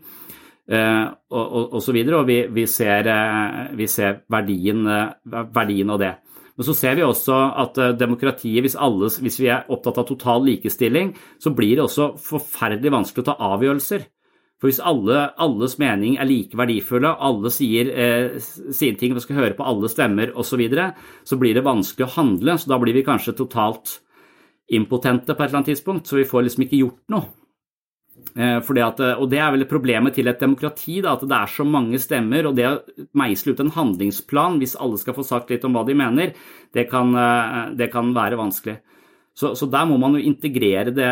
eh, 0.70 1.04
og, 1.06 1.44
og, 1.44 1.64
og, 1.74 1.82
så 1.82 1.94
videre, 1.96 2.22
og 2.22 2.30
vi, 2.30 2.40
vi 2.52 2.66
ser, 2.70 3.10
eh, 3.10 3.60
vi 3.78 3.90
ser 3.90 4.22
verdien, 4.30 4.86
eh, 4.86 5.44
verdien, 5.54 5.94
av 5.94 6.02
det. 6.02 6.14
Men 6.58 6.66
så 6.66 6.74
ser 6.74 6.96
vi 6.98 7.06
også 7.06 7.36
at 7.62 7.76
demokratiet, 8.00 8.64
hvis, 8.64 8.74
alle, 8.74 9.06
hvis 9.22 9.36
vi 9.38 9.46
er 9.46 9.68
opptatt 9.70 10.00
av 10.02 10.08
total 10.08 10.42
likestilling, 10.42 11.12
så 11.38 11.52
blir 11.54 11.76
det 11.78 11.84
også 11.84 12.16
forferdelig 12.18 12.90
vanskelig 12.90 13.22
å 13.22 13.28
ta 13.28 13.36
avgjørelser. 13.52 14.08
For 14.58 14.66
hvis 14.66 14.80
alle, 14.82 15.28
alles 15.38 15.76
mening 15.78 16.16
er 16.18 16.26
like 16.26 16.58
verdifulle, 16.58 17.12
alle 17.22 17.50
sier 17.54 17.90
eh, 17.94 18.38
sine 18.42 18.98
ting, 18.98 19.14
vi 19.14 19.22
skal 19.22 19.38
høre 19.38 19.54
på 19.54 19.66
alle 19.66 19.90
stemmer 19.90 20.32
osv., 20.34 20.50
så, 20.50 20.58
videre, 20.58 20.86
så 21.22 21.38
blir 21.38 21.54
det 21.54 21.66
vanskelig 21.66 22.08
å 22.08 22.14
handle. 22.16 22.56
Så 22.58 22.72
da 22.72 22.78
blir 22.82 22.96
vi 22.96 23.06
kanskje 23.06 23.36
totalt 23.38 24.00
impotente 24.74 25.32
på 25.32 25.44
et 25.44 25.46
eller 25.46 25.60
annet 25.60 25.70
tidspunkt, 25.76 26.10
så 26.10 26.18
vi 26.18 26.26
får 26.28 26.48
liksom 26.48 26.66
ikke 26.66 26.80
gjort 26.82 27.14
noe. 27.14 27.28
Eh, 28.34 28.58
at, 28.58 29.00
og 29.14 29.30
det 29.30 29.38
er 29.38 29.54
vel 29.54 29.66
problemet 29.70 30.18
til 30.18 30.26
et 30.26 30.42
demokrati, 30.42 30.98
da, 31.06 31.14
at 31.14 31.22
det 31.22 31.38
er 31.38 31.54
så 31.54 31.66
mange 31.66 32.02
stemmer. 32.02 32.50
Og 32.50 32.58
det 32.58 32.66
å 32.66 33.06
meisle 33.20 33.54
ut 33.54 33.62
en 33.62 33.74
handlingsplan 33.78 34.58
hvis 34.58 34.74
alle 34.82 34.98
skal 34.98 35.14
få 35.16 35.26
sagt 35.26 35.54
litt 35.54 35.70
om 35.70 35.78
hva 35.78 35.86
de 35.86 35.94
mener, 35.98 36.34
det 36.74 36.88
kan, 36.90 37.14
eh, 37.14 37.62
det 37.78 37.92
kan 37.94 38.10
være 38.16 38.42
vanskelig. 38.42 38.80
Så, 39.38 39.52
så, 39.54 39.68
der 39.70 39.86
må 39.86 39.94
man 40.02 40.16
jo 40.16 40.24
integrere 40.26 40.90
det, 40.90 41.10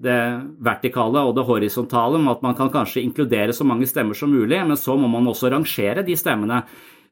det, 0.00 0.20
vertikale 0.64 1.20
og 1.20 1.34
det 1.36 1.44
horisontale 1.44 2.16
med 2.22 2.38
at 2.38 2.46
man 2.46 2.56
kan 2.56 2.70
kanskje 2.72 3.02
inkludere 3.04 3.52
så 3.52 3.66
mange 3.68 3.84
stemmer 3.90 4.16
som 4.16 4.32
mulig, 4.32 4.56
men 4.64 4.78
så 4.80 4.96
må 4.96 5.10
man 5.12 5.28
også 5.28 5.50
rangere 5.52 6.04
de 6.06 6.16
stemmene. 6.16 6.62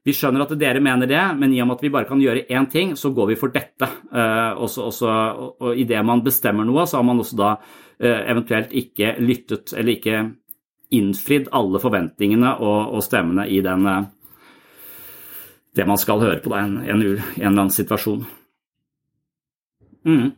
Vi 0.01 0.15
skjønner 0.17 0.41
at 0.41 0.55
dere 0.57 0.81
mener 0.81 1.05
det, 1.05 1.21
men 1.37 1.53
i 1.53 1.61
og 1.61 1.69
med 1.69 1.77
at 1.77 1.85
vi 1.85 1.93
bare 1.93 2.09
kan 2.09 2.23
gjøre 2.23 2.47
én 2.49 2.65
ting, 2.73 2.95
så 2.97 3.13
går 3.13 3.29
vi 3.29 3.37
for 3.37 3.53
dette. 3.53 3.85
Også, 4.09 4.87
også, 4.89 5.11
og, 5.61 5.69
idet 5.77 6.01
man 6.09 6.25
bestemmer 6.25 6.65
noe, 6.65 6.87
så 6.89 6.97
har 6.97 7.05
man 7.05 7.21
også 7.21 7.37
da 7.37 7.51
uh, 7.61 8.21
eventuelt 8.33 8.73
ikke 8.73 9.13
lyttet 9.21 9.75
eller 9.77 9.93
ikke 9.93 10.25
innfridd 10.97 11.53
alle 11.53 11.79
forventningene 11.85 12.57
og, 12.57 12.97
og 12.97 13.05
stemmene 13.05 13.45
i 13.45 13.61
den, 13.61 13.85
uh, 13.85 14.09
det 15.77 15.85
man 15.85 16.01
skal 16.01 16.25
høre 16.25 16.41
på 16.41 16.49
da, 16.49 16.65
en, 16.65 16.79
en, 16.81 17.05
en 17.05 17.19
eller 17.21 17.51
annen 17.51 17.75
situasjon. 17.77 18.25
Mm. 20.07 20.31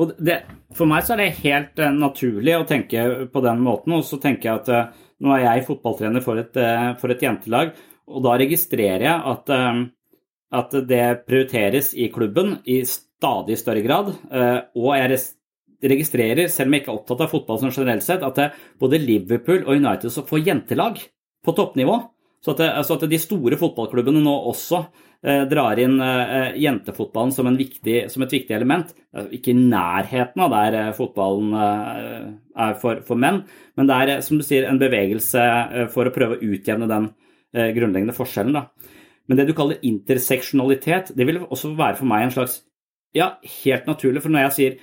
Og 0.00 0.12
det, 0.22 0.38
for 0.76 0.88
meg 0.90 1.06
så 1.06 1.14
er 1.14 1.22
det 1.22 1.40
helt 1.42 1.80
uh, 1.82 1.90
naturlig 1.94 2.54
å 2.56 2.68
tenke 2.68 3.06
på 3.32 3.42
den 3.44 3.62
måten. 3.64 3.96
Og 3.98 4.06
så 4.08 4.18
tenker 4.22 4.48
jeg 4.48 4.62
at 4.62 4.70
uh, 4.72 5.08
nå 5.22 5.34
er 5.36 5.44
jeg 5.46 5.66
fotballtrener 5.68 6.24
for 6.24 6.40
et, 6.40 6.54
uh, 6.58 6.92
for 7.00 7.14
et, 7.14 7.22
jentelag, 7.22 7.74
og 8.12 8.24
da 8.24 8.36
registrerer 8.40 9.04
jeg 9.06 9.20
at, 9.30 9.50
at, 10.58 10.72
det 10.90 11.04
prioriteres 11.22 11.92
i 11.94 12.08
klubben 12.12 12.56
i 12.68 12.80
stadig 12.84 13.54
større 13.56 13.84
grad. 13.84 14.10
og 14.74 14.88
jeg 14.98 15.20
registrerer, 15.94 16.50
selv 16.50 16.68
om 16.68 16.74
jeg 16.74 16.82
ikke 16.82 16.90
er 16.90 16.98
opptatt 16.98 17.22
av 17.22 17.30
fotball 17.30 17.60
som 17.62 17.70
generelt 17.70 18.04
sett, 18.04 18.26
at 18.26 18.58
både 18.82 19.00
Liverpool 19.00 19.62
og 19.62 19.78
United 19.78 20.10
får 20.28 20.42
jentelag 20.42 20.98
på 21.46 21.54
toppnivå. 21.56 21.94
Så 22.42 22.56
at, 22.56 22.62
så 22.86 22.96
at 22.98 23.06
de 23.10 23.18
store 23.22 23.58
fotballklubbene 23.60 24.22
nå 24.24 24.34
også 24.50 24.82
Eh, 25.22 25.44
drar 25.46 25.78
inn 25.78 26.00
eh, 26.02 26.56
jentefotballen 26.58 27.30
som, 27.30 27.46
viktig, 27.54 28.08
som, 28.10 28.24
et 28.24 28.32
viktig 28.34 28.56
element. 28.56 28.88
Ikke 29.30 29.52
i 29.52 29.58
nærheten 29.58 30.42
av 30.42 30.50
der 30.50 30.76
eh, 30.80 30.88
fotballen 30.96 31.52
er 31.54 32.74
for, 32.80 33.04
for, 33.06 33.20
menn, 33.22 33.44
men 33.78 33.86
det 33.86 33.98
er 34.02 34.24
som 34.26 34.40
du 34.40 34.46
sier, 34.46 34.66
en 34.66 34.80
bevegelse 34.82 35.44
for 35.94 36.10
å 36.10 36.14
prøve 36.14 36.36
å 36.36 36.50
utjevne 36.52 36.90
den 36.90 37.12
grunnleggende 37.52 38.16
forskjellen. 38.16 38.56
Da. 38.56 38.98
Men 39.28 39.38
det 39.38 39.46
du 39.46 39.54
kaller 39.54 39.80
interseksjonalitet, 39.86 41.14
det 41.14 41.26
vil 41.28 41.38
også 41.44 41.70
være 41.78 42.00
for 42.00 42.10
meg 42.10 42.26
en 42.26 42.36
slags 42.40 42.60
Ja, 43.12 43.34
helt 43.62 43.84
naturlig, 43.86 44.22
for 44.24 44.32
når 44.32 44.46
jeg 44.46 44.56
sier 44.56 44.76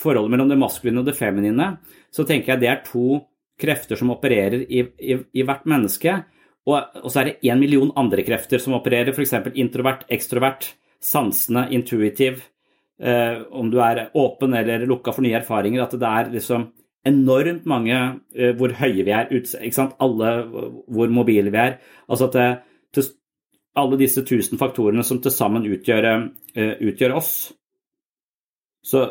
forholdet 0.00 0.34
mellom 0.34 0.50
det 0.52 0.58
maskuline 0.60 1.00
og 1.00 1.06
det 1.08 1.16
feminine, 1.16 1.70
så 2.12 2.26
tenker 2.28 2.52
jeg 2.52 2.60
det 2.60 2.68
er 2.68 2.82
to 2.84 3.22
krefter 3.60 3.96
som 3.96 4.12
opererer 4.12 4.66
i, 4.68 4.84
i, 4.84 5.16
i 5.16 5.44
hvert 5.48 5.64
menneske. 5.68 6.18
Og, 6.70 7.10
så 7.10 7.22
er 7.22 7.30
det 7.30 7.50
én 7.50 7.60
million 7.60 7.90
andre 7.98 8.24
krefter 8.26 8.62
som 8.62 8.76
opererer, 8.78 9.12
f.eks. 9.12 9.34
introvert, 9.58 10.06
ekstrovert, 10.12 10.72
sansende, 11.02 11.66
intuitiv. 11.74 12.44
Eh, 13.00 13.40
om 13.56 13.70
du 13.72 13.78
er 13.80 14.10
åpen 14.14 14.54
eller 14.54 14.84
lukka 14.86 15.14
for 15.16 15.24
nye 15.24 15.38
erfaringer. 15.40 15.82
At 15.82 15.96
det 15.96 16.10
er 16.10 16.34
liksom 16.34 16.68
enormt 17.08 17.64
mange 17.68 17.96
eh, 18.36 18.52
hvor 18.58 18.74
høye 18.76 19.06
vi 19.06 19.14
er, 19.16 19.30
ikke 19.32 19.72
sant? 19.76 19.96
alle 20.04 20.34
hvor 20.50 21.12
mobile 21.12 21.52
vi 21.52 21.62
er. 21.62 21.78
Altså 22.08 22.28
at 22.28 22.36
det, 22.36 22.48
til, 22.94 23.08
alle 23.80 24.00
disse 24.00 24.24
tusen 24.26 24.60
faktorene 24.60 25.04
som 25.06 25.20
til 25.22 25.32
sammen 25.32 25.68
utgjør, 25.70 26.08
uh, 26.58 26.72
utgjør 26.82 27.12
oss. 27.14 27.34
Så, 28.82 29.04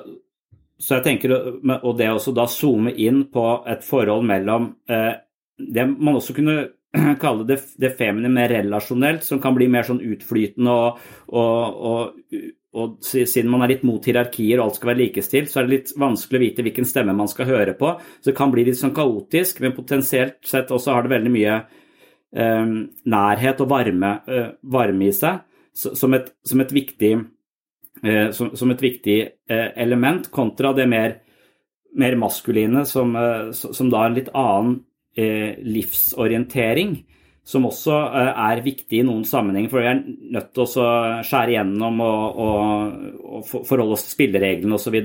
så, 0.75 0.97
jeg 0.97 1.05
tenker, 1.05 1.33
og 1.79 1.93
det 1.97 2.09
å 2.11 2.33
da 2.35 2.47
zoome 2.49 2.91
inn 2.91 3.23
på 3.31 3.45
et 3.69 3.85
forhold 3.85 4.25
mellom 4.27 4.71
uh, 4.89 5.13
Det 5.59 5.85
man 5.87 6.17
også 6.17 6.33
kunne 6.33 6.57
kalle 7.23 7.47
det 7.49 7.59
det 7.81 7.95
feminine 7.97 8.31
mer 8.33 8.53
relasjonelt, 8.53 9.25
som 9.25 9.41
kan 9.41 9.55
bli 9.57 9.67
mer 9.71 9.87
sånn 9.87 10.01
utflytende 10.05 10.73
og, 10.73 11.03
og, 11.29 11.83
og, 11.89 12.39
og, 12.73 12.95
siden 13.03 13.51
man 13.51 13.65
er 13.65 13.75
litt 13.75 13.85
mot 13.87 14.05
hierarkier 14.05 14.59
og 14.59 14.67
alt 14.67 14.79
skal 14.79 14.93
være 14.93 15.03
likestilt, 15.03 15.51
så 15.51 15.61
er 15.61 15.67
det 15.67 15.75
litt 15.75 15.93
vanskelig 15.99 16.39
å 16.39 16.45
vite 16.45 16.65
hvilken 16.65 16.89
stemme 16.89 17.17
man 17.17 17.29
skal 17.31 17.49
høre 17.49 17.75
på. 17.77 17.93
Så 18.19 18.31
det 18.31 18.37
kan 18.39 18.53
bli 18.53 18.65
litt 18.67 18.79
sånn 18.79 18.95
kaotisk, 18.97 19.61
men 19.65 19.77
potensielt 19.77 20.39
sett 20.47 20.73
også 20.73 20.95
har 20.95 21.05
det 21.05 21.13
veldig 21.17 21.33
mye 21.35 21.59
eh, 21.59 22.73
nærhet 23.17 23.61
og 23.65 23.71
varme, 23.73 24.15
eh, 24.29 24.49
varme, 24.77 25.11
i 25.11 25.15
seg 25.15 25.45
som 25.79 26.13
et, 26.13 26.29
som 26.45 26.61
et 26.61 26.71
viktig, 26.73 27.13
eh, 28.03 28.29
som, 28.35 28.51
som 28.57 28.71
et 28.73 28.83
viktig 28.83 29.17
eh, 29.21 29.69
element, 29.79 30.29
kontra 30.31 30.73
det 30.77 30.87
mer, 30.89 31.19
mer 31.99 32.17
maskuline, 32.19 32.85
som, 32.89 33.15
eh, 33.15 33.51
som 33.53 33.91
da 33.91 34.05
en 34.05 34.17
litt 34.17 34.31
annen 34.33 34.79
livsorientering, 35.19 36.97
som 37.49 37.65
også 37.65 37.95
eh, 37.95 38.31
er 38.51 38.63
viktig 38.65 39.01
i 39.01 39.05
noen 39.05 39.25
sammenhenger. 39.27 39.71
For 39.71 39.81
vi 39.81 39.89
er 39.89 40.01
nødt 40.35 40.51
til 40.53 40.65
å 40.65 40.87
skjære 41.25 41.55
igjennom 41.55 42.01
og, 42.05 42.41
og, 42.45 43.05
og 43.39 43.51
forholde 43.67 43.95
oss 43.97 44.05
til 44.05 44.17
spillereglene 44.17 44.77
osv. 44.77 44.97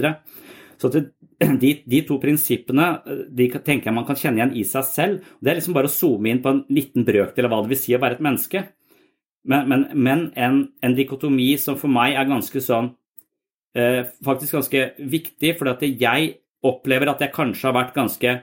Så, 0.77 0.91
så 0.91 1.05
de, 1.63 1.73
de, 1.81 2.03
to 2.07 2.19
prinsippene 2.23 2.91
eh, 3.01 3.27
de 3.33 3.49
tenker 3.57 3.91
jeg 3.91 3.97
man 3.97 4.09
kan 4.09 4.21
kjenne 4.21 4.43
igjen 4.43 4.57
i 4.61 4.67
seg 4.69 4.89
selv. 4.91 5.35
Det 5.41 5.53
er 5.53 5.61
liksom 5.61 5.77
bare 5.77 5.91
å 5.91 5.95
zoome 5.95 6.33
inn 6.33 6.43
på 6.45 6.53
en 6.53 6.65
liten 6.75 7.07
brøkdel 7.07 7.49
av 7.49 7.55
hva 7.55 7.63
det 7.65 7.75
vil 7.75 7.83
si 7.87 7.97
å 7.97 8.03
være 8.03 8.21
et 8.21 8.27
menneske. 8.29 8.67
Men, 9.45 9.69
men, 9.69 9.89
men 9.93 10.29
en, 10.41 10.63
en, 10.81 10.97
dikotomi 10.97 11.51
som 11.61 11.77
for 11.77 11.93
meg 11.93 12.17
er 12.17 12.29
ganske 12.31 12.63
sånn 12.65 12.95
eh, 13.77 14.07
Faktisk 14.25 14.57
ganske 14.57 14.87
viktig, 14.97 15.51
fordi 15.59 15.75
at 15.75 15.85
jeg 16.01 16.31
opplever 16.65 17.11
at 17.13 17.21
jeg 17.21 17.35
kanskje 17.35 17.69
har 17.69 17.77
vært 17.77 17.97
ganske 17.97 18.35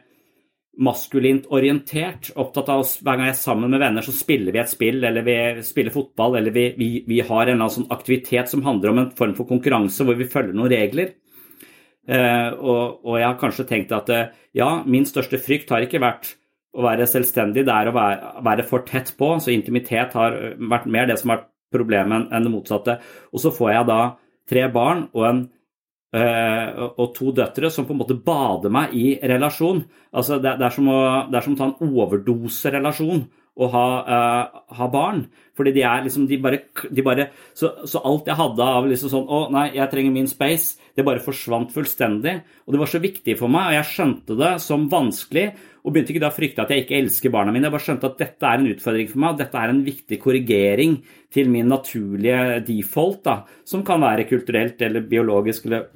maskulint 0.79 1.47
orientert. 1.51 2.31
Opptatt 2.39 2.69
av 2.71 2.83
oss 2.83 2.95
hver 3.01 3.17
gang 3.17 3.27
jeg 3.27 3.35
er 3.35 3.41
sammen 3.41 3.73
med 3.73 3.81
venner, 3.83 4.05
så 4.05 4.13
spiller 4.15 4.55
vi 4.55 4.61
et 4.61 4.71
spill, 4.71 5.01
eller 5.03 5.25
vi 5.25 5.37
spiller 5.67 5.93
fotball, 5.93 6.37
eller 6.39 6.55
vi, 6.55 6.67
vi, 6.77 6.89
vi 7.07 7.19
har 7.19 7.43
en 7.43 7.53
eller 7.53 7.57
annen 7.59 7.75
sånn 7.75 7.91
aktivitet 7.93 8.51
som 8.51 8.63
handler 8.65 8.93
om 8.93 9.01
en 9.03 9.11
form 9.17 9.35
for 9.37 9.49
konkurranse 9.49 10.07
hvor 10.07 10.19
vi 10.19 10.29
følger 10.31 10.55
noen 10.57 10.71
regler. 10.71 11.15
Eh, 12.07 12.49
og, 12.57 13.01
og, 13.05 13.15
jeg 13.19 13.27
har 13.27 13.39
kanskje 13.39 13.67
tenkt 13.69 13.91
at 13.93 14.09
eh, 14.09 14.31
ja, 14.57 14.71
min 14.89 15.05
største 15.05 15.37
frykt 15.41 15.69
har 15.73 15.85
ikke 15.85 16.01
vært 16.01 16.33
å 16.71 16.85
være 16.85 17.05
selvstendig, 17.09 17.65
det 17.67 17.73
er 17.75 17.89
å 17.91 17.95
være, 17.95 18.33
være 18.47 18.65
for 18.67 18.87
tett 18.87 19.11
på. 19.19 19.33
Så 19.43 19.53
intimitet 19.53 20.15
har 20.17 20.37
vært 20.71 20.87
mer 20.91 21.09
det 21.09 21.19
som 21.21 21.33
har 21.33 21.43
vært 21.43 21.49
problemet 21.71 22.31
enn 22.31 22.47
det 22.47 22.51
motsatte. 22.51 22.97
Og 23.31 23.43
så 23.43 23.51
får 23.55 23.73
jeg 23.75 23.89
da 23.91 24.01
tre 24.51 24.67
barn 24.71 25.05
og 25.11 25.27
en 25.27 25.41
og 26.11 27.13
to 27.15 27.31
døtre 27.31 27.69
som 27.71 27.85
på 27.87 27.93
en 27.95 28.01
måte 28.01 28.17
bader 28.19 28.73
meg 28.73 28.95
i 28.97 29.13
relasjon. 29.31 29.83
Altså 30.11 30.41
det, 30.43 30.57
er 30.57 30.57
å, 30.59 30.97
det, 31.29 31.37
er 31.37 31.45
som 31.45 31.55
å, 31.55 31.59
ta 31.59 31.69
en 31.69 31.93
overdoserelasjon 32.01 33.23
å 33.61 33.67
ha, 33.71 33.85
uh, 34.07 34.61
ha, 34.77 34.87
barn. 34.91 35.25
Fordi 35.57 35.73
de 35.75 35.83
er 35.87 36.05
liksom 36.05 36.27
de 36.29 36.37
bare, 36.41 36.61
de 36.87 37.03
bare 37.05 37.27
så, 37.53 37.73
så, 37.83 38.01
alt 38.07 38.29
jeg 38.29 38.39
hadde 38.39 38.67
av 38.77 38.87
liksom 38.87 39.11
sånn 39.11 39.27
Å, 39.27 39.41
nei, 39.53 39.65
jeg 39.75 39.91
trenger 39.91 40.15
min 40.15 40.29
space. 40.31 40.79
Det 40.95 41.05
bare 41.07 41.23
forsvant 41.23 41.71
fullstendig. 41.73 42.37
Og 42.65 42.75
det 42.75 42.81
var 42.81 42.91
så 42.91 43.03
viktig 43.03 43.37
for 43.39 43.51
meg, 43.51 43.69
og 43.69 43.77
jeg 43.79 43.89
skjønte 43.91 44.39
det 44.39 44.53
som 44.63 44.87
vanskelig. 44.91 45.51
Og 45.81 45.93
begynte 45.93 46.13
ikke 46.13 46.21
da 46.21 46.29
å 46.29 46.35
frykte 46.35 46.61
at 46.61 46.71
jeg 46.73 46.83
ikke 46.83 46.99
elsker 46.99 47.33
barna 47.33 47.53
mine. 47.53 47.65
Jeg 47.65 47.73
bare 47.73 47.85
skjønte 47.87 48.09
at 48.11 48.19
dette 48.21 48.45
er 48.45 48.59
en 48.59 48.69
utfordring 48.69 49.07
for 49.09 49.23
meg, 49.23 49.39
dette 49.39 49.57
er 49.57 49.73
en 49.73 49.83
viktig 49.85 50.19
korrigering 50.21 50.99
til 51.33 51.49
min 51.49 51.71
naturlige 51.71 52.61
default, 52.67 53.23
da, 53.25 53.37
som 53.65 53.85
kan 53.87 54.03
være 54.05 54.27
kulturelt 54.29 54.81
eller 54.85 55.07
biologisk 55.09 55.65
eller 55.65 55.89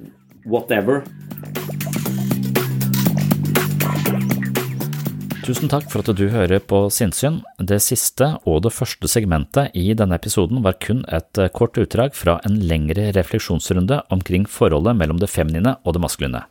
whatever. 0.46 1.04
Tusen 5.46 5.70
takk 5.70 5.84
for 5.92 6.02
at 6.02 6.10
du 6.18 6.24
hører 6.32 6.58
på 6.58 6.88
Sinnsyn. 6.90 7.36
Det 7.62 7.78
siste 7.84 8.32
og 8.50 8.64
det 8.64 8.72
første 8.74 9.06
segmentet 9.06 9.76
i 9.78 9.92
denne 9.94 10.18
episoden 10.18 10.58
var 10.64 10.74
kun 10.82 11.04
et 11.06 11.38
kort 11.54 11.78
utdrag 11.78 12.16
fra 12.18 12.40
en 12.48 12.56
lengre 12.66 13.12
refleksjonsrunde 13.14 14.00
omkring 14.10 14.48
forholdet 14.50 14.98
mellom 14.98 15.22
det 15.22 15.30
feminine 15.30 15.76
og 15.84 15.94
det 15.94 16.02
maskuline. 16.02 16.42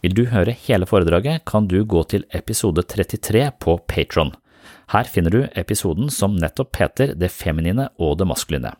Vil 0.00 0.14
du 0.16 0.22
høre 0.32 0.54
hele 0.64 0.86
foredraget, 0.88 1.42
kan 1.44 1.66
du 1.68 1.82
gå 1.84 2.00
til 2.08 2.22
episode 2.32 2.80
33 2.88 3.50
på 3.60 3.76
Patron. 3.84 4.32
Her 4.94 5.04
finner 5.04 5.34
du 5.34 5.40
episoden 5.60 6.08
som 6.10 6.38
nettopp 6.40 6.78
heter 6.80 7.12
Det 7.20 7.28
feminine 7.30 7.90
og 8.00 8.16
det 8.18 8.26
maskuline. 8.30 8.72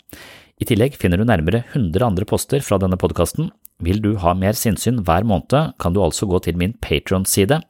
I 0.60 0.68
tillegg 0.68 0.96
finner 1.00 1.20
du 1.20 1.26
nærmere 1.28 1.62
100 1.74 2.06
andre 2.06 2.24
poster 2.28 2.64
fra 2.64 2.80
denne 2.80 2.96
podkasten. 3.00 3.50
Vil 3.84 4.00
du 4.00 4.14
ha 4.20 4.32
mer 4.36 4.56
sinnssyn 4.56 5.02
hver 5.04 5.24
måned, 5.28 5.76
kan 5.80 5.92
du 5.92 6.00
altså 6.04 6.28
gå 6.28 6.40
til 6.44 6.56
min 6.60 6.72
Patron-side. 6.80 7.60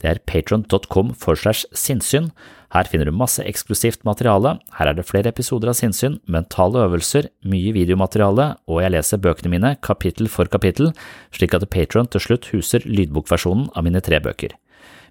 Det 0.00 0.08
er 0.08 0.20
patron.com 0.28 1.14
for 1.16 1.40
slash 1.40 1.64
sinnssyn. 1.72 2.30
Her 2.70 2.86
finner 2.86 3.08
du 3.08 3.16
masse 3.16 3.42
eksklusivt 3.42 4.04
materiale, 4.06 4.54
her 4.78 4.90
er 4.90 4.94
det 4.94 5.06
flere 5.08 5.32
episoder 5.32 5.72
av 5.72 5.78
sinnssyn, 5.78 6.20
mentale 6.30 6.84
øvelser, 6.86 7.26
mye 7.42 7.74
videomateriale, 7.74 8.52
og 8.70 8.82
jeg 8.84 8.94
leser 8.94 9.22
bøkene 9.22 9.50
mine 9.56 9.74
kapittel 9.82 10.30
for 10.30 10.46
kapittel, 10.50 10.92
slik 11.34 11.56
at 11.58 11.66
Patron 11.74 12.06
til 12.06 12.22
slutt 12.22 12.50
huser 12.54 12.86
lydbokversjonen 12.86 13.72
av 13.74 13.86
mine 13.88 14.02
tre 14.06 14.22
bøker. 14.22 14.54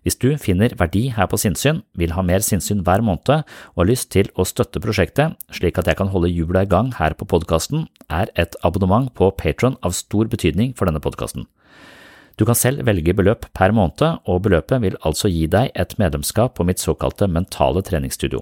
Hvis 0.08 0.16
du 0.16 0.30
finner 0.40 0.72
verdi 0.80 1.10
her 1.12 1.28
på 1.28 1.38
Sinnsyn, 1.42 1.82
vil 2.00 2.14
ha 2.16 2.24
mer 2.24 2.44
sinnssyn 2.46 2.86
hver 2.88 3.04
måned 3.04 3.44
og 3.44 3.82
har 3.82 3.90
lyst 3.90 4.12
til 4.16 4.32
å 4.40 4.48
støtte 4.48 4.80
prosjektet 4.80 5.36
slik 5.52 5.80
at 5.82 5.92
jeg 5.92 6.00
kan 6.00 6.12
holde 6.14 6.32
hjula 6.32 6.64
i 6.64 6.72
gang 6.72 6.94
her 6.96 7.18
på 7.20 7.28
podkasten, 7.28 7.90
er 8.08 8.32
et 8.40 8.56
abonnement 8.64 9.12
på 9.12 9.34
Patron 9.36 9.76
av 9.84 9.98
stor 10.00 10.32
betydning 10.32 10.72
for 10.80 10.88
denne 10.88 11.04
podkasten. 11.04 11.50
Du 12.40 12.46
kan 12.48 12.56
selv 12.56 12.86
velge 12.88 13.12
beløp 13.12 13.50
per 13.52 13.74
måned, 13.76 14.22
og 14.24 14.44
beløpet 14.46 14.80
vil 14.80 14.96
altså 15.04 15.28
gi 15.28 15.44
deg 15.52 15.74
et 15.76 15.98
medlemskap 16.00 16.54
på 16.56 16.64
mitt 16.64 16.80
såkalte 16.80 17.28
mentale 17.28 17.84
treningsstudio. 17.84 18.40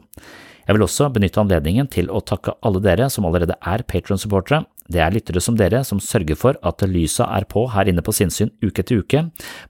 Jeg 0.68 0.76
vil 0.76 0.84
også 0.84 1.08
benytte 1.16 1.40
anledningen 1.42 1.88
til 1.90 2.12
å 2.12 2.20
takke 2.22 2.54
alle 2.62 2.82
dere 2.84 3.08
som 3.10 3.26
allerede 3.26 3.56
er 3.58 3.82
Patron-supportere. 3.88 4.66
Det 4.92 5.00
er 5.02 5.16
lyttere 5.16 5.42
som 5.42 5.56
dere 5.58 5.80
som 5.88 6.02
sørger 6.04 6.38
for 6.38 6.60
at 6.62 6.84
lysa 6.86 7.26
er 7.40 7.48
på 7.50 7.64
her 7.74 7.90
inne 7.90 8.04
på 8.06 8.14
sinnssyn 8.14 8.52
uke 8.62 8.84
etter 8.84 9.02
uke, 9.02 9.24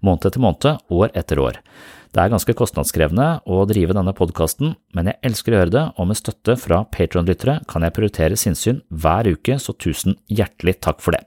måned 0.04 0.28
etter 0.28 0.44
måned, 0.44 0.82
år 0.92 1.14
etter 1.16 1.40
år. 1.40 1.62
Det 2.12 2.24
er 2.24 2.34
ganske 2.34 2.58
kostnadskrevende 2.58 3.30
å 3.46 3.62
drive 3.70 3.96
denne 3.96 4.16
podkasten, 4.18 4.74
men 4.98 5.12
jeg 5.12 5.22
elsker 5.30 5.54
å 5.54 5.62
gjøre 5.62 5.76
det, 5.78 5.86
og 5.96 6.10
med 6.10 6.20
støtte 6.20 6.58
fra 6.60 6.82
Patron-lyttere 6.92 7.62
kan 7.70 7.86
jeg 7.86 7.96
prioritere 7.96 8.40
sinnssyn 8.40 8.84
hver 8.90 9.30
uke, 9.38 9.60
så 9.62 9.78
tusen 9.78 10.18
hjertelig 10.28 10.80
takk 10.84 11.00
for 11.06 11.16
det. 11.16 11.24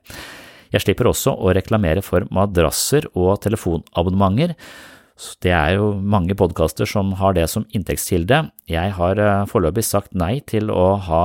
Jeg 0.70 0.84
slipper 0.84 1.10
også 1.10 1.34
å 1.34 1.52
reklamere 1.56 2.02
for 2.04 2.28
madrasser 2.34 3.08
og 3.14 3.40
telefonabonnementer, 3.44 4.56
det 5.44 5.52
er 5.52 5.74
jo 5.76 5.90
mange 6.00 6.34
podkaster 6.38 6.88
som 6.88 7.12
har 7.20 7.34
det 7.36 7.44
som 7.52 7.66
inntektskilde. 7.76 8.38
Jeg 8.70 8.94
har 8.96 9.20
eh, 9.20 9.42
foreløpig 9.50 9.84
sagt 9.84 10.14
nei 10.16 10.38
til 10.48 10.70
å 10.72 10.94
ha 11.04 11.24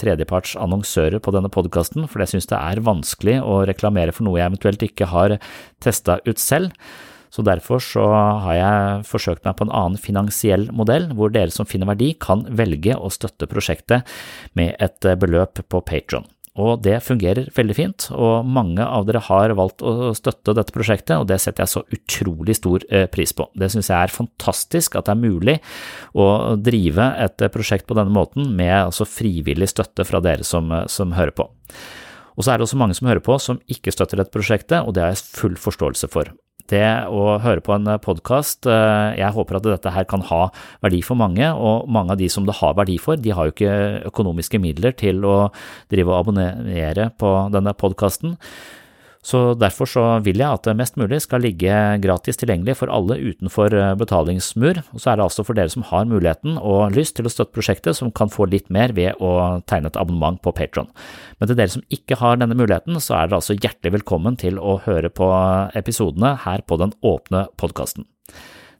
tredjeparts 0.00 0.52
annonsører 0.60 1.22
på 1.22 1.32
denne 1.34 1.50
podkasten, 1.52 2.04
for 2.10 2.22
jeg 2.22 2.34
synes 2.34 2.50
det 2.50 2.58
er 2.58 2.82
vanskelig 2.84 3.38
å 3.40 3.62
reklamere 3.68 4.12
for 4.12 4.28
noe 4.28 4.40
jeg 4.40 4.52
eventuelt 4.52 4.84
ikke 4.84 5.08
har 5.14 5.38
testa 5.82 6.18
ut 6.28 6.42
selv. 6.42 6.76
Så 7.32 7.40
derfor 7.46 7.80
så 7.80 8.04
har 8.44 8.58
jeg 8.58 9.08
forsøkt 9.08 9.46
meg 9.46 9.56
på 9.56 9.64
en 9.64 9.72
annen 9.72 9.96
finansiell 9.96 10.68
modell, 10.76 11.08
hvor 11.16 11.32
dere 11.32 11.54
som 11.54 11.68
finner 11.68 11.88
verdi 11.88 12.10
kan 12.20 12.44
velge 12.52 12.98
å 12.98 13.08
støtte 13.08 13.48
prosjektet 13.48 14.04
med 14.58 14.76
et 14.76 15.12
beløp 15.16 15.64
på 15.72 15.80
Patron. 15.88 16.28
Og 16.60 16.82
det 16.84 16.98
fungerer 17.00 17.46
veldig 17.56 17.74
fint, 17.78 18.06
og 18.12 18.44
mange 18.44 18.84
av 18.84 19.06
dere 19.08 19.22
har 19.24 19.54
valgt 19.56 19.80
å 19.80 20.10
støtte 20.16 20.52
dette 20.58 20.74
prosjektet, 20.74 21.14
og 21.16 21.30
det 21.30 21.38
setter 21.40 21.64
jeg 21.64 21.72
så 21.72 21.82
utrolig 21.96 22.58
stor 22.58 22.84
eh, 22.92 23.06
pris 23.08 23.32
på. 23.32 23.46
Det 23.56 23.70
synes 23.72 23.88
jeg 23.88 23.96
er 23.96 24.12
fantastisk 24.12 24.98
at 25.00 25.08
det 25.08 25.14
er 25.14 25.22
mulig 25.22 25.56
å 26.12 26.26
drive 26.60 27.08
et 27.24 27.46
prosjekt 27.54 27.88
på 27.88 27.96
denne 27.96 28.12
måten 28.12 28.52
med 28.58 28.74
altså 28.82 29.08
frivillig 29.08 29.70
støtte 29.72 30.04
fra 30.04 30.20
dere 30.20 30.44
som, 30.44 30.68
som 30.92 31.16
hører 31.16 31.32
på. 31.40 31.48
Og 32.36 32.44
så 32.44 32.52
er 32.52 32.60
det 32.60 32.68
også 32.68 32.80
mange 32.80 32.96
som 32.96 33.08
hører 33.08 33.24
på 33.24 33.38
som 33.40 33.60
ikke 33.72 33.92
støtter 33.94 34.20
dette 34.20 34.32
prosjektet, 34.36 34.84
og 34.84 34.92
det 34.92 35.06
har 35.06 35.16
jeg 35.16 35.24
full 35.32 35.56
forståelse 35.60 36.12
for 36.12 36.34
det 36.70 36.84
å 37.10 37.38
høre 37.42 37.62
på 37.64 37.74
en 37.74 37.88
podkast. 38.02 38.68
Eh, 38.70 39.16
jeg 39.18 39.34
håper 39.36 39.58
at 39.58 39.66
dette 39.66 39.94
her 39.94 40.06
kan 40.08 40.24
ha 40.28 40.42
verdi 40.84 41.02
for 41.06 41.18
mange, 41.18 41.48
og 41.52 41.88
mange 41.90 42.14
av 42.14 42.20
de 42.20 42.28
som 42.32 42.46
det 42.46 42.58
har 42.60 42.76
verdi 42.78 42.98
for, 43.02 43.16
de 43.16 43.34
har 43.34 43.48
jo 43.48 43.56
ikke 43.56 43.74
økonomiske 44.12 44.60
midler 44.62 44.94
til 44.98 45.24
å 45.26 45.36
drive 45.92 46.12
og 46.12 46.20
abonnere 46.20 47.10
på 47.18 47.34
denne 47.54 47.74
podkasten. 47.78 48.36
Så 49.22 49.54
derfor 49.54 49.86
så 49.86 50.02
vil 50.26 50.40
jeg 50.42 50.50
at 50.50 50.64
det 50.66 50.74
mest 50.74 50.96
mulig 50.98 51.20
skal 51.22 51.44
ligge 51.44 51.70
gratis 52.02 52.40
tilgjengelig 52.40 52.74
for 52.80 52.90
alle 52.90 53.20
utenfor 53.22 53.74
eh, 53.78 53.92
betalingsmur, 53.98 54.80
og 54.82 54.98
så 54.98 55.12
er 55.12 55.20
det 55.20 55.26
altså 55.28 55.44
for 55.46 55.58
dere 55.58 55.70
som 55.70 55.84
har 55.86 56.08
muligheten 56.10 56.58
og 56.58 56.96
lyst 56.96 57.14
til 57.16 57.28
å 57.28 57.32
støtte 57.32 57.54
prosjektet, 57.54 57.94
som 57.98 58.10
kan 58.10 58.32
få 58.32 58.48
litt 58.50 58.66
mer 58.74 58.94
ved 58.96 59.22
å 59.22 59.62
tegne 59.70 59.92
et 59.92 60.00
abonnement 60.00 60.42
på 60.42 60.54
Patron. 60.58 60.90
Men 61.38 61.50
til 61.50 61.60
dere 61.60 61.74
som 61.76 61.86
ikke 61.94 62.18
har 62.18 62.42
denne 62.42 62.58
muligheten, 62.58 62.98
så 62.98 63.20
er 63.20 63.30
dere 63.30 63.38
altså 63.38 63.54
hjertelig 63.54 64.00
velkommen 64.00 64.40
til 64.42 64.58
å 64.58 64.80
høre 64.88 65.12
på 65.14 65.30
episodene 65.78 66.34
her 66.42 66.66
på 66.66 66.80
den 66.82 66.96
åpne 67.06 67.46
podkasten. 67.62 68.08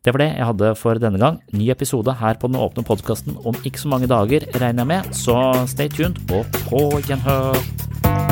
Det 0.02 0.10
var 0.10 0.24
det 0.24 0.32
jeg 0.32 0.48
hadde 0.48 0.72
for 0.80 0.98
denne 0.98 1.20
gang. 1.22 1.38
Ny 1.54 1.68
episode 1.70 2.18
her 2.18 2.34
på 2.34 2.50
den 2.50 2.58
åpne 2.58 2.82
podkasten 2.82 3.38
om 3.46 3.54
ikke 3.62 3.84
så 3.84 3.94
mange 3.94 4.10
dager, 4.10 4.50
regner 4.58 4.82
jeg 4.82 4.90
med, 4.90 5.14
så 5.14 5.38
stay 5.70 5.86
tuned 5.86 6.18
og 6.34 6.62
på 6.66 6.88
gjenhør! 7.06 8.31